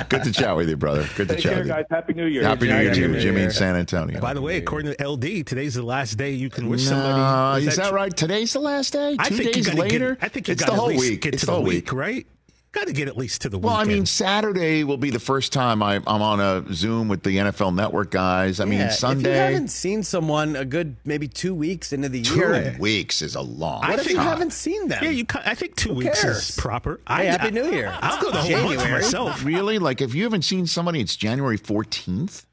Good 0.09 0.23
to 0.23 0.31
chat 0.31 0.55
with 0.55 0.69
you, 0.69 0.77
brother. 0.77 1.05
Good 1.15 1.27
to 1.29 1.35
Take 1.35 1.43
chat 1.43 1.51
care, 1.51 1.59
with 1.59 1.67
you. 1.67 1.73
guys. 1.73 1.85
Happy 1.91 2.13
New 2.13 2.25
Year. 2.27 2.43
Happy 2.43 2.67
New 2.67 2.73
Year, 2.75 2.83
Happy 2.85 2.95
Jimmy. 2.99 3.13
New 3.15 3.19
Jimmy 3.21 3.41
in 3.43 3.51
San 3.51 3.75
Antonio. 3.75 4.19
By 4.21 4.33
the 4.33 4.41
way, 4.41 4.57
according 4.57 4.93
to 4.93 5.05
LD, 5.07 5.45
today's 5.45 5.75
the 5.75 5.83
last 5.83 6.13
day 6.15 6.31
you 6.31 6.49
can 6.49 6.69
wish 6.69 6.85
No, 6.85 6.91
somebody. 6.91 7.67
is 7.67 7.75
that 7.75 7.91
right? 7.93 8.15
Today's 8.15 8.53
the 8.53 8.59
last 8.61 8.93
day. 8.93 9.15
I 9.19 9.27
Two 9.29 9.35
think 9.37 9.55
you 9.57 9.63
days 9.63 9.73
later. 9.73 10.15
Get, 10.15 10.23
I 10.23 10.27
think 10.29 10.47
you 10.47 10.53
it's 10.53 10.63
the 10.65 10.73
whole 10.73 10.87
week. 10.87 11.21
Get 11.21 11.33
it's 11.33 11.43
the 11.43 11.47
the 11.47 11.51
whole 11.53 11.63
week, 11.63 11.91
week. 11.91 11.93
right? 11.93 12.25
Got 12.71 12.85
to 12.85 12.93
get 12.93 13.07
at 13.07 13.17
least 13.17 13.41
to 13.41 13.49
the 13.49 13.57
Well, 13.57 13.73
I 13.75 13.83
mean, 13.83 14.05
Saturday 14.05 14.83
will 14.83 14.97
be 14.97 15.09
the 15.09 15.19
first 15.19 15.51
time 15.51 15.81
I, 15.81 15.95
I'm 15.95 16.21
on 16.21 16.39
a 16.39 16.63
Zoom 16.71 17.07
with 17.07 17.23
the 17.23 17.31
NFL 17.37 17.73
Network 17.73 18.11
guys. 18.11 18.59
I 18.59 18.65
Yeah, 18.65 18.69
mean, 18.69 18.89
Sunday. 18.91 19.31
If 19.31 19.35
you 19.35 19.41
haven't 19.41 19.67
seen 19.69 20.03
someone 20.03 20.55
a 20.55 20.65
good 20.65 20.95
maybe 21.03 21.27
two 21.27 21.55
weeks 21.55 21.91
into 21.93 22.09
the 22.09 22.21
Two 22.21 22.35
year, 22.35 22.75
weeks 22.79 23.23
is 23.23 23.33
a 23.33 23.41
long. 23.41 23.79
what 23.81 23.89
I 23.89 23.93
if 23.95 23.99
think- 24.01 24.11
you 24.11 24.19
haven't 24.19 24.53
seen 24.53 24.87
them? 24.87 25.03
yeah, 25.03 25.09
you. 25.09 25.25
ca- 25.25 25.41
I 25.45 25.55
think 25.55 25.77
two 25.77 25.89
Who 25.89 25.95
weeks 25.95 26.21
cares? 26.21 26.49
is 26.51 26.55
proper. 26.57 26.99
Hey, 27.07 27.13
I, 27.29 27.31
Happy 27.31 27.49
New 27.49 27.71
Year. 27.71 27.91
I'll 28.01 28.21
go 28.21 28.29
the 28.29 28.37
whole 28.37 28.63
month 28.65 28.87
myself. 28.89 29.43
Really? 29.43 29.79
Like, 29.79 29.99
if 30.01 30.13
you 30.13 30.23
haven't 30.23 30.43
seen 30.43 30.67
somebody, 30.67 31.01
it's 31.01 31.15
January 31.15 31.57
14th? 31.57 32.45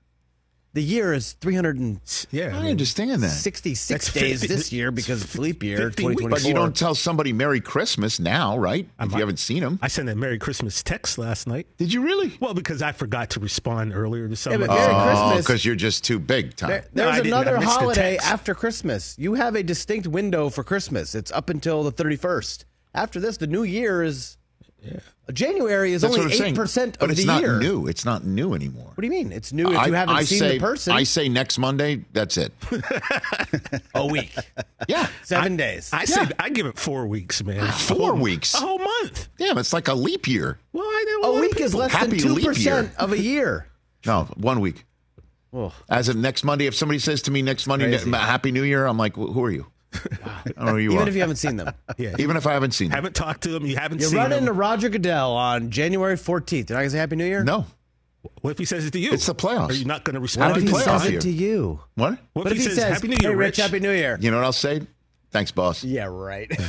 The 0.76 0.82
year 0.82 1.14
is 1.14 1.32
366 1.40 2.26
Yeah, 2.32 2.56
I 2.58 2.68
understand 2.70 3.10
that. 3.10 3.18
That's 3.20 4.12
days 4.12 4.42
50 4.42 4.46
this 4.46 4.72
year 4.78 4.90
because 4.90 5.24
of 5.24 5.38
leap 5.38 5.62
year 5.62 5.78
2024. 5.90 6.28
But 6.30 6.44
you 6.44 6.52
don't 6.52 6.76
tell 6.76 6.94
somebody 6.94 7.32
Merry 7.32 7.60
Christmas 7.62 8.20
now, 8.20 8.58
right? 8.58 8.86
If 9.00 9.12
you 9.12 9.18
haven't 9.18 9.38
seen 9.38 9.62
them. 9.62 9.78
I 9.80 9.88
sent 9.88 10.08
a 10.10 10.14
Merry 10.14 10.38
Christmas 10.38 10.82
text 10.82 11.16
last 11.16 11.46
night. 11.46 11.66
Did 11.78 11.92
you 11.94 12.02
really? 12.02 12.36
Well, 12.40 12.52
because 12.52 12.82
I 12.82 12.92
forgot 12.92 13.30
to 13.30 13.40
respond 13.40 13.94
earlier 13.94 14.24
to 14.26 14.30
Yeah, 14.32 14.36
somebody. 14.36 14.66
but 14.66 14.74
Merry 14.74 14.92
Oh, 14.94 15.04
Christmas. 15.30 15.46
because 15.46 15.64
you're 15.64 15.74
just 15.76 16.04
too 16.04 16.18
big 16.18 16.54
time. 16.56 16.68
There- 16.70 16.84
there's 16.92 17.16
didn't. 17.16 17.26
Another 17.28 17.58
missed 17.58 17.62
the 17.72 17.78
holiday 17.78 18.16
after 18.18 18.54
Christmas. 18.54 19.14
You 19.18 19.34
have 19.34 19.54
a 19.54 19.62
distinct 19.62 20.06
window 20.06 20.50
for 20.50 20.62
Christmas. 20.62 21.14
It's 21.14 21.30
up 21.32 21.48
until 21.48 21.82
the 21.84 21.92
31st. 21.92 22.64
After 22.94 23.18
this, 23.18 23.38
the 23.38 23.46
new 23.46 23.62
year 23.62 24.02
is. 24.02 24.36
January 25.32 25.92
is 25.92 26.02
That's 26.02 26.14
only 26.14 26.26
I'm 26.26 26.38
saying. 26.38 26.52
eight 26.54 26.56
percent 26.56 26.96
But 27.00 27.06
of 27.06 27.10
it's 27.12 27.20
the 27.22 27.26
not 27.26 27.40
year. 27.42 27.58
new. 27.58 27.88
It's 27.88 28.04
not 28.04 28.24
new 28.24 28.54
anymore. 28.54 28.84
What 28.94 29.00
do 29.00 29.04
you 29.06 29.10
mean? 29.10 29.32
It's 29.32 29.52
new 29.52 29.68
if 29.72 29.76
I, 29.76 29.86
you 29.86 29.92
haven't 29.94 30.14
I 30.14 30.22
seen 30.22 30.38
say, 30.38 30.58
the 30.58 30.60
person. 30.64 30.92
I 30.92 31.02
say 31.02 31.28
next 31.28 31.58
Monday, 31.58 32.04
that's 32.12 32.36
it. 32.36 32.52
a 33.94 34.06
week, 34.06 34.32
Yeah. 34.86 35.08
seven 35.24 35.56
days. 35.56 35.90
I 35.92 36.04
say 36.04 36.26
I 36.38 36.50
give 36.50 36.66
it 36.66 36.78
four 36.78 37.06
weeks, 37.08 37.42
man. 37.42 37.58
Ah, 37.60 37.68
a 37.68 37.72
Four 37.72 38.12
whole- 38.12 38.20
weeks. 38.22 38.54
a 38.54 38.58
whole 38.58 38.78
month. 38.78 39.28
Damn, 39.38 39.58
it's 39.58 39.72
like 39.72 39.88
a 39.88 39.94
leap 39.94 40.28
year. 40.28 40.58
Well, 40.72 40.84
I 40.86 41.04
know 41.22 41.28
a 41.28 41.30
lot 41.32 41.34
of 41.36 41.40
week 41.40 41.60
is 41.60 41.74
less 41.74 41.90
Happy 41.90 42.18
than 42.18 42.36
two 42.36 42.44
percent 42.44 42.92
of 42.98 43.12
a 43.12 43.18
year. 43.18 43.66
No, 44.06 44.24
one 44.36 44.60
week. 44.60 44.84
Oh. 45.52 45.72
As 45.88 46.08
of 46.08 46.14
next 46.14 46.44
Monday, 46.44 46.66
if 46.66 46.76
somebody 46.76 47.00
says 47.00 47.22
to 47.22 47.32
me 47.32 47.42
next 47.42 47.66
Monday, 47.66 47.90
Happy 48.12 48.52
New 48.52 48.62
Year, 48.62 48.86
I'm 48.86 48.96
like, 48.96 49.16
who 49.16 49.42
are 49.42 49.50
you? 49.50 49.66
I 50.24 50.42
don't 50.56 50.64
know 50.66 50.76
you 50.76 50.92
Even 50.92 51.06
are. 51.06 51.08
if 51.08 51.14
you 51.14 51.20
haven't 51.20 51.36
seen 51.36 51.56
them. 51.56 51.72
Yeah. 51.98 52.14
Even 52.18 52.36
if 52.36 52.46
I 52.46 52.52
haven't 52.52 52.72
seen 52.72 52.88
them. 52.90 52.96
haven't 52.96 53.14
talked 53.14 53.42
to 53.44 53.48
them, 53.50 53.64
you 53.66 53.76
haven't 53.76 53.98
seen 54.00 54.00
them. 54.00 54.00
You 54.00 54.08
seen 54.10 54.18
run 54.18 54.30
them. 54.30 54.38
into 54.40 54.52
Roger 54.52 54.88
Goodell 54.88 55.32
on 55.32 55.70
January 55.70 56.16
14th. 56.16 56.68
You're 56.68 56.76
not 56.76 56.80
going 56.82 56.84
to 56.84 56.90
say 56.90 56.98
Happy 56.98 57.16
New 57.16 57.24
Year? 57.24 57.42
No. 57.44 57.64
what 58.42 58.50
if 58.50 58.58
he 58.58 58.64
says 58.64 58.84
it 58.84 58.90
to 58.92 58.98
you? 58.98 59.12
It's 59.12 59.26
the 59.26 59.34
playoffs. 59.34 59.70
Are 59.70 59.74
you 59.74 59.84
not 59.84 60.04
going 60.04 60.14
to 60.14 60.20
What 60.20 60.24
respond? 60.24 60.50
if 60.56 60.62
Happy 60.62 60.66
he 60.66 60.72
to 60.72 60.78
playoff 60.90 61.00
says 61.00 61.08
year. 61.10 61.18
it 61.18 61.22
to 61.22 61.30
you? 61.30 61.80
What? 61.94 62.18
What 62.34 62.46
if 62.48 62.54
he 62.58 62.62
says, 62.64 62.78
Happy 62.78 63.08
New 63.08 63.16
Year, 63.20 63.30
Hey, 63.30 63.36
Rich, 63.36 63.56
Happy 63.58 63.80
New 63.80 63.92
Year. 63.92 64.18
You 64.20 64.30
know 64.30 64.36
what 64.38 64.44
I'll 64.44 64.52
say? 64.52 64.82
Thanks, 65.30 65.50
boss. 65.52 65.82
Yeah, 65.84 66.06
right. 66.10 66.50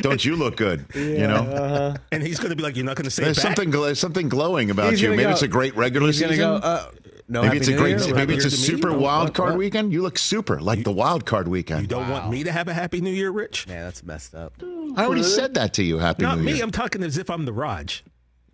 Don't 0.00 0.24
you 0.24 0.36
look 0.36 0.56
good? 0.56 0.86
you 0.94 1.18
know, 1.26 1.94
And 2.12 2.22
he's 2.22 2.38
going 2.38 2.50
to 2.50 2.56
be 2.56 2.62
like, 2.62 2.76
you're 2.76 2.84
not 2.84 2.96
going 2.96 3.04
to 3.04 3.10
say 3.10 3.24
there's 3.24 3.38
it 3.38 3.42
back? 3.42 3.56
something 3.56 3.72
gl- 3.72 3.84
there's 3.86 3.98
something 3.98 4.28
glowing 4.28 4.70
about 4.70 4.90
He's 4.90 5.00
you. 5.02 5.08
gonna 5.08 5.16
Maybe 5.16 5.26
go- 5.26 5.32
it's 5.32 5.42
a 5.42 5.48
great 5.48 5.76
regular 5.76 6.06
He's 6.08 6.20
going 6.20 6.30
to 6.30 6.36
season. 6.36 6.60
go, 6.60 6.66
uh, 6.66 6.90
no, 7.28 7.42
maybe 7.42 7.46
Happy 7.46 7.56
it's 7.58 7.68
a 7.68 7.70
New 7.72 7.76
great. 7.78 7.88
Year? 8.06 8.14
Maybe 8.14 8.34
it's 8.34 8.44
a 8.44 8.48
Happier 8.50 8.66
to 8.66 8.72
me? 8.72 8.78
super 8.78 8.90
No, 8.90 8.98
wild 8.98 9.28
what- 9.28 9.34
card 9.34 9.50
what? 9.50 9.58
weekend. 9.58 9.92
You 9.92 10.02
look 10.02 10.18
super, 10.18 10.60
like 10.60 10.84
the 10.84 10.92
wild 10.92 11.24
card 11.26 11.48
weekend. 11.48 11.82
You 11.82 11.86
don't 11.88 12.08
want 12.08 12.30
me 12.30 12.44
to 12.44 12.52
have 12.52 12.68
a 12.68 12.74
Happy 12.74 13.00
New 13.00 13.10
Year, 13.10 13.30
Rich? 13.30 13.66
Man, 13.68 13.84
that's 13.84 14.02
messed 14.04 14.34
up. 14.34 14.52
I 14.96 15.04
already 15.04 15.22
said 15.22 15.54
that 15.54 15.74
to 15.74 15.82
you. 15.82 15.98
Happy 15.98 16.22
New 16.22 16.28
Year. 16.28 16.36
Not 16.36 16.38
New 16.40 16.46
me. 16.50 16.54
Year. 16.56 16.64
I'm 16.64 16.70
talking 16.70 17.02
as 17.02 17.16
if 17.18 17.30
I'm 17.30 17.44
the 17.44 17.52
Rog. 17.52 17.90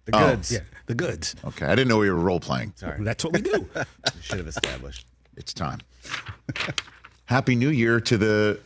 The 0.05 0.17
Oh. 0.17 0.31
goods. 0.31 0.53
Yeah, 0.53 0.61
the 0.87 0.95
goods. 0.95 1.35
Okay, 1.45 1.67
I 1.67 1.71
didn't 1.75 1.89
know 1.89 1.99
we 1.99 2.11
were 2.11 2.17
role 2.17 2.41
playing. 2.41 2.73
Sorry. 2.77 3.03
That's 3.05 3.25
what 3.25 3.33
we 3.35 3.41
do. 3.43 3.69
You 3.77 3.85
should 4.23 4.39
have 4.39 4.47
established. 4.49 5.07
It's 5.37 5.53
time. 5.53 5.81
Happy 7.27 7.55
New 7.55 7.69
Year 7.69 8.01
to 8.01 8.17
the 8.17 8.61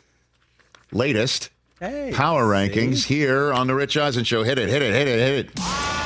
latest 0.93 1.51
Hey. 1.81 2.13
power 2.15 2.45
rankings 2.45 3.05
here 3.05 3.53
on 3.53 3.67
the 3.67 3.75
Rich 3.75 3.97
Eisen 3.97 4.23
Show. 4.23 4.45
Hit 4.45 4.57
it, 4.59 4.69
hit 4.69 4.83
it, 4.83 4.95
hit 4.95 5.09
it, 5.09 5.19
hit 5.19 5.47
it. 5.47 6.02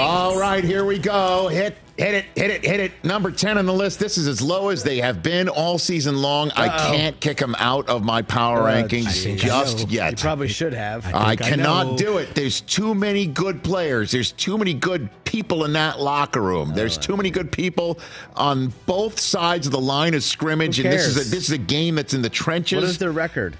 All 0.00 0.38
right, 0.38 0.62
here 0.64 0.84
we 0.84 0.98
go. 0.98 1.48
Hit, 1.48 1.76
hit 1.96 2.14
it, 2.14 2.24
hit 2.36 2.50
it, 2.50 2.64
hit 2.64 2.80
it. 2.80 2.92
Number 3.04 3.30
10 3.30 3.58
on 3.58 3.66
the 3.66 3.72
list. 3.72 3.98
This 3.98 4.16
is 4.18 4.26
as 4.28 4.40
low 4.40 4.68
as 4.68 4.82
they 4.82 4.98
have 4.98 5.22
been 5.22 5.48
all 5.48 5.78
season 5.78 6.16
long. 6.22 6.50
I 6.56 6.68
can't 6.68 7.18
kick 7.20 7.38
them 7.38 7.54
out 7.58 7.88
of 7.88 8.04
my 8.04 8.22
power 8.22 8.60
Oh, 8.60 8.64
rankings 8.72 9.38
just 9.38 9.78
I 9.78 9.82
know. 9.82 9.88
You 9.90 9.96
yet. 9.96 10.20
probably 10.20 10.48
should 10.48 10.72
have. 10.72 11.06
I 11.14 11.30
I 11.30 11.36
cannot 11.36 11.86
know. 11.88 11.96
do 11.96 12.18
it. 12.18 12.34
There's 12.34 12.60
too 12.60 12.94
many 12.94 13.26
good 13.26 13.62
players. 13.62 14.10
There's 14.10 14.32
too 14.32 14.56
many 14.58 14.74
good 14.74 15.08
people 15.24 15.64
in 15.64 15.72
that 15.74 16.00
locker 16.00 16.40
room. 16.40 16.72
There's 16.74 16.96
too 16.96 17.16
many 17.16 17.30
good 17.30 17.52
people 17.52 17.98
on 18.36 18.72
both 18.86 19.18
sides 19.20 19.66
of 19.66 19.72
the 19.72 19.80
line 19.80 20.14
of 20.14 20.22
scrimmage. 20.22 20.78
And 20.78 20.90
this 20.92 21.06
is 21.06 21.16
a 21.16 21.30
this 21.30 21.44
is 21.44 21.50
a 21.50 21.58
game 21.58 21.96
that's 21.96 22.14
in 22.14 22.22
the 22.22 22.30
trenches. 22.30 22.76
what 22.80 22.88
is 22.88 22.98
their 22.98 23.12
record? 23.12 23.56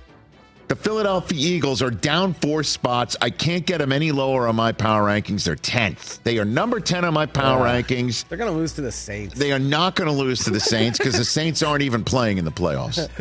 The 0.69 0.77
Philadelphia 0.77 1.39
Eagles 1.39 1.81
are 1.81 1.91
down 1.91 2.35
four 2.35 2.63
spots. 2.63 3.17
I 3.23 3.31
can't 3.31 3.65
get 3.65 3.79
them 3.79 3.91
any 3.91 4.13
lower 4.13 4.47
on 4.47 4.57
my 4.57 4.71
power 4.73 5.03
rankings. 5.09 5.45
They're 5.45 5.57
10th. 5.57 6.23
They 6.25 6.37
are 6.39 6.45
number 6.45 6.79
10 6.79 7.07
on 7.07 7.15
my 7.15 7.25
power 7.25 7.67
Uh, 7.67 7.73
rankings. 7.73 8.29
They're 8.29 8.37
going 8.37 8.53
to 8.53 8.57
lose 8.57 8.75
to 8.75 8.83
the 8.83 8.93
Saints. 8.93 9.39
They 9.39 9.51
are 9.51 9.59
not 9.59 9.95
going 9.97 10.09
to 10.11 10.15
lose 10.15 10.45
to 10.45 10.51
the 10.51 10.61
Saints 10.61 10.99
because 10.99 11.17
the 11.17 11.25
Saints 11.25 11.63
aren't 11.63 11.83
even 11.83 12.05
playing 12.05 12.37
in 12.39 12.45
the 12.45 12.53
playoffs. 12.53 13.09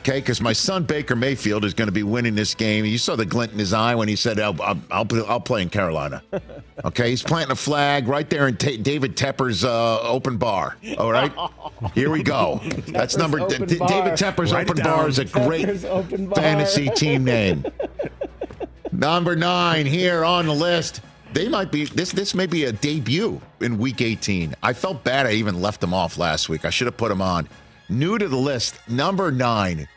Okay, 0.00 0.18
because 0.20 0.40
my 0.40 0.52
son 0.52 0.84
Baker 0.84 1.14
Mayfield 1.14 1.64
is 1.64 1.74
going 1.74 1.88
to 1.88 1.92
be 1.92 2.02
winning 2.02 2.34
this 2.34 2.54
game. 2.54 2.84
You 2.86 2.96
saw 2.96 3.16
the 3.16 3.26
glint 3.26 3.52
in 3.52 3.58
his 3.58 3.72
eye 3.74 3.94
when 3.94 4.08
he 4.08 4.16
said, 4.16 4.40
"I'll, 4.40 4.60
I'll, 4.62 4.78
I'll, 4.90 5.06
I'll 5.28 5.40
play 5.40 5.62
in 5.62 5.68
Carolina." 5.70 6.22
Okay, 6.82 7.10
he's 7.10 7.22
planting 7.22 7.52
a 7.52 7.56
flag 7.56 8.08
right 8.08 8.30
there 8.30 8.48
in 8.48 8.56
Ta 8.56 8.70
David 8.80 9.14
Tepper's 9.14 9.66
uh, 9.66 10.00
open 10.00 10.38
bar. 10.38 10.78
All 10.96 11.12
right, 11.12 11.30
here 11.94 12.08
we 12.08 12.22
go. 12.22 12.58
That's 12.88 13.18
number 13.18 13.38
Open 13.38 13.66
D- 13.66 13.76
David 13.86 14.14
Tepper's 14.14 14.50
Write 14.50 14.70
open 14.70 14.82
down. 14.82 14.96
bar 14.96 15.06
is 15.08 15.18
a 15.18 15.26
great 15.26 15.66
Tepper's 15.66 15.84
Bar. 15.84 16.34
fantasy 16.36 16.88
team 16.90 17.24
name. 17.24 17.64
Number 18.92 19.36
nine 19.36 19.86
here 19.86 20.24
on 20.24 20.46
the 20.46 20.54
list. 20.54 21.00
They 21.32 21.48
might 21.48 21.70
be 21.70 21.84
this. 21.84 22.10
This 22.12 22.34
may 22.34 22.46
be 22.46 22.64
a 22.64 22.72
debut 22.72 23.40
in 23.60 23.78
Week 23.78 24.00
18. 24.00 24.54
I 24.62 24.72
felt 24.72 25.04
bad. 25.04 25.26
I 25.26 25.32
even 25.32 25.60
left 25.60 25.80
them 25.80 25.94
off 25.94 26.18
last 26.18 26.48
week. 26.48 26.64
I 26.64 26.70
should 26.70 26.86
have 26.86 26.96
put 26.96 27.08
them 27.08 27.22
on. 27.22 27.48
New 27.88 28.18
to 28.18 28.28
the 28.28 28.36
list, 28.36 28.78
number 28.88 29.30
nine. 29.30 29.88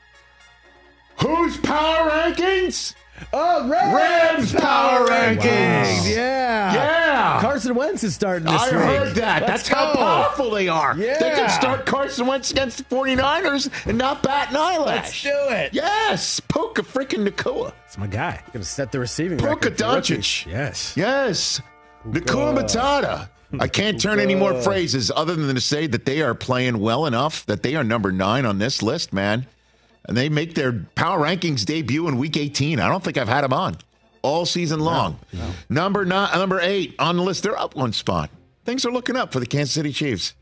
Whose 1.19 1.57
power 1.57 2.09
rankings? 2.09 2.95
Oh, 3.31 3.67
Rams, 3.69 4.53
Rams 4.53 4.53
power 4.61 5.05
rankings. 5.07 6.09
Yeah. 6.09 6.73
Yeah. 6.73 7.41
Carson 7.41 7.75
Wentz 7.75 8.03
is 8.03 8.13
starting 8.15 8.45
this 8.51 8.61
I 8.61 8.65
week. 8.71 8.73
heard 8.85 9.15
that. 9.15 9.41
Let's 9.43 9.63
That's 9.63 9.67
how 9.69 9.93
go. 9.93 9.99
powerful 9.99 10.51
they 10.51 10.67
are. 10.67 10.95
They 10.95 11.07
Yeah. 11.07 11.35
can 11.35 11.49
start 11.49 11.85
Carson 11.85 12.27
Wentz 12.27 12.51
against 12.51 12.77
the 12.79 12.83
49ers 12.95 13.69
and 13.87 13.97
not 13.97 14.23
bat 14.23 14.49
an 14.49 14.57
eyelash. 14.57 15.23
Let's 15.23 15.23
do 15.23 15.53
it. 15.55 15.73
Yes. 15.73 16.39
Puka 16.41 16.83
freaking 16.83 17.27
Nacua. 17.27 17.73
It's 17.85 17.97
my 17.97 18.07
guy. 18.07 18.41
Going 18.51 18.63
to 18.63 18.69
set 18.69 18.91
the 18.91 18.99
receiving 18.99 19.37
Puka 19.37 19.53
record. 19.69 19.77
Doncic. 19.77 20.45
Yes. 20.45 20.93
Yes. 20.97 21.61
Nacua 22.07 22.57
Matata. 22.57 23.29
I 23.59 23.67
can't 23.67 24.01
turn 24.01 24.19
any 24.19 24.33
more 24.33 24.59
phrases 24.63 25.11
other 25.15 25.35
than 25.35 25.53
to 25.53 25.61
say 25.61 25.85
that 25.85 26.05
they 26.05 26.23
are 26.23 26.33
playing 26.33 26.79
well 26.79 27.05
enough 27.05 27.45
that 27.45 27.61
they 27.61 27.75
are 27.75 27.83
number 27.83 28.11
nine 28.11 28.45
on 28.47 28.57
this 28.57 28.81
list, 28.81 29.13
man. 29.13 29.45
And 30.07 30.17
they 30.17 30.29
make 30.29 30.53
their 30.53 30.73
power 30.95 31.19
rankings 31.19 31.65
debut 31.65 32.07
in 32.07 32.17
week 32.17 32.35
18. 32.37 32.79
I 32.79 32.89
don't 32.89 33.03
think 33.03 33.17
I've 33.17 33.29
had 33.29 33.41
them 33.41 33.53
on 33.53 33.77
all 34.23 34.45
season 34.45 34.79
long. 34.79 35.19
Number 35.69 36.05
nine, 36.05 36.37
number 36.37 36.59
eight 36.61 36.95
on 36.99 37.17
the 37.17 37.23
list. 37.23 37.43
They're 37.43 37.57
up 37.57 37.75
one 37.75 37.93
spot. 37.93 38.29
Things 38.65 38.85
are 38.85 38.91
looking 38.91 39.15
up 39.15 39.31
for 39.31 39.39
the 39.39 39.45
Kansas 39.45 39.73
City 39.73 39.91
Chiefs. 39.91 40.33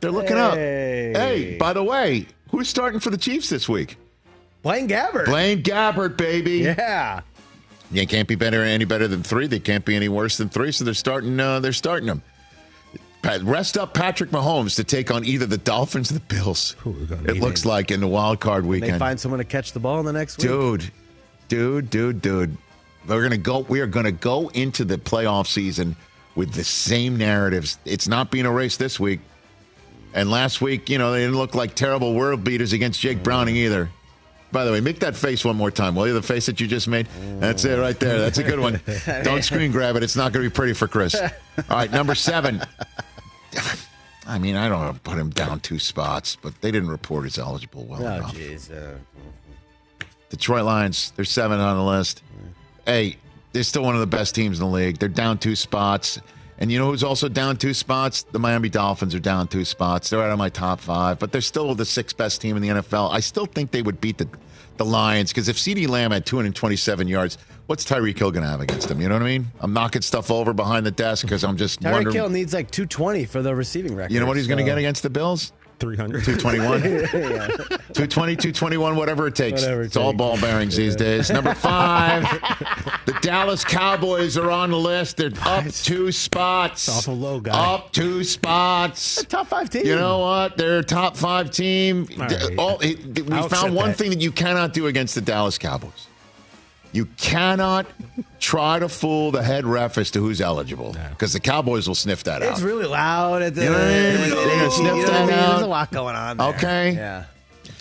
They're 0.00 0.12
looking 0.12 0.36
up. 0.36 0.54
Hey. 0.54 1.12
Hey, 1.14 1.58
by 1.58 1.72
the 1.72 1.82
way, 1.82 2.26
who's 2.50 2.68
starting 2.68 3.00
for 3.00 3.10
the 3.10 3.18
Chiefs 3.18 3.48
this 3.50 3.68
week? 3.68 3.96
Blaine 4.62 4.88
Gabbert. 4.88 5.26
Blaine 5.26 5.62
Gabbert, 5.62 6.16
baby. 6.16 6.58
Yeah. 6.58 7.20
They 7.90 8.06
can't 8.06 8.28
be 8.28 8.34
better 8.36 8.62
any 8.62 8.84
better 8.84 9.08
than 9.08 9.22
three. 9.22 9.46
They 9.46 9.58
can't 9.58 9.84
be 9.84 9.96
any 9.96 10.08
worse 10.08 10.36
than 10.36 10.48
three. 10.48 10.70
So 10.70 10.84
they're 10.84 10.94
starting. 10.94 11.40
Uh, 11.40 11.60
they're 11.60 11.72
starting 11.72 12.06
them. 12.06 12.22
Rest 13.42 13.76
up 13.76 13.94
Patrick 13.94 14.30
Mahomes 14.30 14.76
to 14.76 14.84
take 14.84 15.10
on 15.10 15.24
either 15.24 15.46
the 15.46 15.58
Dolphins 15.58 16.10
or 16.10 16.14
the 16.14 16.20
Bills. 16.20 16.74
Ooh, 16.86 17.06
It 17.26 17.38
looks 17.38 17.64
like 17.64 17.90
in 17.90 18.00
the 18.00 18.08
wild 18.08 18.40
card 18.40 18.64
weekend. 18.64 18.94
They 18.94 18.98
find 18.98 19.20
someone 19.20 19.38
to 19.38 19.44
catch 19.44 19.72
the 19.72 19.80
ball 19.80 20.00
in 20.00 20.06
the 20.06 20.12
next 20.12 20.38
week. 20.38 20.48
dude, 20.48 20.90
dude, 21.48 21.90
dude, 21.90 22.22
dude. 22.22 22.56
We're 23.06 23.22
gonna 23.22 23.38
go. 23.38 23.60
We 23.60 23.80
are 23.80 23.86
gonna 23.86 24.12
go 24.12 24.48
into 24.48 24.84
the 24.84 24.96
playoff 24.96 25.46
season 25.46 25.96
with 26.34 26.52
the 26.52 26.64
same 26.64 27.16
narratives. 27.16 27.78
It's 27.84 28.08
not 28.08 28.30
being 28.30 28.46
erased 28.46 28.78
this 28.78 29.00
week. 29.00 29.20
And 30.12 30.30
last 30.30 30.60
week, 30.60 30.88
you 30.90 30.98
know, 30.98 31.12
they 31.12 31.20
didn't 31.20 31.36
look 31.36 31.54
like 31.54 31.74
terrible 31.74 32.14
world 32.14 32.44
beaters 32.44 32.72
against 32.72 33.00
Jake 33.00 33.18
mm. 33.18 33.22
Browning 33.22 33.56
either. 33.56 33.90
By 34.52 34.64
the 34.64 34.72
way, 34.72 34.80
make 34.80 34.98
that 35.00 35.14
face 35.14 35.44
one 35.44 35.56
more 35.56 35.70
time, 35.70 35.94
will 35.94 36.08
you? 36.08 36.12
The 36.12 36.22
face 36.22 36.46
that 36.46 36.60
you 36.60 36.66
just 36.66 36.88
made? 36.88 37.06
That's 37.38 37.64
it 37.64 37.78
right 37.78 37.98
there. 38.00 38.18
That's 38.18 38.38
a 38.38 38.42
good 38.42 38.58
one. 38.58 38.80
Don't 39.22 39.44
screen 39.44 39.70
grab 39.70 39.94
it. 39.94 40.02
It's 40.02 40.16
not 40.16 40.32
going 40.32 40.44
to 40.44 40.50
be 40.50 40.52
pretty 40.52 40.72
for 40.72 40.88
Chris. 40.88 41.14
All 41.14 41.30
right, 41.70 41.90
number 41.90 42.16
seven. 42.16 42.60
I 44.26 44.38
mean, 44.38 44.54
I 44.56 44.68
don't 44.68 44.78
want 44.80 44.94
to 44.94 45.00
put 45.00 45.18
him 45.18 45.30
down 45.30 45.60
two 45.60 45.78
spots, 45.78 46.36
but 46.40 46.60
they 46.60 46.70
didn't 46.70 46.90
report 46.90 47.26
as 47.26 47.38
eligible 47.38 47.84
well 47.84 48.06
Oh, 48.06 48.16
enough. 48.16 48.70
Uh, 48.70 48.98
Detroit 50.28 50.64
Lions, 50.64 51.12
they're 51.16 51.24
seven 51.24 51.58
on 51.58 51.76
the 51.76 51.82
list. 51.84 52.22
Hey, 52.86 53.16
they're 53.52 53.62
still 53.64 53.82
one 53.82 53.94
of 53.94 54.00
the 54.00 54.06
best 54.06 54.34
teams 54.34 54.60
in 54.60 54.64
the 54.66 54.70
league. 54.70 54.98
They're 54.98 55.08
down 55.08 55.38
two 55.38 55.56
spots. 55.56 56.20
And 56.58 56.70
you 56.70 56.78
know 56.78 56.90
who's 56.90 57.02
also 57.02 57.28
down 57.28 57.56
two 57.56 57.72
spots? 57.74 58.22
The 58.22 58.38
Miami 58.38 58.68
Dolphins 58.68 59.14
are 59.14 59.18
down 59.20 59.48
two 59.48 59.64
spots. 59.64 60.10
They're 60.10 60.22
out 60.22 60.30
of 60.30 60.38
my 60.38 60.50
top 60.50 60.78
five, 60.78 61.18
but 61.18 61.32
they're 61.32 61.40
still 61.40 61.74
the 61.74 61.86
sixth 61.86 62.16
best 62.16 62.40
team 62.40 62.54
in 62.56 62.62
the 62.62 62.68
NFL. 62.68 63.10
I 63.10 63.20
still 63.20 63.46
think 63.46 63.70
they 63.70 63.80
would 63.82 64.00
beat 64.00 64.18
the, 64.18 64.28
the 64.76 64.84
Lions 64.84 65.30
because 65.30 65.48
if 65.48 65.56
CeeDee 65.56 65.88
Lamb 65.88 66.10
had 66.10 66.26
227 66.26 67.08
yards, 67.08 67.38
what's 67.70 67.84
Tyreek 67.84 68.18
Hill 68.18 68.32
going 68.32 68.42
to 68.42 68.48
have 68.50 68.60
against 68.60 68.90
him? 68.90 69.00
You 69.00 69.08
know 69.08 69.14
what 69.14 69.22
I 69.22 69.26
mean? 69.26 69.46
I'm 69.60 69.72
knocking 69.72 70.02
stuff 70.02 70.28
over 70.32 70.52
behind 70.52 70.84
the 70.84 70.90
desk 70.90 71.24
because 71.24 71.44
I'm 71.44 71.56
just 71.56 71.80
Tyreek 71.80 71.92
wondering. 71.92 72.16
Hill 72.16 72.28
needs 72.28 72.52
like 72.52 72.68
220 72.72 73.26
for 73.26 73.42
the 73.42 73.54
receiving 73.54 73.94
record. 73.94 74.12
You 74.12 74.18
know 74.18 74.26
what 74.26 74.36
he's 74.36 74.48
going 74.48 74.58
to 74.58 74.64
get 74.64 74.76
against 74.76 75.04
the 75.04 75.10
Bills? 75.10 75.52
300. 75.78 76.24
221. 76.24 76.80
220, 77.94 78.08
221, 78.34 78.96
whatever 78.96 79.28
it 79.28 79.36
takes. 79.36 79.62
Whatever 79.62 79.82
it 79.82 79.86
it's 79.86 79.96
all 79.96 80.12
ball 80.12 80.38
bearings 80.40 80.74
these 80.74 80.96
days. 80.96 81.30
Number 81.30 81.54
five, 81.70 82.24
the 83.06 83.16
Dallas 83.22 83.62
Cowboys 83.64 84.36
are 84.36 84.50
on 84.50 84.72
the 84.72 84.76
list. 84.76 85.16
They're 85.16 85.30
up 85.42 85.64
two 85.66 86.10
spots. 86.10 86.88
awful 86.88 87.14
low, 87.16 87.38
guy. 87.38 87.52
Up 87.52 87.92
two 87.92 88.24
spots. 88.24 89.24
Top 89.26 89.46
five 89.46 89.70
team. 89.70 89.86
You 89.86 89.94
know 89.94 90.18
what? 90.18 90.56
They're 90.56 90.80
a 90.80 90.84
top 90.84 91.16
five 91.16 91.52
team. 91.52 92.08
All 92.20 92.26
D- 92.26 92.34
right. 92.34 92.58
all- 92.58 92.80
it- 92.80 93.24
we 93.28 93.36
I'll 93.36 93.48
found 93.48 93.76
one 93.76 93.90
that. 93.90 93.96
thing 93.96 94.10
that 94.10 94.20
you 94.20 94.32
cannot 94.32 94.72
do 94.74 94.88
against 94.88 95.14
the 95.14 95.20
Dallas 95.20 95.56
Cowboys. 95.56 96.08
You 96.92 97.06
cannot 97.16 97.86
try 98.40 98.78
to 98.78 98.88
fool 98.88 99.30
the 99.30 99.42
head 99.42 99.64
ref 99.64 99.96
as 99.98 100.10
to 100.12 100.20
who's 100.20 100.40
eligible 100.40 100.96
because 101.10 101.32
the 101.32 101.40
Cowboys 101.40 101.86
will 101.86 101.94
sniff 101.94 102.24
that 102.24 102.42
out. 102.42 102.52
It's 102.52 102.60
really 102.62 102.86
loud. 102.86 103.42
At 103.42 103.54
the, 103.54 103.62
You 103.64 103.70
know 103.70 103.72
what 103.74 103.82
I? 103.82 103.90
They're 103.90 104.56
gonna 104.58 104.70
sniff 104.70 104.96
you 104.96 105.02
know 105.02 105.06
that 105.08 105.30
out. 105.30 105.50
There's 105.50 105.62
a 105.62 105.66
lot 105.66 105.92
going 105.92 106.16
on. 106.16 106.36
There. 106.38 106.48
Okay. 106.48 106.92
Yeah. 106.92 107.24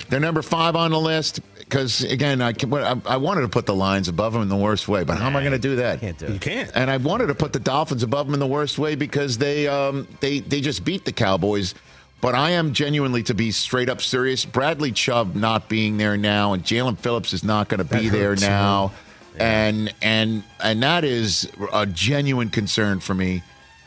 They're 0.10 0.20
number 0.20 0.41
five 0.41 0.76
on 0.76 0.91
the 0.91 0.99
list 0.99 1.39
because, 1.57 2.03
again, 2.03 2.41
I, 2.41 2.53
can- 2.53 2.74
I, 2.74 2.95
I 3.05 3.18
wanted 3.18 3.41
to 3.41 3.47
put 3.47 3.66
the 3.68 3.76
Lions 3.76 4.07
above 4.07 4.34
them 4.34 4.41
in 4.41 4.49
the 4.49 4.55
worst 4.55 4.88
way, 4.88 5.03
but 5.03 5.18
how 5.20 5.28
am 5.28 5.36
I 5.36 5.41
going 5.41 5.51
to 5.51 5.60
do 5.60 5.76
that? 5.78 5.99
Can't 5.99 6.18
do 6.18 6.26
it. 6.26 6.34
You 6.34 6.39
can't. 6.39 6.72
And 6.74 6.89
I 6.89 6.97
wanted 6.97 7.28
to 7.28 7.36
put 7.36 7.53
the 7.53 7.60
Dolphins 7.60 8.01
above 8.01 8.26
them 8.26 8.34
in 8.34 8.39
the 8.39 8.47
worst 8.47 8.80
way 8.80 8.95
because 8.95 9.38
they 9.38 9.68
um, 9.68 10.07
they 10.20 10.39
they 10.39 10.62
just 10.62 10.84
beat 10.84 11.05
the 11.05 11.12
Cowboys. 11.12 11.76
But 12.22 12.36
I 12.36 12.51
am 12.51 12.74
genuinely 12.74 13.24
to 13.24 13.34
be 13.34 13.51
straight 13.51 13.88
up 13.89 14.01
serious. 14.01 14.43
Bradley 14.43 14.91
Chubb 14.91 15.36
not 15.36 15.70
being 15.70 15.97
there 15.97 16.17
now, 16.17 16.51
and 16.53 16.63
Jaelan 16.63 16.97
Phillips 16.97 17.32
is 17.34 17.43
not 17.43 17.70
going 17.70 17.78
to 17.78 17.84
be 17.86 18.09
there 18.09 18.36
now, 18.36 18.91
and 19.38 19.93
and 20.01 20.43
and 20.61 20.84
that 20.84 21.05
is 21.05 21.49
a 21.72 21.86
genuine 21.86 22.49
concern 22.49 22.99
for 22.99 23.13
me. 23.13 23.41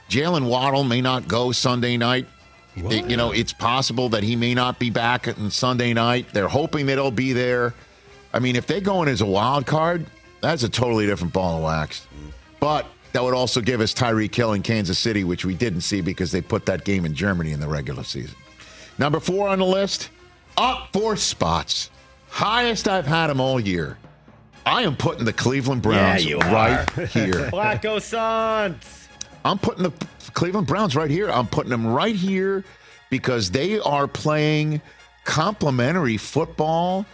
Jaylen 0.08 0.46
Waddle 0.46 0.84
may 0.84 1.00
not 1.02 1.28
go 1.28 1.52
Sunday 1.52 1.96
night. 1.98 2.26
It- 2.74 3.10
you 3.10 3.16
know, 3.18 3.32
it's 3.32 3.52
possible 3.52 4.08
that 4.10 4.22
he 4.22 4.34
may 4.34 4.54
not 4.54 4.78
be 4.78 4.88
back 4.88 5.28
on 5.28 5.50
Sunday 5.50 5.92
night. 5.92 6.26
They're 6.32 6.48
hoping 6.48 6.86
that 6.86 6.94
he'll 6.94 7.10
be 7.10 7.34
there. 7.34 7.74
I 8.32 8.38
mean, 8.38 8.56
if 8.56 8.66
they 8.66 8.80
go 8.80 9.02
in 9.02 9.08
as 9.08 9.20
a 9.20 9.26
wild 9.26 9.66
card, 9.66 10.06
that's 10.40 10.62
a 10.62 10.68
totally 10.70 11.04
different 11.06 11.34
ball 11.34 11.58
of 11.58 11.64
wax. 11.64 12.06
But 12.60 12.86
that 13.12 13.22
would 13.22 13.34
also 13.34 13.60
give 13.60 13.80
us 13.80 13.92
Tyreek 13.92 14.34
Hill 14.34 14.52
in 14.54 14.62
Kansas 14.62 14.98
City, 14.98 15.24
which 15.24 15.44
we 15.44 15.54
didn't 15.54 15.82
see 15.82 16.00
because 16.00 16.32
they 16.32 16.40
put 16.40 16.66
that 16.66 16.84
game 16.84 17.04
in 17.04 17.14
Germany 17.14 17.52
in 17.52 17.60
the 17.60 17.68
regular 17.68 18.04
season. 18.04 18.36
Number 18.98 19.20
four 19.20 19.48
on 19.48 19.58
the 19.58 19.66
list, 19.66 20.10
up 20.56 20.88
four 20.92 21.16
spots. 21.16 21.90
Highest 22.28 22.88
I've 22.88 23.06
had 23.06 23.26
them 23.28 23.40
all 23.40 23.60
year. 23.60 23.98
I 24.64 24.82
am 24.82 24.96
putting 24.96 25.24
the 25.24 25.32
Cleveland 25.32 25.82
Browns 25.82 26.24
are. 26.32 26.38
right 26.38 26.90
here. 27.08 27.50
Blacko 27.50 28.00
Suns. 28.00 29.08
I'm 29.44 29.58
putting 29.58 29.82
the 29.82 29.92
Cleveland 30.34 30.66
Browns 30.66 30.94
right 30.94 31.10
here. 31.10 31.28
I'm 31.30 31.48
putting 31.48 31.70
them 31.70 31.86
right 31.86 32.14
here 32.14 32.64
because 33.10 33.50
they 33.50 33.78
are 33.80 34.06
playing 34.06 34.80
complementary 35.24 36.16
football 36.16 37.04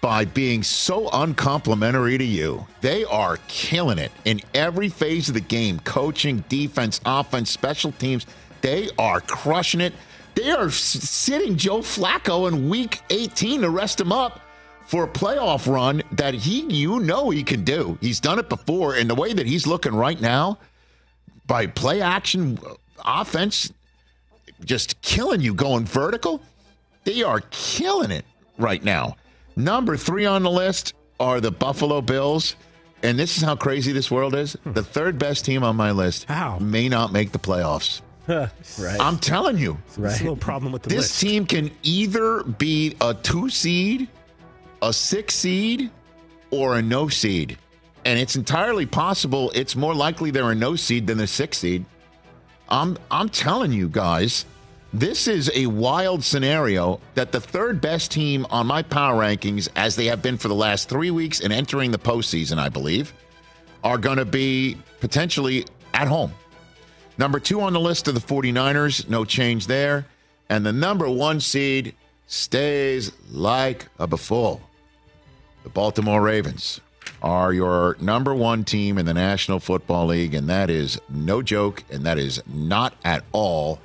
by 0.00 0.24
being 0.24 0.62
so 0.62 1.08
uncomplimentary 1.12 2.18
to 2.18 2.24
you. 2.24 2.66
They 2.80 3.04
are 3.04 3.38
killing 3.48 3.98
it 3.98 4.12
in 4.24 4.40
every 4.54 4.88
phase 4.88 5.28
of 5.28 5.34
the 5.34 5.40
game 5.40 5.78
coaching, 5.80 6.44
defense, 6.48 7.00
offense, 7.04 7.50
special 7.50 7.92
teams. 7.92 8.26
They 8.60 8.90
are 8.98 9.20
crushing 9.20 9.80
it. 9.80 9.94
They 10.34 10.50
are 10.50 10.70
sitting 10.70 11.56
Joe 11.56 11.78
Flacco 11.78 12.48
in 12.48 12.68
week 12.68 13.00
18 13.10 13.62
to 13.62 13.70
rest 13.70 14.00
him 14.00 14.12
up 14.12 14.40
for 14.86 15.04
a 15.04 15.08
playoff 15.08 15.70
run 15.72 16.02
that 16.12 16.34
he, 16.34 16.60
you 16.62 17.00
know, 17.00 17.30
he 17.30 17.42
can 17.42 17.62
do. 17.62 17.98
He's 18.00 18.20
done 18.20 18.38
it 18.38 18.48
before. 18.48 18.94
And 18.94 19.08
the 19.10 19.14
way 19.14 19.32
that 19.32 19.46
he's 19.46 19.66
looking 19.66 19.94
right 19.94 20.20
now, 20.20 20.58
by 21.46 21.66
play 21.66 22.00
action 22.00 22.58
offense, 23.04 23.72
just 24.64 25.00
killing 25.02 25.40
you 25.40 25.54
going 25.54 25.84
vertical. 25.84 26.42
They 27.04 27.22
are 27.22 27.40
killing 27.50 28.10
it 28.10 28.24
right 28.58 28.82
now. 28.82 29.16
Number 29.58 29.96
three 29.96 30.24
on 30.24 30.44
the 30.44 30.50
list 30.50 30.94
are 31.18 31.40
the 31.40 31.50
Buffalo 31.50 32.00
Bills. 32.00 32.54
And 33.02 33.18
this 33.18 33.36
is 33.36 33.42
how 33.42 33.56
crazy 33.56 33.90
this 33.90 34.08
world 34.08 34.36
is. 34.36 34.52
Hmm. 34.54 34.72
The 34.72 34.84
third 34.84 35.18
best 35.18 35.44
team 35.44 35.64
on 35.64 35.74
my 35.74 35.90
list 35.90 36.24
How? 36.24 36.58
may 36.60 36.88
not 36.88 37.12
make 37.12 37.32
the 37.32 37.38
playoffs. 37.40 38.00
right. 38.28 39.00
I'm 39.00 39.18
telling 39.18 39.58
you, 39.58 39.78
There's 39.96 40.20
a 40.20 40.22
little 40.22 40.36
problem 40.36 40.72
with 40.72 40.82
the 40.82 40.90
this 40.90 40.98
list. 40.98 41.20
team 41.20 41.44
can 41.44 41.72
either 41.82 42.44
be 42.44 42.94
a 43.00 43.14
two 43.14 43.48
seed, 43.48 44.08
a 44.80 44.92
six 44.92 45.34
seed, 45.34 45.90
or 46.52 46.76
a 46.76 46.82
no 46.82 47.08
seed. 47.08 47.58
And 48.04 48.18
it's 48.18 48.36
entirely 48.36 48.86
possible 48.86 49.50
it's 49.56 49.74
more 49.74 49.94
likely 49.94 50.30
they're 50.30 50.52
a 50.52 50.54
no 50.54 50.76
seed 50.76 51.06
than 51.06 51.18
a 51.20 51.26
six 51.26 51.58
seed. 51.58 51.84
I'm 52.68 52.96
I'm 53.10 53.28
telling 53.28 53.72
you 53.72 53.88
guys, 53.88 54.44
this 54.92 55.28
is 55.28 55.50
a 55.54 55.66
wild 55.66 56.24
scenario 56.24 57.00
that 57.14 57.30
the 57.30 57.40
third 57.40 57.80
best 57.80 58.10
team 58.10 58.46
on 58.50 58.66
my 58.66 58.82
power 58.82 59.20
rankings, 59.20 59.68
as 59.76 59.96
they 59.96 60.06
have 60.06 60.22
been 60.22 60.38
for 60.38 60.48
the 60.48 60.54
last 60.54 60.88
three 60.88 61.10
weeks 61.10 61.40
and 61.40 61.52
entering 61.52 61.90
the 61.90 61.98
postseason, 61.98 62.58
I 62.58 62.70
believe, 62.70 63.12
are 63.84 63.98
going 63.98 64.16
to 64.16 64.24
be 64.24 64.78
potentially 65.00 65.66
at 65.92 66.08
home. 66.08 66.32
Number 67.18 67.38
two 67.38 67.60
on 67.60 67.72
the 67.72 67.80
list 67.80 68.08
of 68.08 68.14
the 68.14 68.20
49ers, 68.20 69.08
no 69.08 69.24
change 69.24 69.66
there. 69.66 70.06
And 70.48 70.64
the 70.64 70.72
number 70.72 71.10
one 71.10 71.40
seed 71.40 71.94
stays 72.26 73.12
like 73.30 73.86
a 73.98 74.06
before. 74.06 74.60
The 75.64 75.68
Baltimore 75.68 76.22
Ravens 76.22 76.80
are 77.20 77.52
your 77.52 77.96
number 78.00 78.34
one 78.34 78.64
team 78.64 78.96
in 78.96 79.04
the 79.04 79.14
National 79.14 79.60
Football 79.60 80.06
League, 80.06 80.34
and 80.34 80.48
that 80.48 80.70
is 80.70 80.98
no 81.10 81.42
joke, 81.42 81.82
and 81.90 82.06
that 82.06 82.18
is 82.18 82.42
not 82.46 82.94
at 83.04 83.24
all 83.32 83.80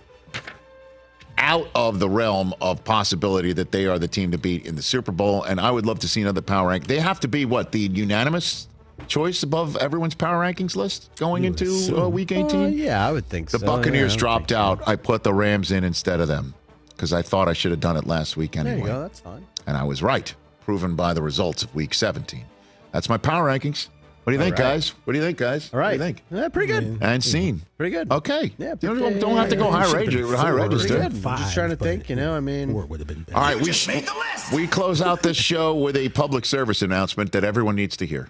out 1.37 1.67
of 1.75 1.99
the 1.99 2.09
realm 2.09 2.53
of 2.61 2.83
possibility 2.83 3.53
that 3.53 3.71
they 3.71 3.85
are 3.85 3.99
the 3.99 4.07
team 4.07 4.31
to 4.31 4.37
beat 4.37 4.65
in 4.65 4.75
the 4.75 4.81
Super 4.81 5.11
Bowl. 5.11 5.43
And 5.43 5.59
I 5.59 5.71
would 5.71 5.85
love 5.85 5.99
to 5.99 6.07
see 6.07 6.21
another 6.21 6.41
power 6.41 6.69
rank. 6.69 6.87
They 6.87 6.99
have 6.99 7.19
to 7.21 7.27
be 7.27 7.45
what 7.45 7.71
the 7.71 7.79
unanimous 7.81 8.67
choice 9.07 9.43
above 9.43 9.75
everyone's 9.77 10.15
power 10.15 10.41
rankings 10.45 10.75
list 10.75 11.09
going 11.17 11.43
into 11.43 11.97
uh, 11.97 12.07
Week 12.07 12.31
18. 12.31 12.61
Uh, 12.63 12.67
yeah, 12.67 13.05
I 13.07 13.11
would 13.11 13.27
think 13.27 13.49
The 13.49 13.59
so. 13.59 13.65
The 13.65 13.71
Buccaneers 13.71 14.13
Yeah, 14.13 14.19
dropped 14.19 14.51
so. 14.51 14.57
out. 14.57 14.87
I 14.87 14.95
put 14.95 15.23
the 15.23 15.33
Rams 15.33 15.71
in 15.71 15.83
instead 15.83 16.19
of 16.19 16.27
them 16.27 16.53
because 16.89 17.11
I 17.11 17.21
thought 17.21 17.47
I 17.49 17.53
should 17.53 17.71
have 17.71 17.79
done 17.81 17.97
it 17.97 18.05
last 18.05 18.37
week 18.37 18.53
There 18.53 18.65
anyway. 18.65 18.87
you 18.87 18.93
go. 18.93 19.01
That's 19.01 19.19
fine. 19.19 19.45
And 19.67 19.75
I 19.75 19.83
was 19.83 20.01
right, 20.03 20.33
proven 20.63 20.95
by 20.95 21.13
the 21.13 21.21
results 21.21 21.63
of 21.63 21.73
Week 21.75 21.93
17. 21.93 22.45
That's 22.91 23.09
my 23.09 23.17
power 23.17 23.47
rankings. 23.49 23.87
What 24.23 24.31
do 24.31 24.37
you 24.37 24.43
think, 24.43 24.57
right. 24.57 24.63
guys? 24.63 24.89
What 25.03 25.13
do 25.13 25.19
you 25.19 25.25
think, 25.25 25.37
guys? 25.37 25.69
All 25.73 25.79
right. 25.79 25.85
What 25.85 25.91
do 25.91 25.95
you 25.97 26.13
think? 26.13 26.23
Yeah, 26.31 26.47
pretty 26.47 26.71
good. 26.71 26.83
Mm-hmm. 26.85 27.03
And 27.03 27.23
scene. 27.23 27.61
Pretty 27.77 27.91
good. 27.91 28.09
Okay. 28.09 28.53
Yeah, 28.57 28.75
You 28.79 28.97
don't, 28.97 29.19
don't 29.19 29.35
have 29.35 29.49
to 29.49 29.57
go 29.57 29.65
Yeah, 29.69 29.83
high, 29.83 30.05
should've 30.05 30.29
high 30.29 30.49
four. 30.51 30.55
register. 30.55 30.99
Pretty 30.99 31.19
good. 31.19 31.27
I'm 31.27 31.37
just 31.39 31.53
trying 31.53 31.69
to 31.71 31.75
think, 31.75 32.09
you 32.09 32.15
know, 32.15 32.33
I 32.33 32.39
mean, 32.39 32.71
Four 32.71 32.85
would 32.85 33.01
have 33.01 33.07
been 33.07 33.23
better. 33.23 33.37
All 33.37 33.43
right, 33.43 33.59
we, 33.61 34.55
we 34.55 34.67
close 34.67 35.01
out 35.01 35.23
this 35.23 35.35
show 35.35 35.75
with 35.75 35.97
a 35.97 36.07
public 36.09 36.45
service 36.45 36.81
announcement 36.81 37.33
that 37.33 37.43
everyone 37.43 37.75
needs 37.75 37.97
to 37.97 38.05
hear. 38.05 38.29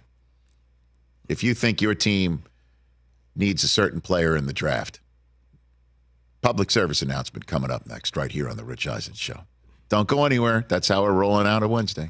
If 1.30 1.44
you 1.44 1.54
think 1.54 1.80
your 1.80 1.94
team 1.94 2.44
needs 3.36 3.64
a 3.64 3.68
certain 3.68 4.02
player 4.02 4.36
in 4.36 4.48
the 4.48 4.54
draft, 4.54 5.00
public 6.42 6.72
service 6.72 7.02
announcement 7.04 7.46
coming 7.46 7.70
up 7.70 7.86
next, 7.86 8.18
right 8.18 8.32
here 8.32 8.50
on 8.50 8.58
the 8.58 8.64
Rich 8.66 8.88
Eisen 8.88 9.14
Show. 9.14 9.42
Don't 9.90 10.08
go 10.08 10.26
anywhere. 10.26 10.66
That's 10.68 10.88
how 10.88 11.04
we're 11.04 11.14
rolling 11.14 11.46
out 11.46 11.62
a 11.62 11.68
Wednesday. 11.68 12.10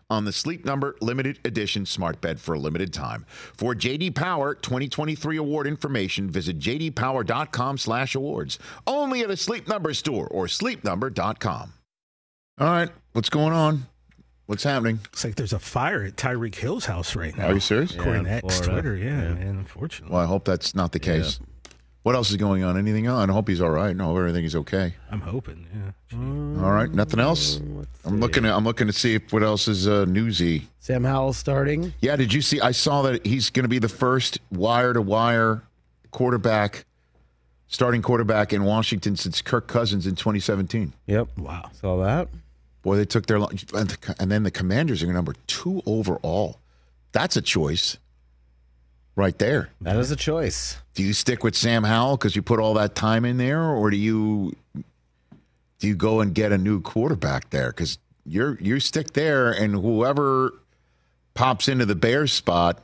on 0.11 0.25
the 0.25 0.31
Sleep 0.33 0.65
Number 0.65 0.95
limited 1.01 1.39
edition 1.45 1.85
smart 1.85 2.19
bed 2.21 2.39
for 2.39 2.53
a 2.53 2.59
limited 2.59 2.93
time. 2.93 3.25
For 3.55 3.73
JD 3.73 4.13
Power 4.13 4.53
2023 4.53 5.37
award 5.37 5.65
information, 5.67 6.29
visit 6.29 6.59
jdpower.com/awards. 6.59 8.59
Only 8.85 9.21
at 9.21 9.31
a 9.31 9.37
Sleep 9.37 9.67
Number 9.69 9.93
store 9.93 10.27
or 10.27 10.45
sleepnumber.com. 10.47 11.73
All 12.59 12.67
right, 12.67 12.89
what's 13.13 13.29
going 13.29 13.53
on? 13.53 13.85
What's 14.47 14.63
happening? 14.63 14.99
It's 15.13 15.23
like 15.23 15.35
there's 15.35 15.53
a 15.53 15.59
fire 15.59 16.03
at 16.03 16.17
Tyreek 16.17 16.55
Hill's 16.55 16.83
house 16.85 17.15
right 17.15 17.35
now. 17.37 17.47
Are 17.47 17.53
you 17.53 17.61
serious? 17.61 17.95
According 17.95 18.25
Yeah, 18.25 18.41
to 18.41 18.45
X 18.47 18.59
Twitter, 18.59 18.97
yeah, 18.97 19.05
Yeah. 19.23 19.33
man. 19.35 19.57
Unfortunately, 19.59 20.13
Well, 20.13 20.21
I 20.21 20.25
hope 20.27 20.43
that's 20.43 20.75
not 20.75 20.91
the 20.91 20.99
case. 20.99 21.39
What 22.03 22.15
else 22.15 22.31
is 22.31 22.37
going 22.37 22.63
on? 22.63 22.77
Anything 22.77 23.07
on? 23.07 23.29
I 23.29 23.33
hope 23.33 23.47
he's 23.47 23.61
all 23.61 23.69
right. 23.69 23.95
No, 23.95 24.17
everything 24.17 24.43
is 24.43 24.55
okay. 24.55 24.95
I'm 25.11 25.21
hoping. 25.21 25.67
Yeah. 25.73 26.63
All 26.63 26.71
right, 26.71 26.91
nothing 26.91 27.19
else. 27.19 27.57
I'm 28.05 28.19
looking. 28.19 28.43
At, 28.43 28.55
I'm 28.55 28.63
looking 28.63 28.87
to 28.87 28.93
see 28.93 29.15
if 29.15 29.31
what 29.31 29.43
else 29.43 29.67
is 29.67 29.87
uh, 29.87 30.05
newsy. 30.05 30.67
Sam 30.79 31.03
Howell 31.03 31.33
starting. 31.33 31.93
Yeah, 32.01 32.15
did 32.15 32.33
you 32.33 32.41
see? 32.41 32.59
I 32.59 32.71
saw 32.71 33.03
that 33.03 33.25
he's 33.25 33.49
going 33.49 33.63
to 33.63 33.69
be 33.69 33.79
the 33.79 33.87
first 33.87 34.39
wire 34.51 34.93
to 34.93 35.01
wire 35.01 35.61
quarterback, 36.09 36.85
starting 37.67 38.01
quarterback 38.01 38.51
in 38.51 38.63
Washington 38.63 39.15
since 39.15 39.41
Kirk 39.41 39.67
Cousins 39.67 40.07
in 40.07 40.15
2017. 40.15 40.93
Yep. 41.05 41.27
Wow. 41.37 41.69
Saw 41.73 41.97
that. 42.03 42.27
Boy, 42.81 42.97
they 42.97 43.05
took 43.05 43.27
their 43.27 43.37
and, 43.37 43.59
the, 43.59 44.15
and 44.19 44.31
then 44.31 44.43
the 44.43 44.51
Commanders 44.51 45.03
are 45.03 45.13
number 45.13 45.35
two 45.45 45.83
overall. 45.85 46.57
That's 47.11 47.35
a 47.35 47.41
choice, 47.41 47.97
right 49.15 49.37
there. 49.37 49.69
That 49.81 49.97
is 49.97 50.11
a 50.11 50.15
choice. 50.15 50.77
Do 50.93 51.03
you 51.03 51.13
stick 51.13 51.43
with 51.43 51.55
Sam 51.55 51.83
Howell 51.83 52.17
because 52.17 52.35
you 52.35 52.41
put 52.41 52.59
all 52.59 52.73
that 52.75 52.95
time 52.95 53.25
in 53.25 53.37
there, 53.37 53.63
or 53.63 53.89
do 53.89 53.97
you 53.97 54.55
do 55.79 55.87
you 55.87 55.95
go 55.95 56.21
and 56.21 56.33
get 56.33 56.51
a 56.51 56.57
new 56.57 56.81
quarterback 56.81 57.49
there? 57.49 57.69
Because 57.69 57.97
you're 58.25 58.57
you 58.59 58.79
stick 58.79 59.13
there, 59.13 59.51
and 59.51 59.73
whoever 59.73 60.53
pops 61.33 61.67
into 61.67 61.85
the 61.85 61.95
Bears 61.95 62.31
spot, 62.31 62.83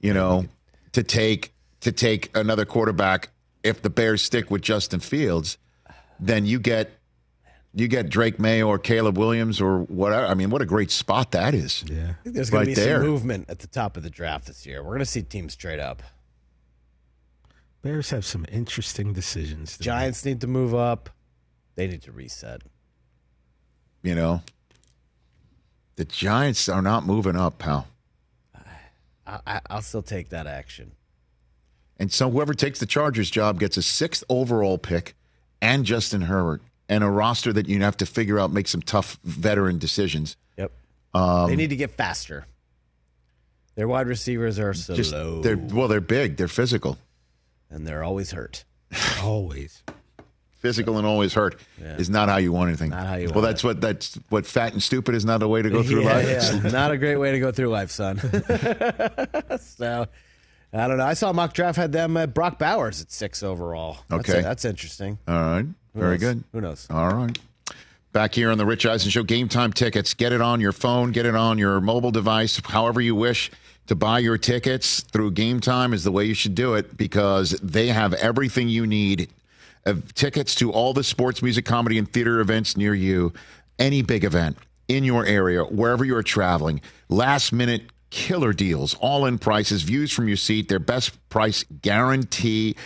you 0.00 0.14
know, 0.14 0.46
to 0.92 1.02
take 1.02 1.52
to 1.80 1.92
take 1.92 2.30
another 2.36 2.64
quarterback. 2.64 3.30
If 3.62 3.82
the 3.82 3.90
Bears 3.90 4.22
stick 4.22 4.50
with 4.50 4.62
Justin 4.62 5.00
Fields, 5.00 5.58
then 6.20 6.46
you 6.46 6.60
get 6.60 6.95
you 7.76 7.88
get 7.88 8.08
Drake 8.08 8.40
Maye 8.40 8.62
or 8.62 8.78
Caleb 8.78 9.18
Williams 9.18 9.60
or 9.60 9.80
whatever. 9.80 10.26
I 10.26 10.32
mean, 10.34 10.48
what 10.48 10.62
a 10.62 10.66
great 10.66 10.90
spot 10.90 11.32
that 11.32 11.54
is. 11.54 11.84
Yeah. 11.86 12.14
I 12.20 12.22
think 12.24 12.34
there's 12.34 12.48
going 12.48 12.66
Right 12.68 12.74
to 12.74 12.80
be 12.80 12.84
there. 12.86 12.98
some 13.00 13.06
movement 13.06 13.50
at 13.50 13.58
the 13.58 13.66
top 13.66 13.98
of 13.98 14.02
the 14.02 14.08
draft 14.08 14.46
this 14.46 14.64
year. 14.64 14.82
We're 14.82 14.88
going 14.90 15.00
to 15.00 15.04
see 15.04 15.20
teams 15.22 15.52
straight 15.52 15.78
up. 15.78 16.02
Bears 17.82 18.08
have 18.10 18.24
some 18.24 18.46
interesting 18.50 19.12
decisions. 19.12 19.76
to 19.76 19.82
make. 19.82 19.84
Giants 19.84 20.24
need 20.24 20.40
to 20.40 20.46
move 20.46 20.74
up. 20.74 21.10
They 21.74 21.86
need 21.86 22.02
to 22.04 22.12
reset. 22.12 22.62
You 24.02 24.14
know, 24.14 24.42
the 25.96 26.06
Giants 26.06 26.70
are 26.70 26.80
not 26.82 27.04
moving 27.04 27.36
up, 27.36 27.58
pal. 27.58 27.86
I, 29.26 29.40
I, 29.46 29.60
I'll 29.68 29.82
still 29.82 30.02
take 30.02 30.30
that 30.30 30.46
action. 30.46 30.92
And 31.98 32.10
so 32.10 32.30
whoever 32.30 32.54
takes 32.54 32.78
the 32.80 32.86
Chargers 32.86 33.28
job 33.30 33.60
gets 33.60 33.76
a 33.76 33.82
sixth 33.82 34.24
overall 34.30 34.78
pick 34.78 35.14
and 35.60 35.84
Justin 35.84 36.22
Herbert 36.22 36.62
and 36.88 37.02
a 37.02 37.08
roster 37.08 37.52
that 37.52 37.68
you 37.68 37.80
have 37.82 37.96
to 37.98 38.06
figure 38.06 38.38
out 38.38 38.52
make 38.52 38.68
some 38.68 38.82
tough 38.82 39.18
veteran 39.24 39.78
decisions. 39.78 40.36
Yep. 40.56 40.72
Um, 41.14 41.48
they 41.48 41.56
need 41.56 41.70
to 41.70 41.76
get 41.76 41.90
faster. 41.92 42.46
Their 43.74 43.88
wide 43.88 44.06
receivers 44.06 44.58
are 44.58 44.72
slow, 44.72 44.96
Just 44.96 45.10
they're 45.12 45.56
well, 45.56 45.88
they're 45.88 46.00
big, 46.00 46.36
they're 46.36 46.48
physical, 46.48 46.96
and 47.70 47.86
they're 47.86 48.02
always 48.02 48.30
hurt. 48.30 48.64
Always. 49.22 49.82
physical 50.60 50.96
and 50.96 51.06
always 51.06 51.34
hurt 51.34 51.60
is 51.98 52.08
not 52.08 52.28
how 52.28 52.36
you 52.36 52.52
want 52.52 52.68
anything. 52.68 52.90
Not 52.90 53.06
how 53.06 53.16
you 53.16 53.26
well, 53.26 53.34
want 53.34 53.46
that's 53.46 53.64
what 53.64 53.80
that's 53.80 54.18
what 54.30 54.46
fat 54.46 54.72
and 54.72 54.82
stupid 54.82 55.14
is 55.14 55.24
not 55.24 55.42
a 55.42 55.48
way 55.48 55.60
to 55.60 55.68
go 55.68 55.82
through 55.82 56.04
yeah, 56.04 56.14
life. 56.14 56.28
yeah. 56.28 56.70
Not 56.70 56.92
a 56.92 56.96
great 56.98 57.16
way 57.16 57.32
to 57.32 57.40
go 57.40 57.50
through 57.52 57.68
life, 57.68 57.90
son. 57.90 58.18
so, 59.60 60.06
I 60.72 60.88
don't 60.88 60.98
know. 60.98 61.04
I 61.06 61.14
saw 61.14 61.32
mock 61.32 61.52
draft 61.54 61.76
had 61.76 61.92
them 61.92 62.16
at 62.16 62.34
Brock 62.34 62.58
Bowers 62.58 63.00
at 63.00 63.10
six 63.10 63.42
overall. 63.42 63.98
Okay. 64.10 64.42
that's 64.42 64.64
interesting. 64.64 65.18
All 65.26 65.34
right, 65.34 65.64
Who 65.94 66.00
very 66.00 66.12
knows? 66.12 66.20
good. 66.20 66.44
Who 66.52 66.60
knows? 66.60 66.86
All 66.90 67.08
right. 67.08 67.38
Back 68.12 68.34
here 68.34 68.50
on 68.50 68.58
the 68.58 68.64
Rich 68.66 68.86
Eisen 68.86 69.10
Show, 69.10 69.22
game 69.22 69.48
time 69.48 69.72
tickets. 69.72 70.14
Get 70.14 70.32
it 70.32 70.40
on 70.40 70.60
your 70.60 70.72
phone, 70.72 71.12
get 71.12 71.26
it 71.26 71.34
on 71.34 71.58
your 71.58 71.80
mobile 71.80 72.10
device, 72.10 72.60
however 72.64 73.00
you 73.00 73.14
wish 73.14 73.50
to 73.88 73.94
buy 73.94 74.18
your 74.18 74.36
tickets 74.38 75.00
through 75.02 75.30
Game 75.30 75.60
Time 75.60 75.92
is 75.92 76.02
the 76.02 76.10
way 76.10 76.24
you 76.24 76.34
should 76.34 76.54
do 76.54 76.74
it 76.74 76.96
because 76.96 77.50
they 77.62 77.86
have 77.88 78.14
everything 78.14 78.68
you 78.68 78.86
need. 78.86 79.28
Uh, 79.84 79.94
tickets 80.14 80.54
to 80.56 80.72
all 80.72 80.92
the 80.92 81.04
sports, 81.04 81.40
music, 81.42 81.64
comedy, 81.64 81.96
and 81.96 82.12
theater 82.12 82.40
events 82.40 82.76
near 82.76 82.94
you, 82.94 83.32
any 83.78 84.02
big 84.02 84.24
event 84.24 84.56
in 84.88 85.04
your 85.04 85.24
area, 85.24 85.62
wherever 85.64 86.04
you're 86.04 86.22
traveling. 86.24 86.80
Last 87.08 87.52
minute 87.52 87.82
killer 88.10 88.52
deals, 88.52 88.94
all 88.94 89.26
in 89.26 89.38
prices, 89.38 89.82
views 89.82 90.12
from 90.12 90.28
your 90.28 90.36
seat, 90.36 90.68
their 90.68 90.78
best 90.78 91.16
price 91.28 91.64
guarantee. 91.82 92.76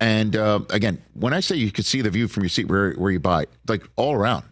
And 0.00 0.36
uh, 0.36 0.60
again, 0.70 1.02
when 1.14 1.32
I 1.32 1.40
say 1.40 1.56
you 1.56 1.70
could 1.70 1.84
see 1.84 2.00
the 2.00 2.10
view 2.10 2.28
from 2.28 2.42
your 2.42 2.50
seat 2.50 2.68
where, 2.68 2.92
where 2.92 3.10
you 3.10 3.20
buy, 3.20 3.46
like 3.68 3.82
all 3.96 4.14
around, 4.14 4.44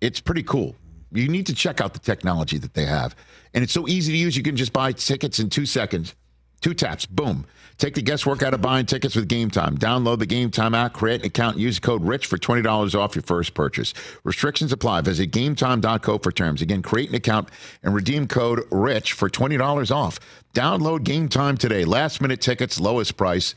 it's 0.00 0.20
pretty 0.20 0.42
cool. 0.42 0.74
You 1.12 1.28
need 1.28 1.46
to 1.46 1.54
check 1.54 1.80
out 1.80 1.92
the 1.92 1.98
technology 1.98 2.58
that 2.58 2.74
they 2.74 2.84
have. 2.84 3.16
And 3.54 3.64
it's 3.64 3.72
so 3.72 3.88
easy 3.88 4.12
to 4.12 4.18
use. 4.18 4.36
You 4.36 4.42
can 4.42 4.56
just 4.56 4.72
buy 4.72 4.92
tickets 4.92 5.40
in 5.40 5.50
two 5.50 5.66
seconds, 5.66 6.14
two 6.60 6.74
taps, 6.74 7.06
boom. 7.06 7.46
Take 7.80 7.94
the 7.94 8.02
guesswork 8.02 8.42
out 8.42 8.52
of 8.52 8.60
buying 8.60 8.84
tickets 8.84 9.16
with 9.16 9.26
Game 9.26 9.50
Time. 9.50 9.78
Download 9.78 10.18
the 10.18 10.26
Game 10.26 10.50
Time 10.50 10.74
app, 10.74 10.92
create 10.92 11.22
an 11.22 11.26
account, 11.28 11.56
use 11.56 11.78
code 11.78 12.04
RICH 12.04 12.26
for 12.26 12.36
$20 12.36 12.94
off 12.94 13.14
your 13.14 13.22
first 13.22 13.54
purchase. 13.54 13.94
Restrictions 14.22 14.70
apply. 14.70 15.00
Visit 15.00 15.30
gametime.co 15.30 16.18
for 16.18 16.30
terms. 16.30 16.60
Again, 16.60 16.82
create 16.82 17.08
an 17.08 17.14
account 17.14 17.48
and 17.82 17.94
redeem 17.94 18.28
code 18.28 18.64
RICH 18.70 19.14
for 19.14 19.30
$20 19.30 19.90
off. 19.90 20.20
Download 20.52 21.02
Game 21.02 21.30
Time 21.30 21.56
today. 21.56 21.86
Last 21.86 22.20
minute 22.20 22.42
tickets, 22.42 22.78
lowest 22.78 23.16
price, 23.16 23.54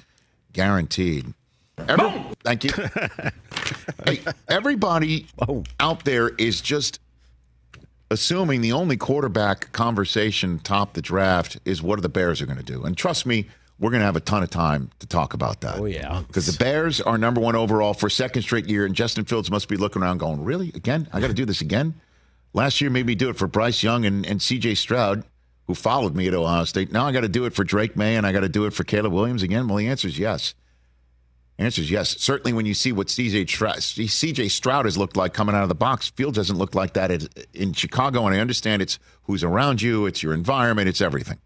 guaranteed. 0.53 1.33
Every- 1.77 2.23
thank 2.45 2.63
you. 2.63 2.71
hey, 4.05 4.21
everybody 4.47 5.27
oh. 5.45 5.65
out 5.81 6.05
there 6.05 6.29
is 6.29 6.61
just 6.61 7.01
assuming 8.09 8.61
the 8.61 8.71
only 8.71 8.95
quarterback 8.95 9.73
conversation 9.73 10.59
top 10.59 10.93
the 10.93 11.01
draft 11.01 11.57
is 11.65 11.81
what 11.81 11.99
are 11.99 12.01
the 12.01 12.07
Bears 12.07 12.41
are 12.41 12.45
going 12.45 12.57
to 12.57 12.63
do. 12.63 12.85
And 12.85 12.95
trust 12.95 13.25
me, 13.25 13.47
we're 13.79 13.89
going 13.89 14.01
to 14.01 14.05
have 14.05 14.15
a 14.15 14.21
ton 14.21 14.43
of 14.43 14.49
time 14.49 14.91
to 14.99 15.07
talk 15.07 15.33
about 15.33 15.61
that. 15.61 15.79
Oh, 15.79 15.85
yeah. 15.85 16.23
Because 16.27 16.45
the 16.45 16.57
Bears 16.57 17.01
are 17.01 17.17
number 17.17 17.41
one 17.41 17.55
overall 17.55 17.93
for 17.93 18.07
a 18.07 18.11
second 18.11 18.43
straight 18.43 18.67
year, 18.67 18.85
and 18.85 18.95
Justin 18.95 19.25
Fields 19.25 19.49
must 19.49 19.67
be 19.67 19.77
looking 19.77 20.01
around 20.01 20.19
going, 20.19 20.43
really? 20.43 20.69
Again? 20.69 21.07
I 21.11 21.19
got 21.19 21.27
to 21.27 21.33
do 21.33 21.45
this 21.45 21.61
again? 21.61 21.95
Last 22.53 22.81
year 22.81 22.89
made 22.89 23.05
me 23.05 23.15
do 23.15 23.29
it 23.29 23.35
for 23.35 23.47
Bryce 23.47 23.81
Young 23.81 24.05
and, 24.05 24.25
and 24.25 24.39
CJ 24.39 24.77
Stroud, 24.77 25.23
who 25.65 25.73
followed 25.73 26.15
me 26.15 26.27
at 26.27 26.33
Ohio 26.33 26.65
State. 26.65 26.91
Now 26.91 27.05
I 27.05 27.11
got 27.11 27.21
to 27.21 27.27
do 27.27 27.45
it 27.45 27.53
for 27.53 27.63
Drake 27.63 27.97
Maye, 27.97 28.15
and 28.15 28.27
I 28.27 28.31
got 28.31 28.41
to 28.41 28.49
do 28.49 28.65
it 28.65 28.73
for 28.73 28.83
Caleb 28.83 29.13
Williams 29.13 29.43
again? 29.43 29.67
Well, 29.67 29.77
the 29.77 29.87
answer 29.87 30.07
is 30.07 30.19
yes. 30.19 30.53
The 31.57 31.65
answer 31.65 31.81
is 31.81 31.89
yes. 31.89 32.17
Certainly, 32.19 32.53
when 32.53 32.65
you 32.65 32.73
see 32.73 32.91
what 32.91 33.07
CJ 33.07 33.49
Stroud, 33.49 33.77
CJ 33.77 34.51
Stroud 34.51 34.85
has 34.85 34.97
looked 34.97 35.17
like 35.17 35.33
coming 35.33 35.55
out 35.55 35.63
of 35.63 35.69
the 35.69 35.75
box, 35.75 36.09
Fields 36.09 36.35
doesn't 36.35 36.57
look 36.57 36.75
like 36.75 36.93
that 36.93 37.27
in 37.53 37.73
Chicago. 37.73 38.25
And 38.27 38.35
I 38.35 38.39
understand 38.39 38.81
it's 38.81 38.99
who's 39.23 39.43
around 39.43 39.81
you, 39.81 40.05
it's 40.05 40.21
your 40.21 40.33
environment, 40.33 40.89
it's 40.89 41.01
everything. 41.01 41.39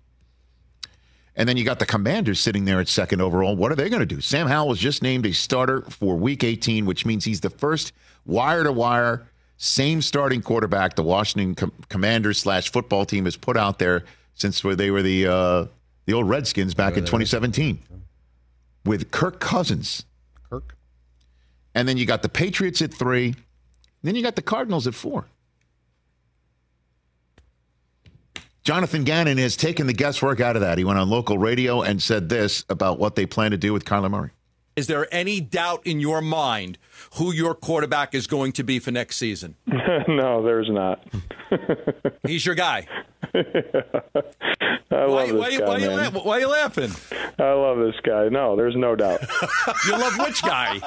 And 1.37 1.47
then 1.47 1.55
you 1.55 1.63
got 1.63 1.79
the 1.79 1.85
Commanders 1.85 2.39
sitting 2.39 2.65
there 2.65 2.79
at 2.79 2.87
second 2.89 3.21
overall. 3.21 3.55
What 3.55 3.71
are 3.71 3.75
they 3.75 3.89
going 3.89 4.01
to 4.01 4.07
do? 4.07 4.19
Sam 4.19 4.47
Howell 4.47 4.69
was 4.69 4.79
just 4.79 5.03
named 5.03 5.25
a 5.25 5.31
starter 5.31 5.83
for 5.83 6.17
Week 6.17 6.43
18, 6.43 6.85
which 6.85 7.05
means 7.05 7.23
he's 7.23 7.41
the 7.41 7.51
first 7.51 7.93
wire 8.25 8.63
to 8.63 8.71
wire 8.71 9.27
same 9.57 10.01
starting 10.01 10.41
quarterback 10.41 10.95
the 10.95 11.03
Washington 11.03 11.55
Com- 11.55 11.71
Commanders 11.89 12.39
slash 12.39 12.71
football 12.71 13.05
team 13.05 13.25
has 13.25 13.35
put 13.35 13.57
out 13.57 13.79
there 13.79 14.03
since 14.35 14.61
they 14.61 14.91
were 14.91 15.01
the 15.01 15.27
uh, 15.27 15.65
the 16.05 16.13
old 16.13 16.29
Redskins 16.29 16.73
back 16.73 16.93
in 16.93 17.01
2017 17.01 17.79
with 18.85 19.11
Kirk 19.11 19.39
Cousins. 19.39 20.05
Kirk. 20.49 20.75
And 21.75 21.87
then 21.87 21.97
you 21.97 22.05
got 22.05 22.21
the 22.21 22.29
Patriots 22.29 22.81
at 22.81 22.93
three. 22.93 23.35
Then 24.03 24.15
you 24.15 24.21
got 24.21 24.35
the 24.35 24.41
Cardinals 24.41 24.87
at 24.87 24.93
four. 24.93 25.25
Jonathan 28.67 29.05
Gannon 29.05 29.37
has 29.37 29.55
taken 29.55 29.87
the 29.87 29.93
guesswork 29.93 30.41
out 30.41 30.57
of 30.57 30.61
that. 30.61 30.77
He 30.77 30.83
went 30.83 30.99
on 30.99 31.09
local 31.09 31.37
radio 31.37 31.83
and 31.83 32.03
said 32.03 32.27
this 32.27 32.65
about 32.67 32.99
what 32.99 33.15
they 33.15 33.25
plan 33.25 33.51
to 33.51 33.57
do 33.57 33.71
with 33.71 33.85
Kyler 33.85 34.11
Murray. 34.11 34.31
Is 34.75 34.87
there 34.87 35.07
any 35.09 35.39
doubt 35.39 35.87
in 35.87 36.01
your 36.01 36.21
mind 36.21 36.77
who 37.13 37.31
your 37.31 37.55
quarterback 37.55 38.13
is 38.13 38.27
going 38.27 38.51
to 38.51 38.63
be 38.65 38.79
for 38.79 38.91
next 38.91 39.15
season? 39.15 39.55
no, 40.09 40.43
there's 40.43 40.69
not. 40.69 41.01
He's 42.27 42.45
your 42.45 42.55
guy. 42.55 42.89
I 44.89 45.05
why, 45.05 45.25
love 45.25 45.27
this 45.27 45.35
why, 45.39 45.57
guy, 45.57 45.65
why, 45.67 45.77
man. 45.79 45.81
you 45.81 45.97
la- 46.19 46.23
why 46.23 46.37
are 46.37 46.39
you 46.39 46.47
laughing? 46.49 46.91
I 47.39 47.51
love 47.53 47.77
this 47.77 47.95
guy. 48.03 48.29
No, 48.29 48.55
there's 48.55 48.75
no 48.75 48.95
doubt. 48.95 49.19
You 49.85 49.91
love 49.93 50.17
which 50.19 50.41
guy? 50.41 50.79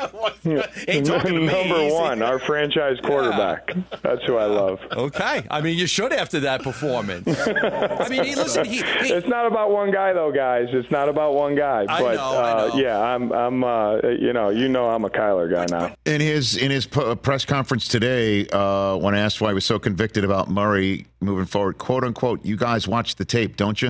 Ain't 0.88 1.06
talking 1.06 1.34
to 1.34 1.40
me. 1.40 1.46
Number 1.52 1.80
He's- 1.80 1.92
one, 1.92 2.22
our 2.22 2.38
franchise 2.38 2.96
quarterback. 3.04 3.72
That's 4.02 4.22
who 4.24 4.36
I 4.36 4.46
love. 4.46 4.78
Okay. 4.90 5.44
I 5.50 5.60
mean, 5.60 5.78
you 5.78 5.86
should 5.86 6.12
after 6.12 6.40
that 6.40 6.62
performance. 6.62 7.26
I 7.46 8.08
mean, 8.08 8.24
he, 8.24 8.34
listen, 8.34 8.64
he, 8.64 8.76
he, 8.78 8.82
It's 9.12 9.28
not 9.28 9.46
about 9.46 9.70
one 9.70 9.90
guy, 9.90 10.12
though, 10.12 10.32
guys. 10.32 10.68
It's 10.72 10.90
not 10.90 11.08
about 11.08 11.34
one 11.34 11.54
guy. 11.54 11.84
I 11.88 12.00
But 12.02 12.14
know, 12.16 12.22
I 12.32 12.50
uh, 12.52 12.66
know. 12.68 12.74
yeah, 12.80 12.98
I'm. 13.00 13.32
I'm. 13.32 13.64
Uh, 13.64 13.96
you 14.08 14.32
know. 14.32 14.48
You 14.50 14.68
know, 14.68 14.88
I'm 14.88 15.04
a 15.04 15.10
Kyler 15.10 15.50
guy 15.50 15.66
now. 15.70 15.94
In 16.06 16.20
his 16.20 16.56
in 16.56 16.70
his 16.70 16.86
p- 16.86 17.14
press 17.16 17.44
conference 17.44 17.86
today, 17.88 18.46
uh, 18.48 18.96
when 18.96 19.14
asked 19.14 19.40
why 19.40 19.48
he 19.48 19.54
was 19.54 19.64
so 19.64 19.78
convicted 19.78 20.24
about 20.24 20.50
Murray 20.50 21.06
moving 21.20 21.44
forward, 21.46 21.78
quote 21.78 22.04
unquote, 22.04 22.44
"You 22.44 22.56
guys 22.56 22.88
watch 22.88 23.16
the 23.16 23.24
tape, 23.24 23.56
don't 23.56 23.80
you?" 23.80 23.89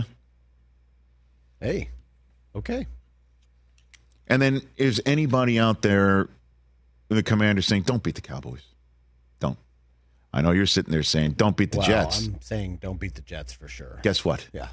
Hey, 1.61 1.91
okay. 2.55 2.87
And 4.27 4.41
then 4.41 4.63
is 4.77 5.03
anybody 5.05 5.59
out 5.59 5.83
there, 5.83 6.29
the 7.09 7.23
commander, 7.23 7.63
saying, 7.63 7.83
"Don't 7.83 8.03
beat 8.03 8.15
the 8.15 8.21
Cowboys"? 8.21 8.63
Don't. 9.41 9.59
I 10.33 10.41
know 10.41 10.53
you're 10.53 10.67
sitting 10.67 10.93
there 10.93 11.03
saying, 11.03 11.33
"Don't 11.33 11.57
beat 11.57 11.73
the 11.73 11.79
well, 11.79 11.87
Jets." 11.87 12.27
I'm 12.27 12.41
saying 12.41 12.79
don't 12.81 12.99
beat 12.99 13.15
the 13.15 13.23
Jets 13.23 13.53
for 13.53 13.69
sure. 13.69 13.99
Guess 14.03 14.25
what? 14.25 14.49
Yeah. 14.53 14.69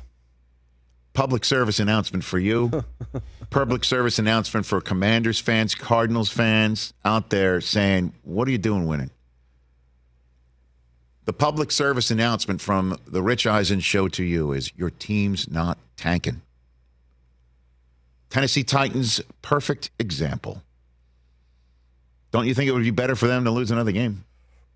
Public 1.13 1.43
service 1.43 1.79
announcement 1.79 2.23
for 2.23 2.37
you. 2.37 2.85
Public 3.49 3.83
service 3.83 4.19
announcement 4.19 4.67
for 4.67 4.79
Commanders 4.79 5.39
fans, 5.39 5.73
Cardinals 5.73 6.29
fans 6.29 6.93
out 7.03 7.31
there 7.31 7.59
saying, 7.59 8.13
"What 8.23 8.47
are 8.47 8.51
you 8.51 8.59
doing 8.59 8.85
winning?" 8.87 9.09
The 11.25 11.33
public 11.33 11.71
service 11.71 12.09
announcement 12.09 12.61
from 12.61 12.97
the 13.05 13.21
Rich 13.21 13.45
Eisen 13.45 13.81
show 13.81 14.07
to 14.07 14.23
you 14.23 14.53
is 14.53 14.71
your 14.77 14.89
team's 14.89 15.49
not 15.49 15.77
tanking. 15.97 16.41
Tennessee 18.29 18.63
Titans, 18.63 19.21
perfect 19.41 19.91
example. 19.99 20.61
Don't 22.31 22.47
you 22.47 22.53
think 22.53 22.67
it 22.67 22.73
would 22.73 22.83
be 22.83 22.91
better 22.91 23.15
for 23.15 23.27
them 23.27 23.45
to 23.45 23.51
lose 23.51 23.71
another 23.71 23.91
game? 23.91 24.25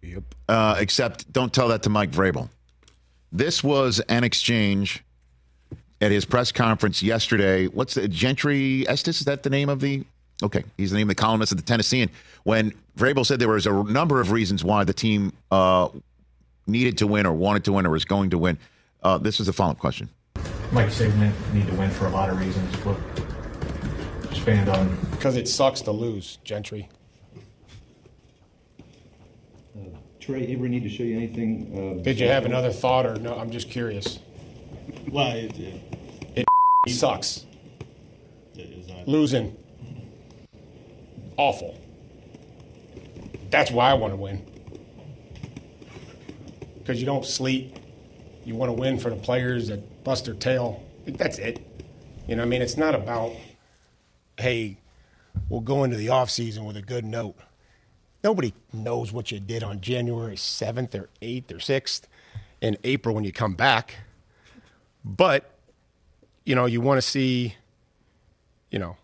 Yep. 0.01 0.23
Uh, 0.47 0.75
except 0.79 1.31
don't 1.31 1.53
tell 1.53 1.67
that 1.67 1.83
to 1.83 1.89
Mike 1.89 2.11
Vrabel. 2.11 2.49
This 3.31 3.63
was 3.63 3.99
an 4.01 4.23
exchange 4.23 5.03
at 6.01 6.11
his 6.11 6.25
press 6.25 6.51
conference 6.51 7.03
yesterday. 7.03 7.67
What's 7.67 7.93
the 7.93 8.07
Gentry 8.07 8.87
Estes? 8.87 9.19
Is 9.19 9.25
that 9.25 9.43
the 9.43 9.49
name 9.49 9.69
of 9.69 9.79
the? 9.79 10.03
Okay, 10.43 10.63
he's 10.75 10.89
the 10.89 10.97
name 10.97 11.09
of 11.09 11.15
the 11.15 11.21
columnist 11.21 11.51
of 11.51 11.59
the 11.59 11.63
Tennessean. 11.63 12.09
When 12.43 12.73
Vrabel 12.97 13.25
said 13.25 13.39
there 13.39 13.47
was 13.47 13.67
a 13.67 13.83
number 13.83 14.19
of 14.19 14.31
reasons 14.31 14.63
why 14.63 14.83
the 14.83 14.93
team 14.93 15.33
uh, 15.51 15.89
needed 16.65 16.97
to 16.97 17.07
win 17.07 17.27
or 17.27 17.33
wanted 17.33 17.63
to 17.65 17.73
win 17.73 17.85
or 17.85 17.91
was 17.91 18.05
going 18.05 18.31
to 18.31 18.39
win, 18.39 18.57
uh, 19.03 19.19
this 19.19 19.37
was 19.37 19.47
a 19.47 19.53
follow 19.53 19.71
up 19.71 19.77
question. 19.77 20.09
Mike 20.71 20.89
Sigmund 20.89 21.33
need 21.53 21.67
to 21.67 21.75
win 21.75 21.91
for 21.91 22.07
a 22.07 22.09
lot 22.09 22.29
of 22.29 22.39
reasons, 22.39 22.75
but 22.77 22.97
expand 24.31 24.69
on 24.69 24.97
Because 25.11 25.35
it 25.35 25.47
sucks 25.47 25.81
to 25.81 25.91
lose, 25.91 26.37
Gentry. 26.43 26.89
Trey, 30.19 30.53
ever 30.53 30.67
need 30.67 30.83
to 30.83 30.89
show 30.89 31.03
you 31.03 31.17
anything? 31.17 31.97
Uh, 31.99 32.03
Did 32.03 32.19
you 32.19 32.27
have 32.27 32.45
another 32.45 32.71
thought, 32.71 33.07
or 33.07 33.15
no? 33.15 33.37
I'm 33.37 33.49
just 33.49 33.69
curious. 33.69 34.19
Well, 35.09 35.35
it, 35.35 35.57
It 36.35 36.45
sucks. 36.87 37.45
Losing. 39.07 39.57
Awful. 41.37 41.79
That's 43.49 43.71
why 43.71 43.89
I 43.89 43.95
want 43.95 44.13
to 44.13 44.17
win. 44.17 44.45
Because 46.77 46.99
you 46.99 47.07
don't 47.07 47.25
sleep. 47.25 47.77
You 48.45 48.55
want 48.55 48.69
to 48.69 48.73
win 48.73 48.99
for 48.99 49.09
the 49.09 49.15
players 49.15 49.69
that 49.69 50.03
bust 50.03 50.25
their 50.25 50.35
tail. 50.35 50.83
That's 51.07 51.39
it. 51.39 51.59
You 52.27 52.35
know 52.35 52.43
I 52.43 52.45
mean? 52.45 52.61
It's 52.61 52.77
not 52.77 52.93
about, 52.93 53.33
hey, 54.41 54.77
we'll 55.49 55.61
go 55.61 55.83
into 55.83 55.97
the 55.97 56.07
offseason 56.07 56.65
with 56.65 56.75
a 56.75 56.81
good 56.81 57.05
note. 57.05 57.35
Nobody 58.23 58.53
knows 58.71 59.11
what 59.11 59.31
you 59.31 59.39
did 59.39 59.63
on 59.63 59.81
January 59.81 60.35
7th 60.35 60.93
or 60.93 61.09
8th 61.21 61.51
or 61.51 61.55
6th 61.55 62.01
in 62.61 62.77
April 62.83 63.15
when 63.15 63.23
you 63.23 63.31
come 63.31 63.55
back. 63.55 63.95
But, 65.03 65.51
you 66.45 66.53
know, 66.53 66.65
you 66.65 66.81
want 66.81 66.97
to 66.97 67.01
see, 67.01 67.55
you 68.69 68.77
know, 68.77 68.97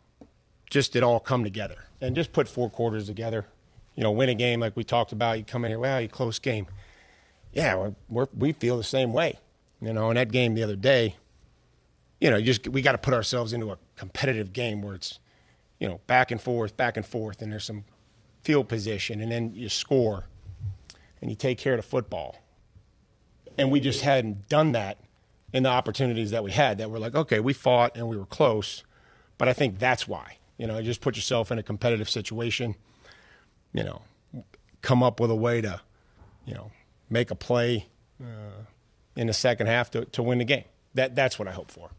just 0.69 0.95
it 0.95 1.03
all 1.03 1.19
come 1.19 1.43
together 1.43 1.85
and 2.01 2.15
just 2.15 2.31
put 2.31 2.47
four 2.47 2.69
quarters 2.69 3.07
together. 3.07 3.47
You 3.95 4.03
know, 4.03 4.11
win 4.11 4.29
a 4.29 4.35
game 4.35 4.59
like 4.59 4.75
we 4.75 4.83
talked 4.83 5.11
about. 5.11 5.39
You 5.39 5.43
come 5.43 5.65
in 5.65 5.71
here, 5.71 5.79
well, 5.79 5.99
you 5.99 6.07
close 6.07 6.37
game. 6.37 6.67
Yeah, 7.51 7.91
we 8.09 8.51
feel 8.51 8.77
the 8.77 8.83
same 8.83 9.13
way. 9.13 9.39
You 9.81 9.93
know, 9.93 10.11
in 10.11 10.15
that 10.15 10.31
game 10.31 10.53
the 10.53 10.63
other 10.63 10.75
day, 10.75 11.15
you 12.21 12.29
know, 12.29 12.37
you 12.37 12.45
just 12.45 12.67
we 12.67 12.83
got 12.83 12.91
to 12.91 12.97
put 12.99 13.13
ourselves 13.13 13.53
into 13.53 13.71
a 13.71 13.77
competitive 13.95 14.53
game 14.53 14.81
where 14.81 14.95
it's, 14.95 15.19
you 15.79 15.87
know, 15.87 15.99
back 16.07 16.31
and 16.31 16.41
forth, 16.41 16.75
back 16.75 16.97
and 16.97 17.05
forth, 17.05 17.41
and 17.41 17.51
there's 17.51 17.65
some 17.65 17.85
field 18.43 18.67
position, 18.67 19.21
and 19.21 19.31
then 19.31 19.53
you 19.53 19.69
score, 19.69 20.25
and 21.21 21.29
you 21.29 21.35
take 21.35 21.57
care 21.57 21.73
of 21.73 21.79
the 21.79 21.87
football. 21.87 22.41
And 23.57 23.71
we 23.71 23.79
just 23.79 24.01
hadn't 24.01 24.47
done 24.49 24.71
that 24.73 24.99
in 25.51 25.63
the 25.63 25.69
opportunities 25.69 26.31
that 26.31 26.43
we 26.43 26.51
had. 26.51 26.77
That 26.77 26.91
were 26.91 26.99
like, 26.99 27.15
okay, 27.15 27.39
we 27.39 27.53
fought 27.53 27.95
and 27.95 28.07
we 28.07 28.17
were 28.17 28.25
close, 28.25 28.83
but 29.37 29.47
I 29.47 29.53
think 29.53 29.79
that's 29.79 30.07
why. 30.07 30.37
You 30.57 30.65
know, 30.67 30.77
you 30.77 30.83
just 30.83 31.01
put 31.01 31.15
yourself 31.15 31.51
in 31.51 31.59
a 31.59 31.63
competitive 31.63 32.09
situation. 32.09 32.75
You 33.73 33.83
know, 33.83 34.01
come 34.81 35.03
up 35.03 35.19
with 35.19 35.29
a 35.29 35.35
way 35.35 35.61
to, 35.61 35.81
you 36.45 36.53
know, 36.53 36.71
make 37.09 37.29
a 37.31 37.35
play 37.35 37.87
uh, 38.21 38.63
in 39.15 39.27
the 39.27 39.33
second 39.33 39.67
half 39.67 39.91
to, 39.91 40.05
to 40.05 40.23
win 40.23 40.39
the 40.39 40.45
game. 40.45 40.63
That 40.93 41.15
that's 41.15 41.37
what 41.37 41.47
I 41.47 41.51
hope 41.51 41.69
for. 41.69 41.91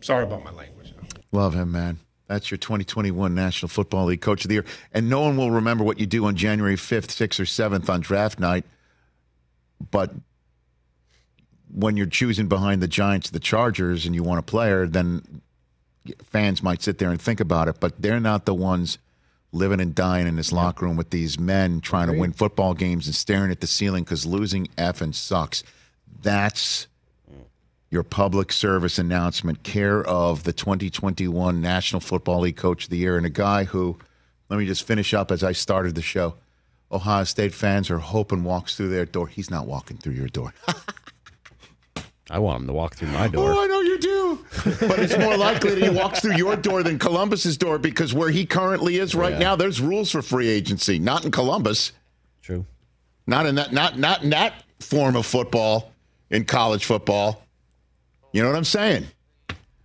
Sorry 0.00 0.22
about 0.22 0.44
my 0.44 0.52
language. 0.52 0.94
Love 1.32 1.54
him, 1.54 1.72
man. 1.72 1.98
That's 2.28 2.50
your 2.50 2.58
2021 2.58 3.34
National 3.34 3.68
Football 3.68 4.06
League 4.06 4.20
Coach 4.20 4.44
of 4.44 4.48
the 4.48 4.54
Year. 4.54 4.64
And 4.92 5.08
no 5.08 5.20
one 5.20 5.36
will 5.36 5.50
remember 5.50 5.84
what 5.84 6.00
you 6.00 6.06
do 6.06 6.26
on 6.26 6.34
January 6.34 6.76
5th, 6.76 7.06
6th, 7.06 7.40
or 7.40 7.44
7th 7.44 7.88
on 7.88 8.00
draft 8.00 8.40
night. 8.40 8.64
But 9.90 10.12
when 11.72 11.96
you're 11.96 12.06
choosing 12.06 12.48
behind 12.48 12.82
the 12.82 12.88
Giants, 12.88 13.30
the 13.30 13.40
Chargers, 13.40 14.06
and 14.06 14.14
you 14.14 14.22
want 14.22 14.40
a 14.40 14.42
player, 14.42 14.86
then 14.86 15.42
fans 16.24 16.62
might 16.62 16.82
sit 16.82 16.98
there 16.98 17.10
and 17.10 17.20
think 17.20 17.40
about 17.40 17.68
it. 17.68 17.76
But 17.78 18.00
they're 18.00 18.20
not 18.20 18.44
the 18.44 18.54
ones 18.54 18.98
living 19.52 19.80
and 19.80 19.94
dying 19.94 20.26
in 20.26 20.36
this 20.36 20.52
locker 20.52 20.84
room 20.84 20.96
with 20.96 21.10
these 21.10 21.38
men 21.38 21.80
trying 21.80 22.08
to 22.08 22.18
win 22.18 22.32
football 22.32 22.74
games 22.74 23.06
and 23.06 23.14
staring 23.14 23.50
at 23.50 23.60
the 23.60 23.66
ceiling 23.66 24.04
because 24.04 24.26
losing 24.26 24.66
effing 24.76 25.14
sucks. 25.14 25.62
That's 26.22 26.88
your 27.90 28.02
public 28.02 28.52
service 28.52 28.98
announcement, 28.98 29.62
care 29.62 30.02
of 30.04 30.42
the 30.44 30.52
2021 30.52 31.60
National 31.60 32.00
Football 32.00 32.40
League 32.40 32.56
Coach 32.56 32.84
of 32.84 32.90
the 32.90 32.96
Year, 32.98 33.16
and 33.16 33.24
a 33.26 33.30
guy 33.30 33.64
who, 33.64 33.96
let 34.48 34.58
me 34.58 34.66
just 34.66 34.86
finish 34.86 35.14
up 35.14 35.30
as 35.30 35.42
I 35.44 35.52
started 35.52 35.94
the 35.94 36.02
show, 36.02 36.34
Ohio 36.90 37.24
State 37.24 37.54
fans 37.54 37.90
are 37.90 37.98
hoping 37.98 38.44
walks 38.44 38.76
through 38.76 38.88
their 38.90 39.06
door. 39.06 39.26
He's 39.28 39.50
not 39.50 39.66
walking 39.66 39.96
through 39.98 40.14
your 40.14 40.28
door. 40.28 40.52
I 42.28 42.40
want 42.40 42.62
him 42.62 42.66
to 42.66 42.72
walk 42.72 42.96
through 42.96 43.08
my 43.08 43.28
door. 43.28 43.52
Oh, 43.52 43.62
I 43.62 43.66
know 43.68 43.80
you 43.82 43.98
do. 43.98 44.44
But 44.80 44.98
it's 44.98 45.16
more 45.16 45.36
likely 45.36 45.76
that 45.76 45.82
he 45.82 45.90
walks 45.96 46.20
through 46.20 46.34
your 46.36 46.56
door 46.56 46.82
than 46.82 46.98
Columbus's 46.98 47.56
door 47.56 47.78
because 47.78 48.12
where 48.12 48.30
he 48.30 48.44
currently 48.44 48.96
is 48.98 49.14
right 49.14 49.34
Yeah. 49.34 49.38
now, 49.38 49.56
there's 49.56 49.80
rules 49.80 50.10
for 50.10 50.22
free 50.22 50.48
agency. 50.48 50.98
Not 50.98 51.24
in 51.24 51.30
Columbus. 51.30 51.92
True. 52.42 52.66
Not 53.28 53.46
in 53.46 53.54
that 53.56 53.72
not 53.72 53.96
not 53.98 54.24
in 54.24 54.30
that 54.30 54.54
form 54.80 55.14
of 55.14 55.24
football 55.24 55.92
in 56.30 56.44
college 56.44 56.84
football. 56.84 57.42
You 58.36 58.42
know 58.42 58.48
what 58.48 58.58
I'm 58.58 58.64
saying? 58.64 59.06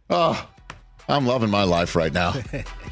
Oh, 0.10 0.50
I'm 1.08 1.26
loving 1.26 1.50
my 1.50 1.64
life 1.64 1.96
right 1.96 2.12
now. 2.12 2.34